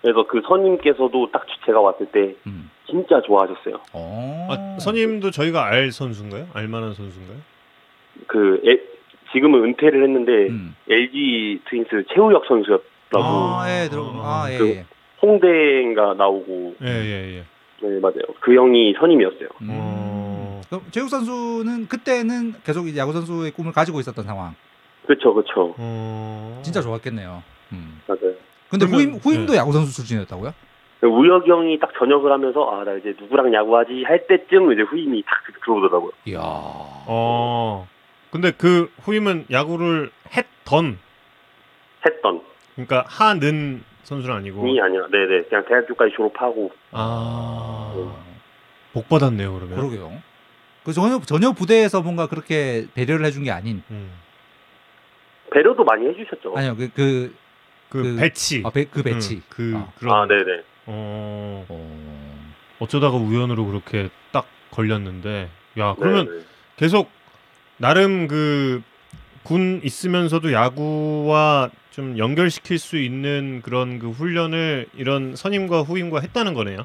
어. 0.00 0.02
그래서 0.02 0.26
그 0.26 0.40
선임께서도 0.46 1.30
딱 1.30 1.46
제가 1.66 1.80
왔을 1.80 2.06
때 2.06 2.34
음. 2.46 2.70
진짜 2.88 3.20
좋아하셨어요. 3.22 3.80
어. 3.92 4.48
아, 4.50 4.78
선임도 4.80 5.30
저희가 5.30 5.64
알 5.66 5.92
선수인가요? 5.92 6.48
알만한 6.54 6.94
선수인가요? 6.94 7.36
그 8.26 8.60
에- 8.66 8.80
지금은 9.32 9.62
은퇴를 9.64 10.02
했는데 10.02 10.32
음. 10.48 10.74
LG 10.88 11.60
트윈스 11.68 12.04
최우혁 12.12 12.44
선수였다고 12.48 13.22
아, 13.22 13.64
예, 13.68 13.88
들어, 13.88 14.10
아, 14.16 14.46
예, 14.50 14.58
그- 14.58 14.68
예. 14.70 14.84
홍대인가 15.22 16.14
나오고 16.14 16.74
예, 16.82 16.86
예, 16.88 17.36
예. 17.38 17.44
네 17.86 18.00
맞아요. 18.00 18.22
그 18.40 18.54
형이 18.54 18.94
선임이었어요. 18.98 19.48
음. 19.62 19.68
어. 19.70 20.60
그럼 20.68 20.82
최욱 20.90 21.08
선수는 21.08 21.88
그때는 21.88 22.54
계속 22.64 22.88
이제 22.88 22.98
야구 22.98 23.12
선수의 23.12 23.52
꿈을 23.52 23.72
가지고 23.72 24.00
있었던 24.00 24.24
상황. 24.24 24.54
그렇죠, 25.06 25.32
그렇죠. 25.34 25.74
어. 25.78 26.60
진짜 26.64 26.80
좋았겠네요. 26.80 27.42
음. 27.72 28.00
맞아요. 28.06 28.34
근데 28.70 28.86
그러면- 28.86 29.08
후임 29.08 29.14
후임 29.20 29.46
도 29.46 29.52
네. 29.52 29.58
야구 29.58 29.72
선수 29.72 29.94
출신이었다고요? 29.94 30.52
우혁이 31.02 31.50
형이 31.50 31.78
딱 31.80 31.90
전역을 31.98 32.30
하면서 32.30 32.70
아 32.70 32.84
나 32.84 32.94
이제 32.94 33.14
누구랑 33.18 33.52
야구하지 33.54 34.04
할 34.06 34.26
때쯤 34.26 34.72
이제 34.72 34.82
후임이 34.82 35.22
딱 35.26 35.38
들어오더라고요. 35.64 36.10
이야. 36.26 36.38
어. 36.42 37.88
근데 38.30 38.52
그 38.52 38.90
후임은 39.02 39.46
야구를 39.50 40.10
했던 40.36 40.98
했던 42.06 42.42
그러니까 42.74 43.04
하는 43.08 43.82
선수는 44.04 44.36
아니고 44.36 44.66
이 44.68 44.80
아니라 44.80 45.06
네네 45.10 45.42
그냥 45.48 45.64
대학교까지 45.66 46.12
졸업하고 46.14 46.70
아. 46.92 48.14
복 48.92 49.08
받았네요, 49.08 49.52
그러면. 49.54 49.76
그러게요. 49.76 50.12
그 50.84 50.92
전혀 50.92 51.18
전혀 51.20 51.52
부대에서 51.52 52.02
뭔가 52.02 52.26
그렇게 52.26 52.86
배려를 52.94 53.24
해준 53.24 53.42
게 53.44 53.50
아닌 53.50 53.82
음. 53.90 54.10
배려도 55.52 55.82
많이 55.84 56.06
해주셨죠. 56.08 56.54
아니요 56.56 56.76
그 56.76 56.88
그 56.94 57.34
그, 57.90 58.02
그- 58.02 58.16
배치. 58.16 58.62
아, 58.64 58.70
배- 58.70 58.84
그 58.86 59.02
배치. 59.02 59.36
음, 59.36 59.42
그 59.50 59.72
아. 59.76 59.92
그런 59.98 60.14
아 60.22 60.26
네네. 60.26 60.62
어. 60.86 61.66
어. 61.68 62.50
어쩌다가 62.78 63.16
우연으로 63.18 63.66
그렇게 63.66 64.08
딱 64.32 64.46
걸렸는데 64.70 65.50
야, 65.78 65.94
그러면 65.98 66.26
네네. 66.26 66.42
계속 66.76 67.10
나름 67.76 68.26
그 68.28 68.82
군 69.42 69.80
있으면서도 69.82 70.52
야구와 70.52 71.70
좀 71.90 72.18
연결시킬 72.18 72.78
수 72.78 72.98
있는 72.98 73.62
그런 73.64 73.98
그 73.98 74.10
훈련을 74.10 74.86
이런 74.94 75.34
선임과 75.34 75.80
후임과 75.80 76.20
했다는 76.20 76.52
거네요. 76.52 76.84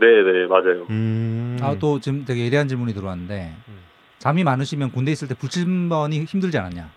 네네 0.00 0.46
맞아요. 0.48 0.86
음. 0.88 1.58
아또 1.60 2.00
지금 2.00 2.24
되게 2.24 2.46
예리한 2.46 2.66
질문이 2.66 2.94
들어왔는데 2.94 3.54
음. 3.68 3.78
잠이 4.18 4.42
많으시면 4.42 4.90
군대 4.90 5.12
있을 5.12 5.28
때 5.28 5.34
불침번이 5.34 6.24
힘들지 6.24 6.56
않았냐? 6.56 6.90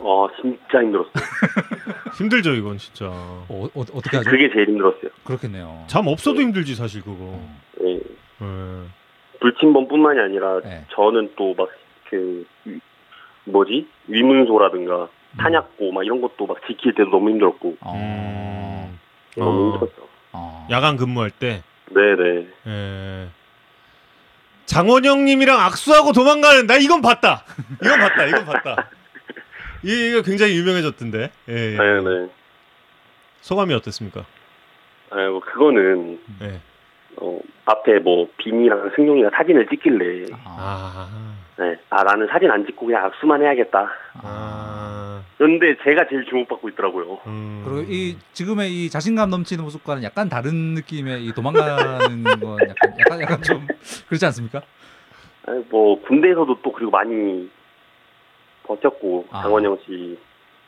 어 0.00 0.28
진 0.40 0.58
짜 0.72 0.80
힘들었어요. 0.80 1.12
힘들죠, 2.18 2.54
이건 2.54 2.78
진짜. 2.78 3.06
어, 3.08 3.44
어, 3.48 3.64
어 3.74 4.00
떻게 4.00 4.16
하죠? 4.16 4.30
그게 4.30 4.50
제일 4.52 4.68
힘들었어요. 4.68 5.10
그렇겠네요. 5.24 5.84
잠 5.86 6.06
없어도 6.06 6.40
힘들지 6.40 6.74
사실 6.74 7.00
그거. 7.02 7.16
어. 7.20 7.60
예. 7.82 7.94
예. 7.94 8.00
불침번뿐만이 9.40 10.20
아니라 10.20 10.60
네. 10.62 10.84
저는 10.94 11.32
또 11.36 11.54
막 11.54 11.68
그 12.10 12.44
뭐지 13.44 13.86
위문소라든가 14.08 15.04
음. 15.04 15.38
탄약고 15.38 15.92
막 15.92 16.04
이런 16.04 16.20
것도 16.20 16.46
막 16.46 16.58
지킬 16.66 16.92
때도 16.94 17.10
너무 17.10 17.30
힘들었고 17.30 17.76
어. 17.80 17.94
음. 17.94 18.98
너무 19.36 19.50
어. 19.60 19.72
힘들었죠. 19.72 20.08
어. 20.32 20.66
야간 20.70 20.96
근무할 20.96 21.30
때 21.30 21.62
네네. 21.90 22.46
예. 22.66 23.28
장원영님이랑 24.66 25.58
악수하고 25.60 26.12
도망가는 26.12 26.66
나 26.66 26.76
이건 26.76 27.00
봤다. 27.00 27.44
이건 27.82 27.98
봤다. 27.98 28.26
이건 28.26 28.44
봤다. 28.44 28.90
이- 29.82 30.10
이거 30.10 30.22
굉장히 30.22 30.56
유명해졌던데. 30.58 31.30
예, 31.48 31.52
예. 31.54 31.76
네 31.76 32.00
네. 32.02 32.28
소감이 33.40 33.72
어땠습니까? 33.74 34.24
아이고 35.10 35.40
그거는 35.40 36.20
예. 36.42 36.60
어, 37.16 37.38
앞에 37.64 37.98
뭐 38.00 38.28
빈이랑 38.36 38.92
승용이가 38.94 39.30
사진을 39.34 39.66
찍길래 39.68 40.26
아. 40.32 40.38
아. 40.46 41.36
네. 41.58 41.76
아 41.90 42.02
나는 42.04 42.26
사진 42.28 42.50
안 42.50 42.64
찍고 42.66 42.86
그냥 42.86 43.04
악수만 43.06 43.42
해야겠다. 43.42 43.90
아. 44.22 45.22
그런데 45.36 45.74
제가 45.82 46.06
제일 46.08 46.24
주목받고 46.26 46.68
있더라고요. 46.70 47.18
음. 47.26 47.62
그리고 47.64 47.90
이 47.90 48.16
지금의 48.34 48.70
이 48.72 48.90
자신감 48.90 49.30
넘치는 49.30 49.64
모습과는 49.64 50.02
약간 50.02 50.28
다른 50.28 50.74
느낌의 50.74 51.24
이 51.24 51.32
도망가는 51.32 52.22
건 52.40 52.58
약간 52.68 52.94
약간 53.00 53.20
약간 53.22 53.42
좀 53.42 53.66
그렇지 54.08 54.24
않습니까? 54.26 54.60
아니, 55.46 55.64
뭐 55.70 56.00
군대에서도 56.02 56.58
또 56.62 56.72
그리고 56.72 56.90
많이 56.90 57.48
버텼고 58.80 59.26
아. 59.30 59.42
장원영 59.42 59.78
씨 59.84 60.16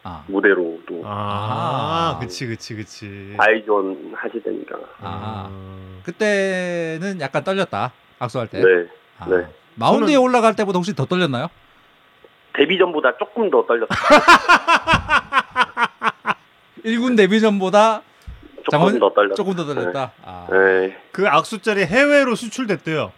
아. 0.03 0.25
무대로 0.27 0.81
또 0.89 1.03
아, 1.05 2.17
아. 2.17 2.19
그치, 2.21 2.47
그치, 2.47 2.75
그치. 2.75 3.35
아이전 3.39 4.13
하시다니까. 4.15 4.77
아. 5.01 5.47
음. 5.51 6.01
그때는 6.05 7.21
약간 7.21 7.45
떨렸다. 7.45 7.93
악수할 8.19 8.49
때. 8.49 8.59
네. 8.59 8.89
아. 9.21 9.27
네. 9.29 9.47
마운드에 9.77 10.17
올라갈 10.17 10.57
때보다 10.57 10.79
혹시 10.79 10.95
더 10.95 11.07
떨렸나요? 11.07 11.49
데뷔 12.55 12.77
전보다 12.79 13.17
조금 13.17 13.49
더 13.51 13.65
떨렸어요. 13.65 13.89
1군 16.85 17.17
데뷔 17.17 17.41
전보다 17.41 18.03
조금 18.65 18.71
장원- 18.71 18.99
더 18.99 19.11
떨렸어요. 19.15 19.35
조금 19.37 19.55
더 19.55 19.65
떨렸다. 19.65 20.13
아. 20.25 20.47
네. 20.51 20.99
그 21.13 21.29
악수자리 21.29 21.85
해외로 21.85 22.35
수출됐대요. 22.35 23.13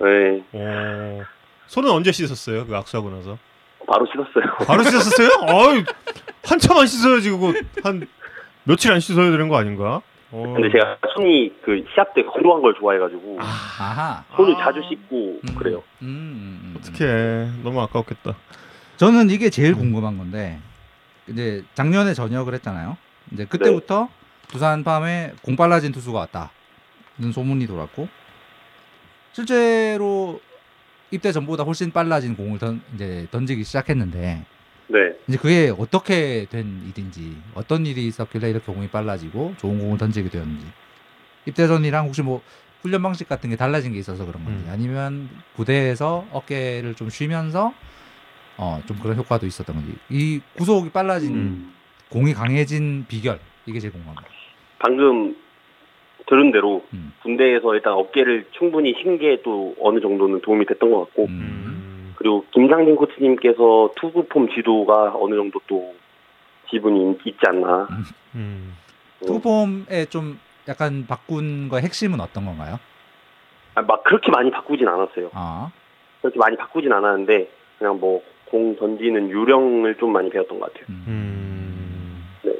네. 0.00 0.44
오. 0.52 1.22
손은 1.66 1.90
언제 1.90 2.12
씻었어요? 2.12 2.66
그 2.66 2.76
악수하고 2.76 3.10
나서? 3.10 3.38
바로 3.86 4.06
씻었어요. 4.06 4.56
바로 4.66 4.82
씻었어요? 4.82 5.28
어이, 5.48 5.84
한참 6.44 6.76
안 6.78 6.86
씻어야지 6.86 7.30
그거 7.30 7.52
한 7.82 8.06
며칠 8.64 8.92
안 8.92 9.00
씻어야 9.00 9.30
되는 9.30 9.48
거 9.48 9.56
아닌가? 9.56 10.02
어. 10.32 10.52
근데 10.54 10.70
제가 10.70 10.98
손이 11.14 11.52
그 11.64 11.84
시합 11.94 12.12
때 12.14 12.22
건조한 12.24 12.60
걸 12.60 12.74
좋아해가지고 12.78 13.38
아하. 13.40 14.24
손을 14.36 14.54
아. 14.56 14.64
자주 14.64 14.80
씻고 14.88 15.40
음. 15.48 15.54
그래요. 15.56 15.82
음, 16.02 16.06
음, 16.06 16.60
음. 16.62 16.76
어떡해 16.78 17.62
너무 17.62 17.80
아까웠겠다. 17.82 18.34
저는 18.96 19.30
이게 19.30 19.50
제일 19.50 19.74
궁금한 19.74 20.18
건데 20.18 20.58
이제 21.28 21.62
작년에 21.74 22.14
전역을 22.14 22.54
했잖아요. 22.54 22.96
이제 23.32 23.44
그때부터 23.44 24.08
두산 24.48 24.84
팜에 24.84 25.32
공 25.42 25.56
빨라진 25.56 25.92
투수가 25.92 26.18
왔다는 26.18 27.32
소문이 27.32 27.66
돌았고 27.66 28.08
실제로 29.32 30.40
입대 31.10 31.32
전보다 31.32 31.62
훨씬 31.64 31.90
빨라진 31.92 32.36
공을 32.36 32.58
던, 32.58 32.80
이제 32.94 33.26
던지기 33.30 33.64
시작했는데 33.64 34.44
네. 34.88 34.98
이제 35.28 35.38
그게 35.38 35.72
어떻게 35.76 36.46
된 36.50 36.82
일인지 36.88 37.36
어떤 37.54 37.86
일이 37.86 38.06
있었길래 38.06 38.50
이렇게 38.50 38.72
공이 38.72 38.88
빨라지고 38.88 39.54
좋은 39.58 39.78
공을 39.78 39.98
던지게 39.98 40.28
되었는지 40.30 40.66
입대 41.46 41.66
전이랑 41.66 42.06
혹시 42.06 42.22
뭐 42.22 42.42
훈련 42.82 43.02
방식 43.02 43.28
같은 43.28 43.50
게 43.50 43.56
달라진 43.56 43.92
게 43.92 43.98
있어서 43.98 44.24
그런 44.26 44.44
건지 44.44 44.64
음. 44.66 44.70
아니면 44.72 45.28
부대에서 45.54 46.26
어깨를 46.32 46.94
좀 46.94 47.10
쉬면서 47.10 47.72
어 48.58 48.80
좀 48.86 48.98
그런 48.98 49.16
효과도 49.16 49.46
있었던 49.46 49.74
건지 49.76 49.94
이 50.08 50.40
구속이 50.56 50.90
빨라진 50.90 51.34
음. 51.34 51.74
공이 52.08 52.32
강해진 52.34 53.04
비결 53.08 53.38
이게 53.66 53.80
제일 53.80 53.92
궁금합니다. 53.92 54.28
방금 54.78 55.36
들은 56.26 56.50
대로 56.52 56.84
음. 56.92 57.12
군대에서 57.22 57.74
일단 57.74 57.92
어깨를 57.94 58.46
충분히 58.52 58.94
쉰게 59.02 59.42
또 59.42 59.74
어느 59.80 60.00
정도는 60.00 60.40
도움이 60.40 60.66
됐던 60.66 60.90
것 60.90 61.00
같고 61.06 61.24
음. 61.24 61.28
음. 61.30 62.14
그리고 62.16 62.44
김상진 62.52 62.96
코치님께서 62.96 63.90
투구폼 63.96 64.48
지도가 64.54 65.14
어느 65.16 65.34
정도 65.36 65.60
또 65.66 65.94
지분이 66.70 67.18
있지 67.24 67.38
않나. 67.46 67.88
음. 68.34 68.74
투구폼에 69.24 70.06
좀 70.06 70.38
약간 70.68 71.06
바꾼 71.06 71.68
거의 71.68 71.82
핵심은 71.82 72.20
어떤 72.20 72.44
건가요? 72.44 72.78
아, 73.74 73.82
막 73.82 74.02
그렇게 74.04 74.30
많이 74.30 74.50
바꾸진 74.50 74.88
않았어요. 74.88 75.30
아, 75.34 75.70
그렇게 76.22 76.38
많이 76.38 76.56
바꾸진 76.56 76.92
않았는데 76.92 77.48
그냥 77.78 78.00
뭐 78.00 78.22
공 78.46 78.76
던지는 78.76 79.30
요령을 79.30 79.96
좀 79.96 80.12
많이 80.12 80.30
배웠던 80.30 80.58
것 80.58 80.72
같아요. 80.72 80.86
음. 80.88 81.04
음. 81.08 82.26
네. 82.42 82.52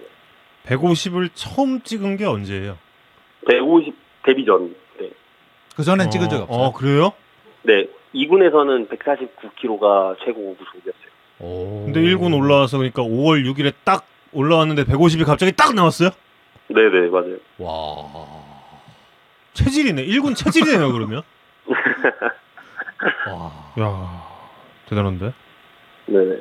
150을 0.66 1.30
처음 1.34 1.80
찍은 1.80 2.16
게 2.16 2.24
언제예요? 2.24 2.76
150 3.48 3.94
데뷔 4.24 4.44
전. 4.44 4.74
네. 5.00 5.10
그 5.76 5.82
전엔 5.82 6.10
찍은 6.10 6.28
적이 6.28 6.42
어, 6.42 6.44
없어요. 6.44 6.60
어, 6.64 6.72
그래요? 6.72 7.12
네. 7.62 7.86
2군에서는 8.14 8.88
149kg가 8.88 10.16
최고 10.24 10.56
구속이었어요. 10.56 11.06
오. 11.40 11.84
근데 11.84 12.00
1군 12.00 12.34
올라와서 12.36 12.78
그러니까 12.78 13.02
5월 13.02 13.44
6일에 13.52 13.72
딱 13.84 14.06
올라왔는데 14.32 14.84
150이 14.84 15.24
갑자기 15.26 15.52
딱 15.52 15.74
나왔어요? 15.74 16.10
네네 16.68 17.08
맞아요. 17.10 17.36
와. 17.58 18.04
체질이네. 19.52 20.06
1군 20.06 20.34
체질이네요, 20.34 20.92
그러면. 20.92 21.22
와. 23.28 23.52
야 23.80 24.22
대단한데? 24.88 25.32
네네. 26.06 26.36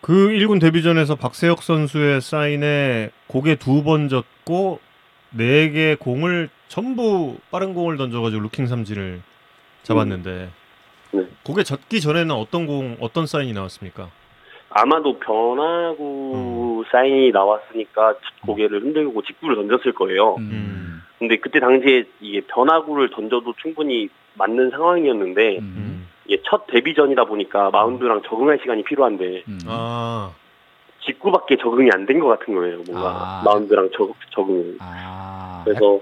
그 0.00 0.12
1군 0.30 0.60
데뷔전에서 0.60 1.14
박세혁 1.16 1.62
선수의 1.62 2.20
사인에 2.20 3.10
고개 3.28 3.54
두 3.54 3.82
번 3.84 4.08
졌고 4.08 4.80
네 5.36 5.70
개 5.70 5.96
공을 5.98 6.48
전부 6.68 7.36
빠른 7.50 7.74
공을 7.74 7.96
던져가지고 7.96 8.42
루킹 8.42 8.66
삼진을 8.66 9.20
잡았는데 9.82 10.48
네. 11.12 11.26
고개 11.44 11.62
졌기 11.62 12.00
전에는 12.00 12.34
어떤 12.34 12.66
공 12.66 12.96
어떤 13.00 13.26
사인이 13.26 13.52
나왔습니까? 13.52 14.08
아마도 14.70 15.18
변화구 15.18 16.84
사인이 16.90 17.30
나왔으니까 17.32 18.14
고개를 18.46 18.82
흔들고 18.82 19.22
직구를 19.22 19.56
던졌을 19.56 19.92
거예요. 19.92 20.36
음. 20.36 21.02
근데 21.18 21.36
그때 21.36 21.60
당시에 21.60 22.04
이게 22.20 22.40
변화구를 22.40 23.10
던져도 23.10 23.54
충분히 23.60 24.08
맞는 24.34 24.70
상황이었는데 24.70 25.58
음. 25.58 26.08
이게 26.26 26.42
첫 26.48 26.66
데뷔전이다 26.68 27.24
보니까 27.26 27.70
마운드랑 27.70 28.22
적응할 28.22 28.58
시간이 28.62 28.82
필요한데 28.84 29.42
음. 29.46 29.58
아 29.66 30.32
직구밖에 31.04 31.56
적응이 31.56 31.90
안 31.92 32.06
된 32.06 32.20
것 32.20 32.28
같은 32.28 32.54
거예요. 32.54 32.82
뭔가 32.88 33.10
아. 33.10 33.42
마운드랑 33.44 33.90
적, 33.96 34.14
적응이. 34.30 34.76
아. 34.80 35.62
그래서 35.64 36.00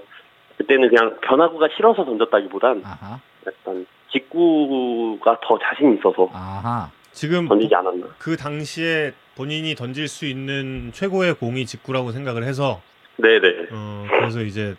그때는 0.57 0.89
그냥 0.89 1.17
변화구가 1.21 1.69
싫어서 1.75 2.05
던졌다기보단 2.05 2.81
아하. 2.85 3.19
약간 3.47 3.85
직구가 4.11 5.39
더 5.43 5.57
자신 5.59 5.97
있어서 5.97 6.29
아하. 6.33 6.89
지금 7.11 7.47
던지지 7.47 7.73
않았나. 7.75 8.07
그 8.19 8.37
당시에 8.37 9.13
본인이 9.35 9.73
던질 9.75 10.07
수 10.07 10.25
있는 10.25 10.91
최고의 10.93 11.35
공이 11.35 11.65
직구라고 11.65 12.11
생각을 12.11 12.43
해서 12.43 12.81
네네. 13.17 13.67
어, 13.71 14.05
그래서 14.09 14.41
이제 14.41 14.75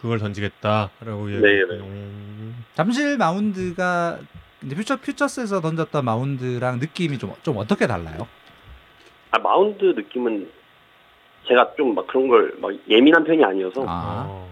그걸 0.00 0.18
던지겠다라고 0.18 1.26
네, 1.28 1.34
얘기했 1.34 1.68
네. 1.68 1.74
음, 1.80 2.64
잠실 2.74 3.16
마운드가 3.16 4.18
이제 4.62 4.74
퓨처 4.76 4.96
퓨처스에서 5.00 5.60
던졌던 5.60 6.04
마운드랑 6.04 6.78
느낌이 6.78 7.18
좀 7.18 7.34
좀 7.42 7.56
어떻게 7.58 7.86
달라요? 7.86 8.26
아, 9.34 9.38
마운드 9.40 9.84
느낌은 9.84 10.48
제가 11.48 11.72
좀 11.76 11.94
막 11.94 12.06
그런 12.06 12.28
걸 12.28 12.54
막 12.60 12.72
예민한 12.88 13.24
편이 13.24 13.44
아니어서 13.44 13.84
아, 13.86 14.24
어. 14.28 14.50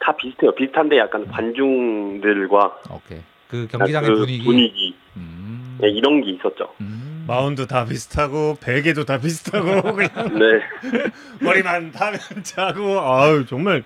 다 0.00 0.14
비슷해요. 0.16 0.54
비슷한데 0.54 0.98
약간 0.98 1.26
관중들과 1.28 2.78
오케이. 2.90 3.20
그 3.48 3.66
경기장의 3.70 4.10
그 4.10 4.16
분위기. 4.16 4.44
분위기 4.44 4.94
음. 5.16 5.78
네, 5.80 5.88
이런 5.90 6.20
게 6.22 6.30
있었죠. 6.32 6.72
음. 6.80 7.24
마운드 7.26 7.66
다 7.66 7.84
비슷하고 7.84 8.56
베개도 8.60 9.04
다 9.04 9.18
비슷하고 9.18 9.94
그냥 9.94 10.38
네. 10.38 10.60
머리만 11.40 11.92
타면 11.92 12.18
자고 12.42 13.00
아유 13.00 13.44
정말 13.46 13.84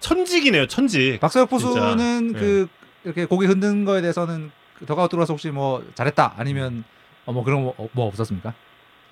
천직이네요 0.00 0.66
천직 0.66 1.18
박서혁. 1.20 1.50
포수는 1.50 2.32
네. 2.32 2.38
그 2.38 2.68
이렇게 3.04 3.24
고개 3.26 3.46
흔든 3.46 3.84
거에 3.84 4.00
대해서는 4.02 4.50
그 4.78 4.86
더가웃 4.86 5.10
들어와서 5.10 5.32
혹시 5.32 5.50
뭐 5.50 5.82
잘했다 5.94 6.34
아니면 6.36 6.84
어, 7.26 7.32
뭐 7.32 7.42
그런 7.44 7.64
거, 7.64 7.74
어, 7.76 7.88
뭐 7.92 8.06
없었습니까? 8.06 8.54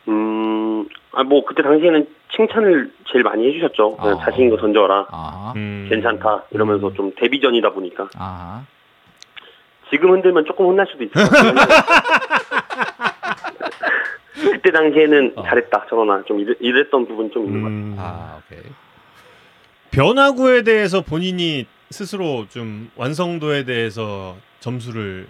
음, 0.08 0.86
아, 1.12 1.22
뭐, 1.22 1.44
그때 1.44 1.62
당시에는 1.62 2.06
칭찬을 2.34 2.90
제일 3.10 3.24
많이 3.24 3.46
해주셨죠. 3.46 3.96
그냥 3.96 4.18
아. 4.18 4.24
자신 4.24 4.44
있는 4.44 4.56
거 4.56 4.62
던져라. 4.62 5.06
아, 5.10 5.52
음. 5.56 5.86
괜찮다. 5.88 6.44
이러면서 6.50 6.92
좀 6.94 7.12
데뷔전이다 7.16 7.70
보니까. 7.70 8.08
아, 8.16 8.64
지금 9.90 10.12
흔들면 10.12 10.44
조금 10.46 10.66
혼날 10.66 10.86
수도 10.86 11.06
같아요. 11.08 11.54
그때 14.52 14.70
당시에는 14.70 15.32
어. 15.36 15.42
잘했다. 15.42 15.86
저러나. 15.88 16.22
좀 16.26 16.40
이랬, 16.40 16.56
이랬던 16.60 17.06
부분이 17.06 17.30
좀 17.30 17.46
있는 17.46 17.62
것 17.62 17.68
같아요. 17.68 17.78
음. 17.78 17.96
아, 17.98 18.40
오케이. 18.46 18.62
변화구에 19.90 20.62
대해서 20.62 21.00
본인이 21.00 21.66
스스로 21.90 22.46
좀 22.48 22.90
완성도에 22.96 23.64
대해서 23.64 24.36
점수를 24.60 25.26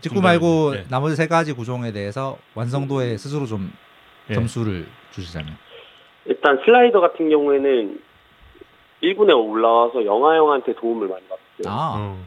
직구 0.00 0.20
말고 0.20 0.72
네. 0.74 0.84
나머지 0.88 1.16
세 1.16 1.26
가지 1.26 1.52
구종에 1.52 1.92
대해서 1.92 2.36
완성도에 2.54 3.16
스스로 3.16 3.46
좀 3.46 3.72
예. 4.30 4.34
점수를 4.34 4.86
주시자면. 5.12 5.56
일단 6.26 6.60
슬라이더 6.64 7.00
같은 7.00 7.28
경우에는 7.30 8.00
1군에 9.02 9.36
올라와서 9.36 10.04
영하 10.04 10.36
형한테 10.36 10.74
도움을 10.74 11.08
많이 11.08 11.22
받았어요. 11.28 11.66
아, 11.66 11.94
어. 11.96 12.18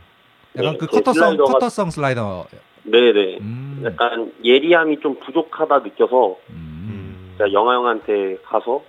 약간 0.57 0.71
네, 0.73 0.77
그제 0.77 0.97
커터성 0.97 1.37
슬라이더가- 1.37 1.51
커터성 1.53 1.89
슬라이더. 1.91 2.47
네네. 2.83 3.37
음. 3.41 3.81
약간 3.85 4.31
예리함이 4.43 4.99
좀 5.01 5.19
부족하다 5.19 5.79
느껴서 5.79 6.37
음. 6.49 6.55
음. 6.55 7.35
제가 7.37 7.51
영하 7.53 7.75
형한테 7.75 8.37
가서 8.43 8.81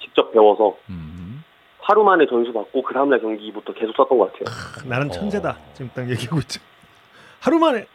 직접 0.00 0.32
배워서 0.32 0.76
음. 0.90 1.44
하루 1.80 2.02
만에 2.04 2.26
점수 2.26 2.52
받고 2.52 2.82
그 2.82 2.92
다음날 2.94 3.20
경기부터 3.20 3.72
계속 3.74 3.94
썼던 3.96 4.18
것 4.18 4.32
같아요. 4.32 4.88
나는 4.88 5.08
어. 5.08 5.10
천재다 5.10 5.56
지금 5.74 5.90
딱 5.94 6.08
얘기하고 6.10 6.38
있죠 6.40 6.60
하루 7.40 7.58
만에 7.58 7.86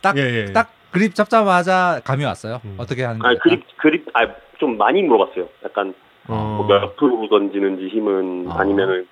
딱, 0.00 0.16
예, 0.16 0.22
예, 0.22 0.46
예. 0.48 0.52
딱 0.52 0.70
그립 0.90 1.14
잡자마자 1.14 2.00
감이 2.04 2.24
왔어요. 2.24 2.60
음. 2.64 2.74
어떻게 2.78 3.04
하는 3.04 3.18
거예요? 3.20 3.38
그립 3.38 3.64
그립 3.76 4.06
아 4.14 4.26
좀 4.58 4.76
많이 4.76 5.02
물어봤어요. 5.02 5.48
약간 5.64 5.94
어. 6.26 6.64
뭐몇 6.66 6.96
프로 6.96 7.28
던지는지 7.28 7.86
힘은 7.88 8.46
아. 8.50 8.58
아니면은 8.60 9.06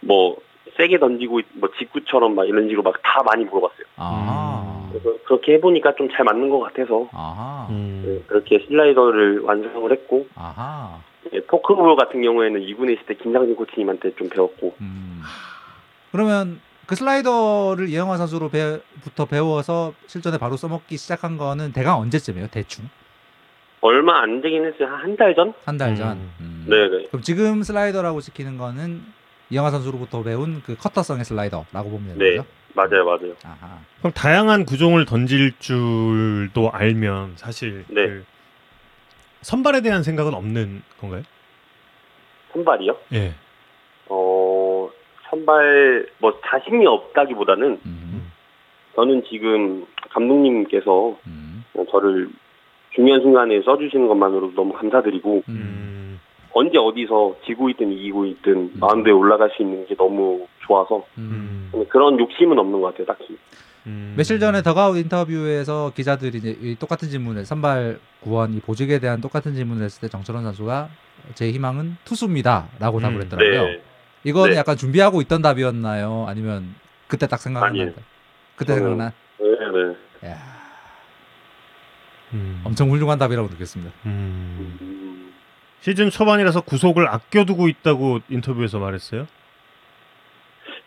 뭐 0.00 0.36
세게 0.76 1.00
던지고 1.00 1.40
있- 1.40 1.46
뭐 1.54 1.68
직구처럼 1.78 2.36
막 2.36 2.46
이런 2.46 2.68
식으로 2.68 2.82
막 2.84 2.94
다 3.02 3.22
많이 3.24 3.44
물어봤어요. 3.44 3.86
아. 3.96 4.88
그래서 4.92 5.18
그렇게 5.24 5.54
해보니까 5.54 5.96
좀 5.96 6.08
잘 6.12 6.24
맞는 6.24 6.48
것 6.48 6.60
같아서 6.60 7.08
아하. 7.12 7.66
음. 7.70 8.02
네, 8.06 8.22
그렇게 8.28 8.64
슬라이더를 8.68 9.40
완성을 9.40 9.90
했고 9.90 10.28
아하. 10.36 11.00
예, 11.32 11.40
포크볼 11.40 11.96
같은 11.96 12.22
경우에는 12.22 12.60
2군에 12.60 12.92
있을 12.94 13.06
때 13.06 13.14
김상진 13.14 13.56
코치님한테 13.56 14.14
좀 14.14 14.28
배웠고 14.28 14.76
음. 14.80 15.22
그러면 16.12 16.60
그 16.86 16.94
슬라이더를 16.96 17.88
이영환 17.88 18.18
선수로 18.18 18.48
배, 18.50 18.78
부터 19.02 19.24
배워서 19.26 19.94
실전에 20.06 20.38
바로 20.38 20.56
써먹기 20.56 20.96
시작한 20.96 21.36
거는 21.36 21.72
대강 21.72 21.98
언제쯤이에요? 22.00 22.48
대충 22.48 22.88
얼마 23.80 24.22
안 24.22 24.40
되긴 24.40 24.64
했어요. 24.64 24.88
한한달 24.88 25.34
전? 25.34 25.52
한달 25.64 25.90
음. 25.90 25.96
전. 25.96 26.18
음. 26.40 26.66
네네. 26.68 27.06
그럼 27.08 27.22
지금 27.22 27.62
슬라이더라고 27.62 28.20
지키는 28.20 28.56
거는 28.58 29.02
이영환 29.50 29.72
선수로부터 29.72 30.22
배운 30.22 30.62
그 30.62 30.76
커터성의 30.76 31.24
슬라이더라고 31.24 31.90
보면 31.90 32.18
네. 32.18 32.36
거죠? 32.36 32.48
맞아요, 32.74 33.04
맞아요. 33.04 33.34
아하. 33.44 33.78
그럼 33.98 34.12
다양한 34.12 34.64
구종을 34.64 35.04
던질 35.04 35.52
줄도 35.58 36.70
알면 36.72 37.34
사실 37.36 37.84
네. 37.88 38.06
그 38.08 38.24
선발에 39.42 39.82
대한 39.82 40.02
생각은 40.02 40.34
없는 40.34 40.82
건가요? 41.00 41.22
선발이요? 42.52 42.96
예. 43.12 43.34
어, 45.34 45.36
선발, 45.36 46.06
뭐, 46.18 46.38
자신이 46.46 46.86
없다기보다는 46.86 47.80
음. 47.84 48.32
저는 48.94 49.24
지금 49.28 49.84
감독님께서 50.10 51.16
음. 51.26 51.64
저를 51.90 52.28
중요한 52.94 53.20
순간에 53.22 53.60
써주시는 53.62 54.06
것만으로도 54.06 54.54
너무 54.54 54.72
감사드리고, 54.72 55.42
음. 55.48 55.54
음. 55.54 56.20
언제 56.52 56.78
어디서 56.78 57.36
지고 57.44 57.68
있든 57.70 57.90
이기고 57.90 58.26
있든 58.26 58.72
마운드에 58.74 59.12
올라갈 59.12 59.50
수 59.50 59.62
있는 59.62 59.84
게 59.86 59.96
너무 59.96 60.46
좋아서, 60.60 61.04
음. 61.18 61.70
음. 61.74 61.84
그런 61.88 62.18
욕심은 62.18 62.56
없는 62.58 62.80
것 62.80 62.88
같아요, 62.88 63.06
딱히. 63.06 63.36
음. 63.86 64.14
며칠 64.16 64.38
전에 64.38 64.62
더가웃 64.62 64.96
인터뷰에서 64.96 65.90
기자들이 65.94 66.38
이제 66.38 66.56
이 66.62 66.76
똑같은 66.76 67.08
질문을 67.08 67.44
선발 67.44 67.98
구원 68.20 68.54
이 68.54 68.60
보직에 68.60 68.98
대한 68.98 69.20
똑같은 69.20 69.52
질문을 69.54 69.84
했을 69.84 70.00
때 70.00 70.08
정철원 70.08 70.42
선수가 70.44 70.88
제 71.34 71.50
희망은 71.50 71.96
투수입니다라고 72.04 73.00
답을 73.00 73.16
음. 73.16 73.22
했더라고요. 73.22 73.62
네. 73.64 73.82
이건 74.24 74.50
네. 74.50 74.56
약간 74.56 74.76
준비하고 74.76 75.20
있던 75.22 75.42
답이었나요? 75.42 76.24
아니면 76.28 76.74
그때 77.08 77.26
딱. 77.26 77.40
날? 77.50 77.94
그때 78.56 78.72
저는- 78.74 78.78
생각난? 78.78 79.12
네, 79.38 79.46
네. 80.22 80.30
야, 80.30 80.38
음. 82.32 82.62
엄청 82.64 82.90
훌륭한 82.90 83.18
답이라고 83.18 83.48
느꼈습니다. 83.48 83.92
음. 84.06 84.78
음, 84.80 85.34
시즌 85.80 86.08
초반이라서 86.10 86.62
구속을 86.62 87.06
아껴두고 87.08 87.68
있다고 87.68 88.20
인터뷰에서 88.30 88.78
말했어요. 88.78 89.26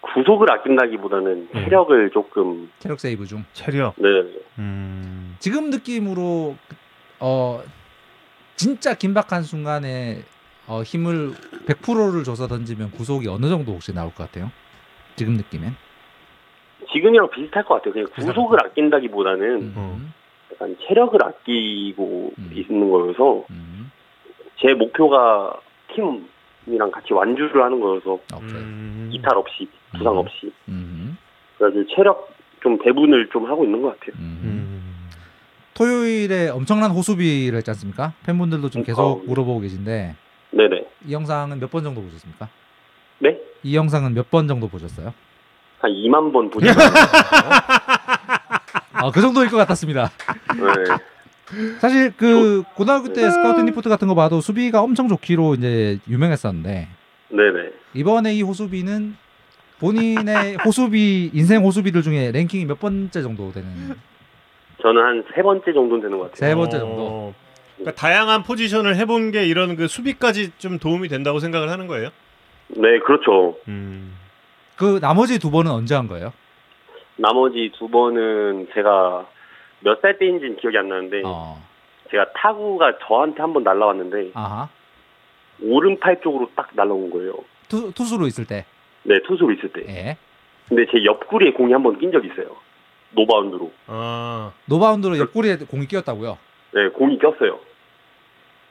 구속을 0.02 0.50
아낀다기보다는 0.52 1.50
음. 1.54 1.64
체력을 1.64 2.10
조금 2.12 2.72
체력 2.80 3.00
세이브 3.00 3.26
중. 3.28 3.46
체력. 3.54 3.94
네 3.98 4.08
음. 4.58 5.36
지금 5.40 5.70
느낌으로 5.70 6.56
어 7.20 7.62
진짜 8.56 8.96
긴박한 8.96 9.44
순간에 9.44 10.24
어, 10.68 10.84
힘을 10.84 11.34
100%를 11.66 12.24
줘서 12.24 12.48
던지면 12.48 12.92
구속이 12.92 13.28
어느 13.28 13.48
정도 13.48 13.74
혹시 13.74 13.94
나올 13.94 14.14
것 14.14 14.26
같아요? 14.26 14.52
지금 15.16 15.34
느낌엔? 15.34 15.76
지금이랑 16.92 17.30
비슷할 17.30 17.64
것 17.66 17.76
같아요. 17.76 17.94
그냥 17.94 18.08
구속을 18.14 18.60
아낀다기보다는 18.66 19.62
음. 19.62 19.74
어. 19.76 20.00
약간 20.54 20.76
체력을 20.88 21.18
아끼고 21.24 22.34
음. 22.38 22.52
있는 22.54 22.92
거여서 22.92 23.46
음. 23.50 23.92
제 24.60 24.74
목표가 24.74 25.60
팀이랑 25.96 26.92
같이 26.92 27.14
완주를 27.14 27.64
하는 27.64 27.80
거여서 27.80 28.20
오케이. 28.36 28.52
음. 28.52 29.10
이탈 29.12 29.38
없이 29.38 29.68
부상 29.92 30.14
음. 30.14 30.18
없이 30.18 30.52
음. 30.70 31.18
그래서 31.58 31.78
체력 31.96 32.30
좀 32.62 32.78
배분을 32.78 33.30
좀 33.32 33.46
하고 33.46 33.64
있는 33.64 33.82
것 33.82 34.00
같아요. 34.00 34.16
음. 34.20 34.40
음. 34.44 35.10
토요일에 35.74 36.50
엄청난 36.50 36.92
호수비를 36.92 37.58
했지 37.58 37.70
않습니까? 37.72 38.14
팬분들도 38.26 38.70
좀 38.70 38.84
계속 38.84 39.02
어. 39.02 39.22
물어보고 39.26 39.60
계신데 39.62 40.16
네네. 40.58 40.86
이 41.08 41.14
영상은 41.14 41.60
몇 41.60 41.70
번 41.70 41.84
정도 41.84 42.02
보셨습니까? 42.02 42.50
네? 43.20 43.38
이 43.64 43.76
영상은 43.76 44.14
몇 44.14 44.30
번 44.32 44.48
정도 44.48 44.68
보셨어요? 44.68 45.14
한 45.80 45.92
2만 45.92 46.34
번 46.34 46.50
보죠. 46.50 46.68
아, 48.94 49.12
그 49.14 49.22
정도일 49.22 49.50
것 49.50 49.58
같았습니다. 49.58 50.10
네. 50.56 51.78
사실 51.80 52.12
그 52.18 52.64
고등학교 52.76 53.14
때 53.14 53.30
스카우트 53.30 53.62
리포트 53.62 53.88
같은 53.88 54.08
거 54.08 54.16
봐도 54.16 54.42
수비가 54.42 54.82
엄청 54.82 55.08
좋기로 55.08 55.54
이제 55.56 56.00
유명했었는데 56.10 56.88
네네. 57.30 57.72
이번에 57.94 58.34
이 58.34 58.42
호수비는 58.42 59.16
본인의 59.80 60.58
호수비 60.66 61.30
인생 61.34 61.64
호수비들 61.64 62.02
중에 62.02 62.32
랭킹이 62.32 62.66
몇 62.66 62.80
번째 62.80 63.22
정도 63.22 63.52
되는 63.54 63.70
저는 64.82 65.02
한 65.02 65.24
세 65.36 65.42
번째 65.42 65.72
정도는 65.74 66.02
되는 66.02 66.18
것 66.18 66.32
같아요. 66.32 66.50
세 66.50 66.56
번째 66.56 66.78
어. 66.78 66.80
정도. 66.80 67.34
그러니까 67.78 68.00
다양한 68.00 68.44
포지션을 68.44 68.96
해본 68.96 69.32
게 69.32 69.46
이런 69.46 69.76
그 69.76 69.88
수비까지 69.88 70.58
좀 70.58 70.80
도움이 70.80 71.08
된다고 71.08 71.40
생각을 71.40 71.70
하는 71.70 71.88
거예요. 71.88 72.10
네, 72.70 73.00
그렇죠. 73.00 73.58
음. 73.68 74.16
그 74.76 75.00
나머지 75.00 75.40
두 75.40 75.52
번은 75.52 75.72
언제 75.72 75.96
한 75.96 76.08
거예요? 76.08 76.34
나머지 77.16 77.72
두 77.78 77.88
번은 77.90 78.68
제가 78.74 79.26
몇 79.82 80.02
살 80.02 80.18
때인지는 80.18 80.58
기억이 80.58 80.78
안 80.78 80.90
나는데 80.90 81.22
어. 81.26 81.62
제가 82.12 82.32
타구가 82.34 82.98
저한테 83.08 83.42
한 83.42 83.54
번 83.54 83.64
날라왔는데 83.64 84.32
아하. 84.34 84.70
오른팔 85.62 86.22
쪽으로 86.22 86.50
딱 86.56 86.70
날라온 86.74 87.10
거예요. 87.10 87.34
투, 87.68 87.92
투수로 87.94 88.28
있을 88.28 88.46
때. 88.46 88.66
네, 89.04 89.16
투수로 89.28 89.52
있을 89.54 89.70
때. 89.72 89.82
예. 89.88 90.18
근데 90.68 90.86
제 90.92 91.04
옆구리에 91.04 91.52
공이 91.54 91.74
한 91.74 91.82
번 91.84 91.98
낀 92.00 92.12
적이 92.12 92.28
있어요. 92.34 92.56
노바운드로. 93.12 93.72
아. 93.88 94.52
노바운드로 94.66 95.18
옆구리에 95.18 95.58
공이 95.70 95.88
끼었다고요. 95.88 96.38
네, 96.74 96.90
공이 96.90 97.18
꼈어요. 97.20 97.60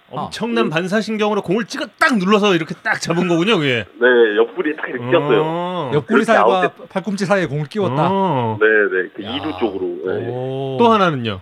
엄청난 0.09 0.71
반사신경으로 0.71 1.43
공을 1.43 1.65
찍어 1.65 1.87
딱 1.99 2.17
눌러서 2.17 2.55
이렇게 2.55 2.75
딱 2.85 3.01
잡은 3.01 3.27
거군요, 3.27 3.57
그게. 3.59 3.85
네, 3.95 4.37
옆구리에 4.37 4.77
딱 4.77 4.89
이렇게 4.89 5.05
꼈어요. 5.11 5.43
어. 5.45 5.91
옆구리 5.95 6.25
그렇게 6.25 6.25
살과 6.25 6.73
팔꿈치 6.89 7.25
사이에 7.25 7.47
공을 7.47 7.67
끼웠다. 7.67 8.09
어. 8.11 8.59
네, 8.61 8.67
네, 8.67 9.09
그 9.15 9.25
야. 9.25 9.31
이두 9.31 9.59
쪽으로. 9.59 9.87
네. 10.05 10.29
오. 10.29 10.77
또 10.79 10.93
하나는요. 10.93 11.41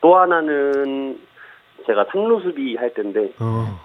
또 0.00 0.16
하나는 0.16 1.20
제가 1.86 2.06
삼루 2.10 2.40
수비 2.42 2.74
할 2.76 2.94
때인데 2.94 3.32
어. 3.38 3.78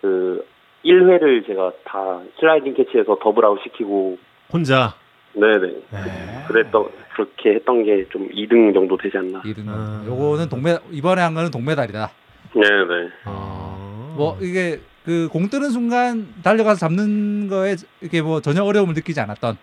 그 0.00 0.44
1회를 0.84 1.46
제가 1.46 1.72
다 1.84 2.20
슬라이딩 2.40 2.74
캐치해서 2.74 3.18
더블아웃 3.22 3.60
시키고 3.62 4.18
혼자. 4.52 4.94
네네 5.36 5.66
네. 5.90 6.44
그랬던 6.48 6.86
그렇게 7.14 7.54
했던 7.54 7.84
게 7.84 8.04
좀 8.10 8.28
2등 8.30 8.72
정도 8.74 8.96
되지 8.96 9.16
않나. 9.18 9.42
이등. 9.44 9.64
아. 9.68 10.02
요거는 10.06 10.48
동메 10.48 10.78
이번에 10.90 11.20
한 11.22 11.34
거는 11.34 11.50
동메달이다. 11.50 12.10
네네. 12.54 13.10
어. 13.26 14.14
뭐 14.16 14.38
이게 14.40 14.80
그 15.04 15.28
공 15.30 15.48
뜨는 15.48 15.70
순간 15.70 16.26
달려가서 16.42 16.78
잡는 16.80 17.48
거에 17.48 17.76
이렇게 18.00 18.22
뭐 18.22 18.40
전혀 18.40 18.62
어려움을 18.64 18.94
느끼지 18.94 19.20
않았던. 19.20 19.56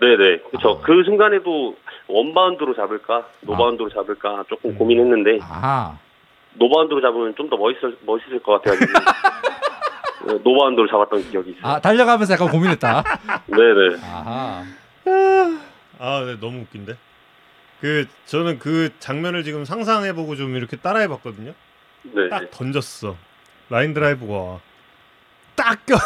네네 0.00 0.38
그렇죠. 0.50 0.80
아. 0.82 0.84
그 0.84 1.02
순간에도 1.04 1.76
원바운드로 2.08 2.74
잡을까 2.74 3.26
노바운드로 3.42 3.88
잡을까 3.90 4.44
조금 4.48 4.74
고민했는데 4.76 5.38
아하. 5.40 5.96
노바운드로 6.54 7.00
잡으면 7.00 7.34
좀 7.36 7.48
더 7.48 7.56
멋있을 7.56 7.96
멋있을 8.04 8.40
것 8.42 8.60
같아가지고 8.62 8.92
네, 10.26 10.32
노바운드로 10.44 10.88
잡았던 10.88 11.30
기억이 11.30 11.50
있어요. 11.52 11.62
아 11.62 11.80
달려가면서 11.80 12.34
약간 12.34 12.48
고민했다. 12.48 13.02
네네. 13.46 13.96
아하. 14.02 14.62
아, 15.98 16.22
네, 16.26 16.38
너무 16.40 16.60
웃긴데. 16.62 16.96
그 17.80 18.06
저는 18.26 18.58
그 18.58 18.90
장면을 18.98 19.44
지금 19.44 19.64
상상해보고 19.64 20.36
좀 20.36 20.56
이렇게 20.56 20.76
따라해봤거든요. 20.76 21.52
네. 22.02 22.28
딱 22.30 22.50
던졌어. 22.50 23.16
라인 23.70 23.92
드라이브가 23.94 24.32
와. 24.34 24.60
딱 25.54 25.84
껴. 25.86 25.96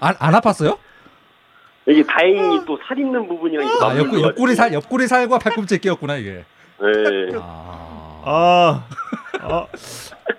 안, 0.00 0.14
안 0.18 0.32
아팠어요? 0.34 0.78
이게 1.86 2.02
다행히 2.04 2.64
또 2.64 2.78
살 2.86 2.98
있는 2.98 3.26
부분이랑 3.26 3.66
아 3.82 3.96
옆구, 3.96 4.20
옆구리 4.22 4.54
살 4.54 4.72
옆구리 4.72 5.06
살과 5.08 5.38
팔꿈치에 5.38 5.78
끼었구나 5.78 6.16
이게. 6.16 6.44
네. 6.80 7.30
아. 7.40 7.76
아, 8.24 8.86
아, 9.40 9.66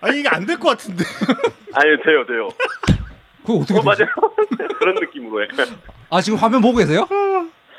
아니 0.02 0.20
이게 0.20 0.30
안 0.30 0.46
될 0.46 0.58
것 0.60 0.70
같은데. 0.70 1.04
아니 1.74 1.98
돼요 2.04 2.26
돼요. 2.26 2.50
그거 3.46 3.60
어떻게 3.60 3.80
어? 3.80 3.82
맞아요. 3.84 4.08
그런 4.80 4.96
느낌으로 4.96 5.44
약간 5.44 5.78
아 6.10 6.22
지금 6.22 6.38
화면 6.38 6.62
보고 6.62 6.78
계세요? 6.78 7.08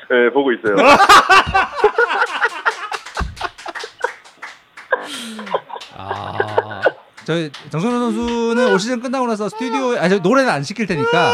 네 0.09 0.29
보고 0.33 0.51
있어요. 0.51 0.75
아. 5.95 6.81
저희 7.25 7.49
정선우 7.69 7.99
선수는 7.99 8.71
올 8.73 8.79
시즌 8.79 8.99
끝나고 8.99 9.27
나서 9.27 9.47
스튜디오 9.47 9.95
저 10.09 10.17
노래는 10.19 10.49
안 10.51 10.63
시킬 10.63 10.87
테니까 10.87 11.31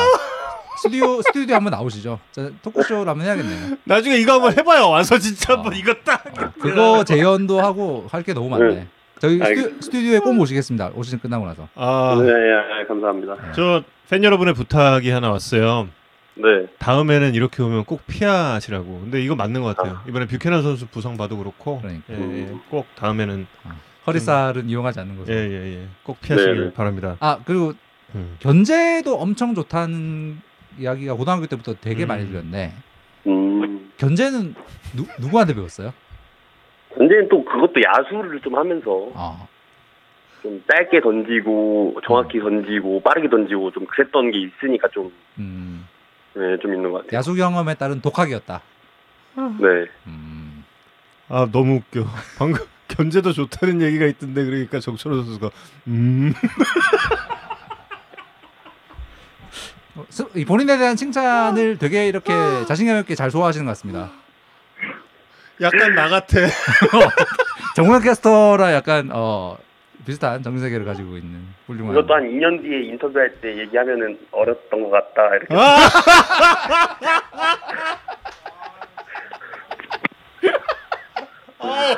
스튜디오 0.78 1.22
스튜디오 1.24 1.56
한번 1.56 1.72
나오시죠. 1.72 2.20
저 2.32 2.52
토크쇼를 2.62 3.08
한번 3.10 3.26
해야겠네요. 3.26 3.78
나중에 3.86 4.18
이거 4.18 4.34
한번 4.34 4.56
해봐요. 4.58 4.90
와서 4.90 5.18
진짜 5.18 5.54
한번 5.56 5.74
아. 5.74 5.76
이거 5.78 5.94
딱. 6.06 6.24
그거 6.60 7.04
재연도 7.04 7.60
하고 7.60 8.08
할 8.12 8.24
게 8.24 8.34
너무 8.34 8.50
많네. 8.50 8.76
네. 8.76 8.88
저희 9.20 9.34
스튜, 9.34 9.44
알겠습니다. 9.46 9.82
스튜 9.82 10.00
디오에 10.00 10.20
꼭 10.20 10.34
모시겠습니다. 10.34 10.92
올 10.96 11.04
시즌 11.04 11.20
끝나고 11.20 11.46
나서. 11.46 11.68
아, 11.76 12.16
네, 12.20 12.32
네, 12.32 12.86
감사합니다. 12.88 13.52
저 13.54 13.84
팬 14.10 14.24
여러분의 14.24 14.56
부탁이 14.56 15.08
하나 15.12 15.30
왔어요. 15.30 15.88
네. 16.34 16.66
다음에는 16.80 17.36
이렇게 17.36 17.62
오면 17.62 17.86
꼭 17.86 18.02
피하시라고. 18.08 19.02
근데 19.02 19.22
이거 19.22 19.36
맞는 19.36 19.62
것 19.62 19.78
같아요. 19.78 20.00
이번에 20.08 20.26
뷰캐넌 20.26 20.64
선수 20.64 20.88
부상 20.88 21.16
봐도 21.16 21.38
그렇고, 21.38 21.80
그러니까. 21.80 22.06
예, 22.12 22.16
예. 22.42 22.54
꼭 22.72 22.88
다음에는 22.96 23.46
허리살은 24.08 24.68
이용하지 24.68 25.00
않는 25.02 25.16
거죠. 25.18 25.32
예, 25.32 25.38
예, 25.38 25.74
예. 25.82 25.88
꼭 26.02 26.20
피하시길 26.22 26.60
네, 26.60 26.66
네. 26.70 26.74
바랍니다. 26.74 27.18
아 27.20 27.38
그리고 27.46 27.74
음. 28.16 28.36
견제도 28.40 29.16
엄청 29.20 29.54
좋다는 29.54 30.40
이야기가 30.80 31.14
고등학교 31.14 31.46
때부터 31.46 31.76
되게 31.80 32.06
음. 32.06 32.08
많이 32.08 32.26
들렸는데 32.26 32.74
음. 33.28 33.92
견제는 33.98 34.56
누, 34.96 35.06
누구한테 35.20 35.54
배웠어요? 35.54 35.94
근데 36.96 37.28
또 37.30 37.44
그것도 37.46 37.74
야수를 37.82 38.42
좀 38.42 38.56
하면서 38.56 39.10
아, 39.14 39.48
좀 40.42 40.64
짧게 40.72 41.02
던지고 41.02 41.96
정확히 42.06 42.40
던지고 42.40 43.02
빠르게 43.02 43.30
던지고 43.30 43.72
좀 43.72 43.86
그랬던 43.86 44.32
게 44.32 44.40
있으니까 44.40 44.88
좀, 44.90 45.12
음, 45.38 45.88
네, 46.34 46.58
좀 46.60 46.74
있는 46.74 46.92
것 46.92 47.00
같아요. 47.04 47.18
야수 47.18 47.36
경험에 47.36 47.76
따른 47.76 48.02
독학이었다. 48.02 48.62
네. 49.36 49.86
음, 50.08 50.66
아 51.30 51.48
너무 51.52 51.76
웃겨. 51.76 52.06
방금 52.38 52.66
견제도 52.90 53.32
좋다는 53.32 53.82
얘기가 53.82 54.06
있던데 54.08 54.44
그러니까 54.44 54.80
정철호 54.80 55.18
선수가 55.18 55.50
음. 55.88 56.34
어, 59.96 60.06
본인에 60.48 60.78
대한 60.78 60.96
칭찬을 60.96 61.78
되게 61.78 62.08
이렇게 62.08 62.34
자신감 62.68 63.00
있게 63.02 63.16
잘 63.16 63.30
소화하시는 63.30 63.66
것 63.66 63.72
같습니다. 63.72 64.12
약간 65.62 65.96
나 65.96 66.08
같아. 66.08 66.38
정우영 67.76 68.02
캐스터랑 68.02 68.74
약간 68.74 69.10
어, 69.12 69.58
비슷한 70.06 70.42
정세계를 70.42 70.86
가지고 70.86 71.18
있는 71.18 71.46
훌륭한. 71.68 71.94
이것도 71.94 72.14
한 72.14 72.24
2년 72.24 72.62
뒤에 72.62 72.84
인터뷰할 72.90 73.30
때 73.42 73.58
얘기하면은 73.58 74.18
어렸던 74.32 74.84
것 74.84 74.90
같다 74.90 75.36
이렇게. 75.36 75.56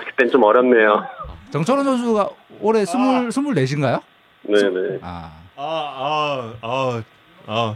그땐 0.09 0.29
좀 0.29 0.43
어렵네요. 0.43 1.05
정철원 1.51 1.85
선수가 1.85 2.29
올해 2.61 2.85
스물 2.85 3.31
스물넷인가요? 3.31 4.01
네네. 4.43 4.99
아, 5.01 5.31
아, 5.55 6.53
아, 6.61 6.61
아, 6.61 7.03
아, 7.47 7.75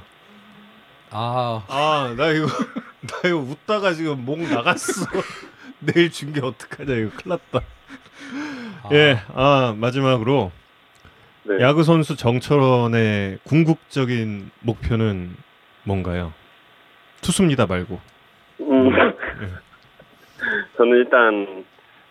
아, 1.11 1.63
아, 1.67 2.13
나 2.17 2.27
이거 2.29 2.47
나 3.01 3.29
이거 3.29 3.37
웃다가 3.37 3.93
지금 3.93 4.23
목 4.25 4.39
나갔어. 4.41 5.05
내일 5.85 6.11
중계 6.11 6.41
어떡하냐 6.41 6.93
이거 6.95 7.09
큰일 7.11 7.29
났다. 7.29 7.59
아. 8.83 8.89
예, 8.93 9.17
아 9.33 9.75
마지막으로 9.77 10.51
네. 11.43 11.59
야구 11.61 11.83
선수 11.83 12.15
정철원의 12.15 13.39
궁극적인 13.43 14.51
목표는 14.61 15.35
뭔가요? 15.83 16.33
투수입니다 17.21 17.65
말고. 17.67 17.99
음, 18.61 18.89
저는 20.77 20.97
일단 20.97 21.65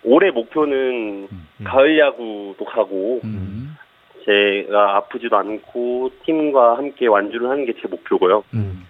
올해 0.05 0.31
목표는 0.31 1.29
음. 1.31 1.47
가을 1.65 1.99
야구도 1.99 2.65
가고 2.65 3.21
음. 3.25 3.77
제가 4.25 4.97
아프지도 4.97 5.37
않고 5.37 6.11
팀과 6.25 6.77
함께 6.79 7.07
완주를 7.07 7.49
하는 7.51 7.67
게 7.67 7.73
제 7.81 7.89
목표고요. 7.89 8.45
음. 8.55 8.87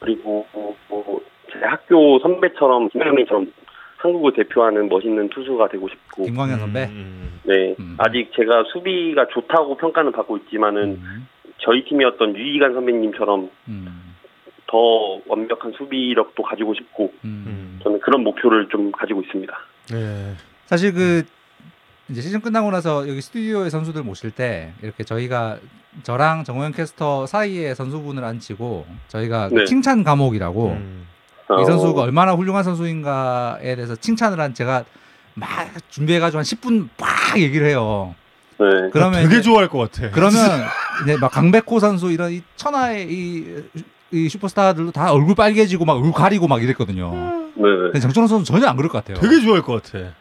그리고 0.00 0.46
뭐, 0.52 0.76
제 1.54 1.64
학교 1.64 2.18
선배처럼 2.20 2.88
김영민처럼 2.90 3.52
한국을 3.98 4.34
대표하는 4.34 4.88
멋있는 4.88 5.30
투수가 5.30 5.68
되고 5.68 5.88
싶고 5.88 6.24
김광현 6.24 6.58
선배. 6.58 6.84
음, 6.84 7.40
네 7.44 7.74
음. 7.78 7.96
아직 7.98 8.30
제가 8.36 8.64
수비가 8.72 9.26
좋다고 9.28 9.76
평가는 9.76 10.12
받고 10.12 10.36
있지만은 10.38 10.98
음. 11.02 11.28
저희 11.58 11.84
팀이었던 11.84 12.36
유이간 12.36 12.74
선배님처럼 12.74 13.50
음. 13.68 14.14
더 14.66 15.20
완벽한 15.26 15.72
수비력도 15.72 16.42
가지고 16.42 16.74
싶고 16.74 17.12
음. 17.24 17.44
음. 17.46 17.80
저는 17.82 18.00
그런 18.00 18.22
목표를 18.22 18.68
좀 18.68 18.92
가지고 18.92 19.22
있습니다. 19.22 19.56
네. 19.92 20.34
사실 20.66 20.92
그 20.92 21.22
이제 22.10 22.20
시즌 22.20 22.40
끝나고 22.40 22.70
나서 22.70 23.08
여기 23.08 23.22
스튜디오에 23.22 23.70
선수들 23.70 24.02
모실 24.02 24.30
때 24.30 24.74
이렇게 24.82 25.04
저희가 25.04 25.58
저랑 26.02 26.44
정호영 26.44 26.72
캐스터 26.72 27.24
사이에 27.26 27.74
선수분을 27.74 28.22
앉히고 28.24 28.84
저희가 29.08 29.48
그 29.48 29.54
네. 29.54 29.64
칭찬 29.64 30.04
과목이라고 30.04 30.72
음. 30.72 31.06
이 31.50 31.52
어, 31.52 31.64
선수가 31.64 32.00
얼마나 32.02 32.32
훌륭한 32.32 32.64
선수인가에 32.64 33.76
대해서 33.76 33.94
칭찬을 33.96 34.40
한 34.40 34.54
제가 34.54 34.84
막 35.34 35.48
준비해가지고 35.90 36.38
한 36.38 36.44
10분 36.44 36.88
막 36.98 37.38
얘기를 37.38 37.66
해요. 37.66 38.14
네. 38.58 38.66
그러면 38.92 39.22
되게 39.22 39.36
이제- 39.36 39.42
좋아할 39.42 39.68
것 39.68 39.78
같아. 39.90 40.10
그러면 40.10 40.40
이제 41.02 41.16
막 41.20 41.30
강백호 41.30 41.80
선수 41.80 42.10
이런 42.10 42.30
이 42.32 42.42
천하의 42.56 43.06
이, 43.10 43.62
이 44.12 44.28
슈퍼스타들도 44.28 44.92
다 44.92 45.12
얼굴 45.12 45.34
빨개지고 45.34 45.84
막 45.84 45.94
얼굴 45.94 46.12
가리고 46.12 46.46
막 46.46 46.62
이랬거든요. 46.62 47.12
네. 47.56 47.62
근데 47.62 48.00
정천호 48.00 48.26
선수 48.26 48.50
전혀 48.50 48.66
안 48.66 48.76
그럴 48.76 48.88
것 48.88 49.04
같아요. 49.04 49.20
되게 49.20 49.40
좋아할 49.40 49.62
것 49.62 49.82
같아. 49.82 50.14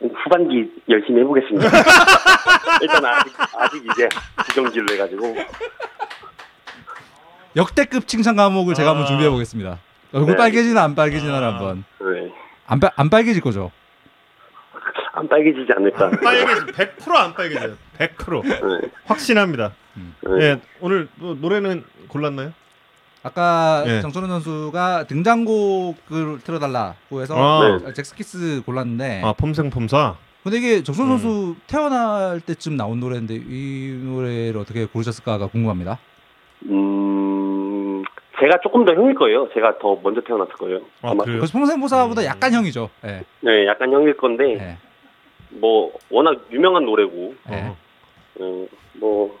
후반기 0.00 0.70
열심히 0.88 1.20
해보겠습니다. 1.20 1.66
일단 2.80 3.04
아직 3.04 3.32
아직 3.58 3.82
이제 3.92 4.08
구경질을 4.48 4.90
해가지고 4.92 5.36
역대급 7.56 8.06
칭찬 8.06 8.36
과목을 8.36 8.74
제가 8.74 8.90
아. 8.90 8.92
한번 8.92 9.06
준비해 9.08 9.28
보겠습니다. 9.28 9.78
얼굴 10.12 10.32
네. 10.32 10.36
빨개지나 10.36 10.82
안 10.82 10.94
빨개지나 10.94 11.38
아. 11.38 11.46
한번 11.52 11.84
네. 12.00 12.32
안, 12.66 12.80
빨- 12.80 12.90
안 12.96 13.10
빨개질 13.10 13.42
거죠. 13.42 13.70
안 15.12 15.28
빨개지지 15.28 15.70
않을까. 15.76 16.10
빨개지 16.22 16.66
100%안 16.72 17.34
빨개져요. 17.34 17.76
100% 17.98 18.42
네. 18.42 18.88
확신합니다. 19.06 19.72
네. 19.94 20.30
예, 20.40 20.60
오늘 20.80 21.08
뭐 21.16 21.34
노래는 21.34 21.84
골랐나요? 22.08 22.52
아까 23.22 23.82
네. 23.84 24.00
정천호 24.00 24.28
선수가 24.28 25.04
등장곡을 25.08 26.40
틀어달라고 26.42 27.20
해서 27.20 27.34
아, 27.36 27.92
잭스키스 27.92 28.62
골랐는데 28.64 29.20
아 29.24 29.32
폼생폼사. 29.34 30.16
근데 30.42 30.56
이게 30.56 30.82
정천호 30.82 31.12
음. 31.12 31.18
선수 31.18 31.56
태어날 31.66 32.40
때쯤 32.40 32.76
나온 32.78 32.98
노래인데 32.98 33.34
이 33.34 34.00
노래를 34.02 34.58
어떻게 34.58 34.86
고르셨을까가 34.86 35.48
궁금합니다. 35.48 35.98
음, 36.70 38.02
제가 38.40 38.58
조금 38.62 38.84
더 38.84 38.94
형일 38.94 39.14
거예요. 39.14 39.48
제가 39.52 39.78
더 39.78 39.98
먼저 40.02 40.20
태어났을 40.22 40.54
거예요. 40.54 40.78
아 41.02 41.10
아마. 41.10 41.24
그래요? 41.24 41.38
그래서 41.38 41.52
평생보사보다 41.58 42.22
음. 42.22 42.26
약간 42.26 42.52
형이죠. 42.52 42.88
예. 43.04 43.22
네, 43.40 43.66
약간 43.66 43.92
형일 43.92 44.16
건데 44.16 44.54
예. 44.58 44.78
뭐 45.50 45.92
워낙 46.08 46.40
유명한 46.50 46.84
노래고 46.84 47.34
예. 47.50 47.54
어. 47.54 47.76
어, 48.40 48.66
뭐 48.94 49.38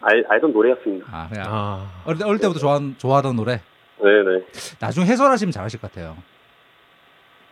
알, 0.00 0.24
알던 0.28 0.52
노래였습니다. 0.52 1.06
아, 1.10 1.28
그냥 1.28 1.46
아, 1.48 1.86
어릴, 2.06 2.18
때, 2.18 2.24
어릴 2.24 2.40
때부터 2.40 2.58
좋아, 2.58 2.80
좋아하던 2.96 3.36
노래. 3.36 3.60
네네. 4.02 4.44
나중에 4.80 5.06
해설하시면 5.06 5.52
잘하실 5.52 5.80
것 5.80 5.92
같아요. 5.92 6.16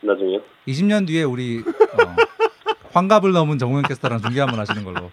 나중에요. 0.01 0.41
20년 0.67 1.07
뒤에 1.07 1.25
우리 1.25 1.59
어, 1.61 2.17
환갑을 2.95 3.33
넘은 3.33 3.59
정우영 3.59 3.83
캐스터랑 3.83 4.21
중계 4.21 4.41
한번 4.41 4.61
하시는 4.61 4.83
걸로. 4.83 5.11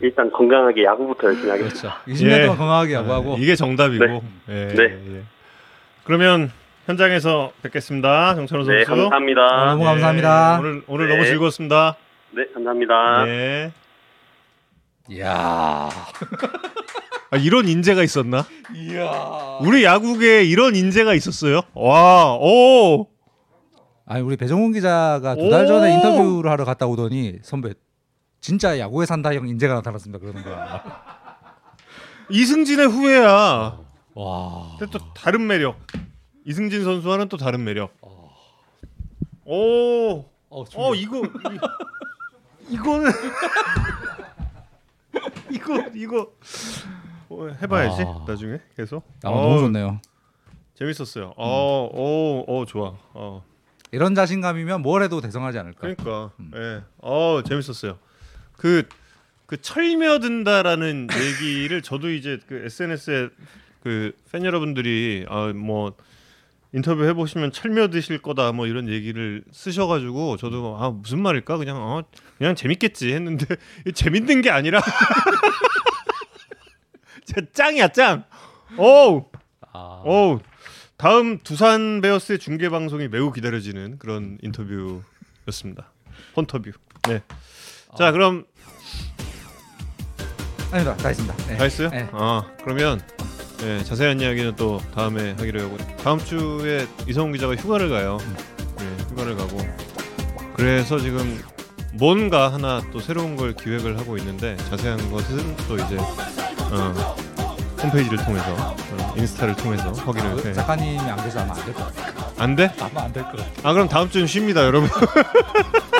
일단 0.00 0.30
건강하게 0.30 0.84
야구부터 0.84 1.28
열심히 1.28 1.50
하겠습니다. 1.50 1.98
그렇죠. 2.04 2.12
20년 2.24 2.30
예. 2.32 2.42
동안 2.44 2.58
건강하게 2.58 2.94
야구하고. 2.94 3.36
이게 3.38 3.54
정답이고. 3.56 4.04
네. 4.04 4.22
예, 4.48 4.74
네. 4.74 4.82
예. 5.16 5.22
그러면 6.04 6.50
현장에서 6.86 7.50
뵙겠습니다, 7.62 8.34
정찬호 8.34 8.64
선수. 8.64 8.78
네, 8.78 8.84
감사합니다. 8.84 9.64
너무 9.66 9.84
감사합니다. 9.84 10.58
오늘 10.60 10.82
오늘 10.86 11.08
네. 11.08 11.14
너무 11.16 11.26
즐거웠습니다. 11.26 11.96
네, 12.32 12.44
감사합니다. 12.54 13.24
네. 13.24 13.72
이야. 15.08 15.88
아, 17.30 17.36
이런 17.38 17.66
인재가 17.66 18.02
있었나? 18.02 18.44
이야. 18.74 19.58
우리 19.62 19.82
야구계에 19.84 20.44
이런 20.44 20.76
인재가 20.76 21.14
있었어요? 21.14 21.62
와, 21.74 22.34
오. 22.36 23.08
아니 24.08 24.22
우리 24.22 24.36
배정훈 24.36 24.72
기자가 24.72 25.34
두 25.34 25.50
달 25.50 25.66
전에 25.66 25.90
오! 25.90 25.94
인터뷰를 25.96 26.50
하러 26.50 26.64
갔다 26.64 26.86
오더니 26.86 27.38
선배 27.42 27.74
진짜 28.46 28.78
야구에 28.78 29.06
산다 29.06 29.34
형 29.34 29.48
인재가 29.48 29.74
나타났습니다 29.74 30.20
그러는 30.20 30.44
거야. 30.44 30.84
이승진의 32.30 32.86
후예야. 32.86 33.80
와. 34.14 34.76
근데 34.78 34.96
또 34.96 35.12
다른 35.14 35.48
매력. 35.48 35.76
이승진 36.44 36.84
선수와는 36.84 37.28
또 37.28 37.38
다른 37.38 37.64
매력. 37.64 37.92
오. 39.44 40.18
어, 40.48 40.64
어 40.76 40.94
이거 40.94 41.26
이, 41.26 42.74
이거는 42.74 43.10
이거 45.50 45.84
이거 45.92 46.30
어, 47.28 47.48
해봐야지 47.60 48.02
아. 48.02 48.24
나중에 48.28 48.60
계속. 48.76 49.02
아, 49.24 49.28
어, 49.28 49.40
너무 49.40 49.58
좋네요. 49.58 50.00
재밌었어요. 50.76 51.34
어, 51.36 51.88
오, 51.92 52.44
오, 52.46 52.64
좋아. 52.64 52.94
어, 53.12 53.42
이런 53.90 54.14
자신감이면 54.14 54.82
뭘 54.82 55.02
해도 55.02 55.20
대성하지 55.20 55.58
않을까. 55.58 55.80
그러니까, 55.80 56.30
음. 56.38 56.52
예, 56.54 56.84
어, 56.98 57.42
재밌었어요. 57.44 57.98
그, 58.56 58.88
그 59.46 59.60
철며든다라는 59.60 61.08
얘기를 61.22 61.82
저도 61.82 62.10
이제 62.10 62.38
그 62.48 62.62
SNS에 62.66 63.28
그 63.82 64.12
팬 64.32 64.44
여러분들이 64.44 65.24
아, 65.28 65.52
뭐 65.54 65.94
인터뷰 66.72 67.04
해보시면 67.04 67.52
철며드실 67.52 68.18
거다 68.20 68.52
뭐 68.52 68.66
이런 68.66 68.88
얘기를 68.88 69.44
쓰셔가지고 69.52 70.36
저도 70.36 70.76
아 70.78 70.90
무슨 70.90 71.20
말일까 71.22 71.56
그냥 71.56 71.76
어 71.76 72.02
그냥 72.36 72.54
재밌겠지 72.56 73.12
했는데 73.14 73.46
재밌는 73.94 74.42
게 74.42 74.50
아니라 74.50 74.82
짱이야 77.52 77.88
짱. 77.88 78.24
오, 78.78 79.30
아. 79.72 80.02
오. 80.04 80.40
다음 80.96 81.38
두산 81.38 82.00
베어스의 82.00 82.38
중계 82.38 82.68
방송이 82.68 83.08
매우 83.08 83.32
기다려지는 83.32 83.98
그런 83.98 84.38
인터뷰였습니다. 84.42 85.90
폰터뷰. 86.34 86.72
네. 87.08 87.22
자, 87.96 88.12
그럼 88.12 88.44
아닙니다. 90.70 90.96
다 90.96 91.08
했습니다. 91.08 91.34
네. 91.48 91.56
다 91.56 91.64
했어요? 91.64 91.88
네. 91.90 92.08
아, 92.12 92.42
그러면 92.62 93.00
네, 93.58 93.82
자세한 93.84 94.20
이야기는 94.20 94.56
또 94.56 94.80
다음에 94.94 95.32
하기로 95.38 95.62
하고 95.62 95.76
다음 96.02 96.18
주에 96.18 96.86
이성훈 97.06 97.32
기자가 97.32 97.54
휴가를 97.54 97.88
가요. 97.88 98.18
네, 98.78 99.04
휴가를 99.10 99.36
가고 99.36 99.58
그래서 100.56 100.98
지금 100.98 101.42
뭔가 101.94 102.52
하나 102.52 102.82
또 102.92 103.00
새로운 103.00 103.36
걸 103.36 103.54
기획을 103.54 103.98
하고 103.98 104.18
있는데 104.18 104.56
자세한 104.68 105.10
것은 105.10 105.56
또 105.68 105.76
이제 105.76 105.96
어, 105.98 107.16
홈페이지를 107.82 108.18
통해서 108.24 108.52
어, 108.98 109.14
인스타를 109.16 109.54
통해서 109.56 109.92
확인을 109.92 110.36
그 110.36 110.48
해. 110.48 110.52
작가님이 110.52 110.98
안 110.98 111.16
계셔서 111.16 111.40
아마 111.40 111.54
안될 111.54 111.74
것 111.74 111.94
같아요. 111.94 112.32
안 112.38 112.56
돼? 112.56 112.70
아마 112.80 113.02
안 113.04 113.12
될 113.14 113.22
것 113.22 113.30
같아요. 113.36 113.52
아 113.62 113.72
그럼 113.72 113.88
다음 113.88 114.10
주는 114.10 114.26
쉽니다, 114.26 114.62
여러분. 114.64 114.90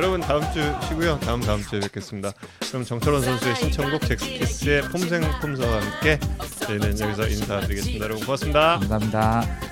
여러분 0.00 0.18
다음 0.22 0.40
주 0.54 0.62
쉬고요. 0.88 1.20
다음 1.20 1.42
다음 1.42 1.62
주에 1.62 1.78
뵙겠습니다. 1.78 2.32
그럼 2.70 2.84
정철원 2.84 3.20
선수의 3.22 3.54
신청곡 3.56 4.00
잭스키스의 4.00 4.82
폼생 4.84 5.20
폼사와 5.42 5.82
함께 5.82 6.18
저희는 6.60 6.98
여기서 6.98 7.28
인사드리겠습니다. 7.28 8.04
여러분 8.06 8.24
고맙습니다. 8.24 8.78
감사합니다. 8.78 9.69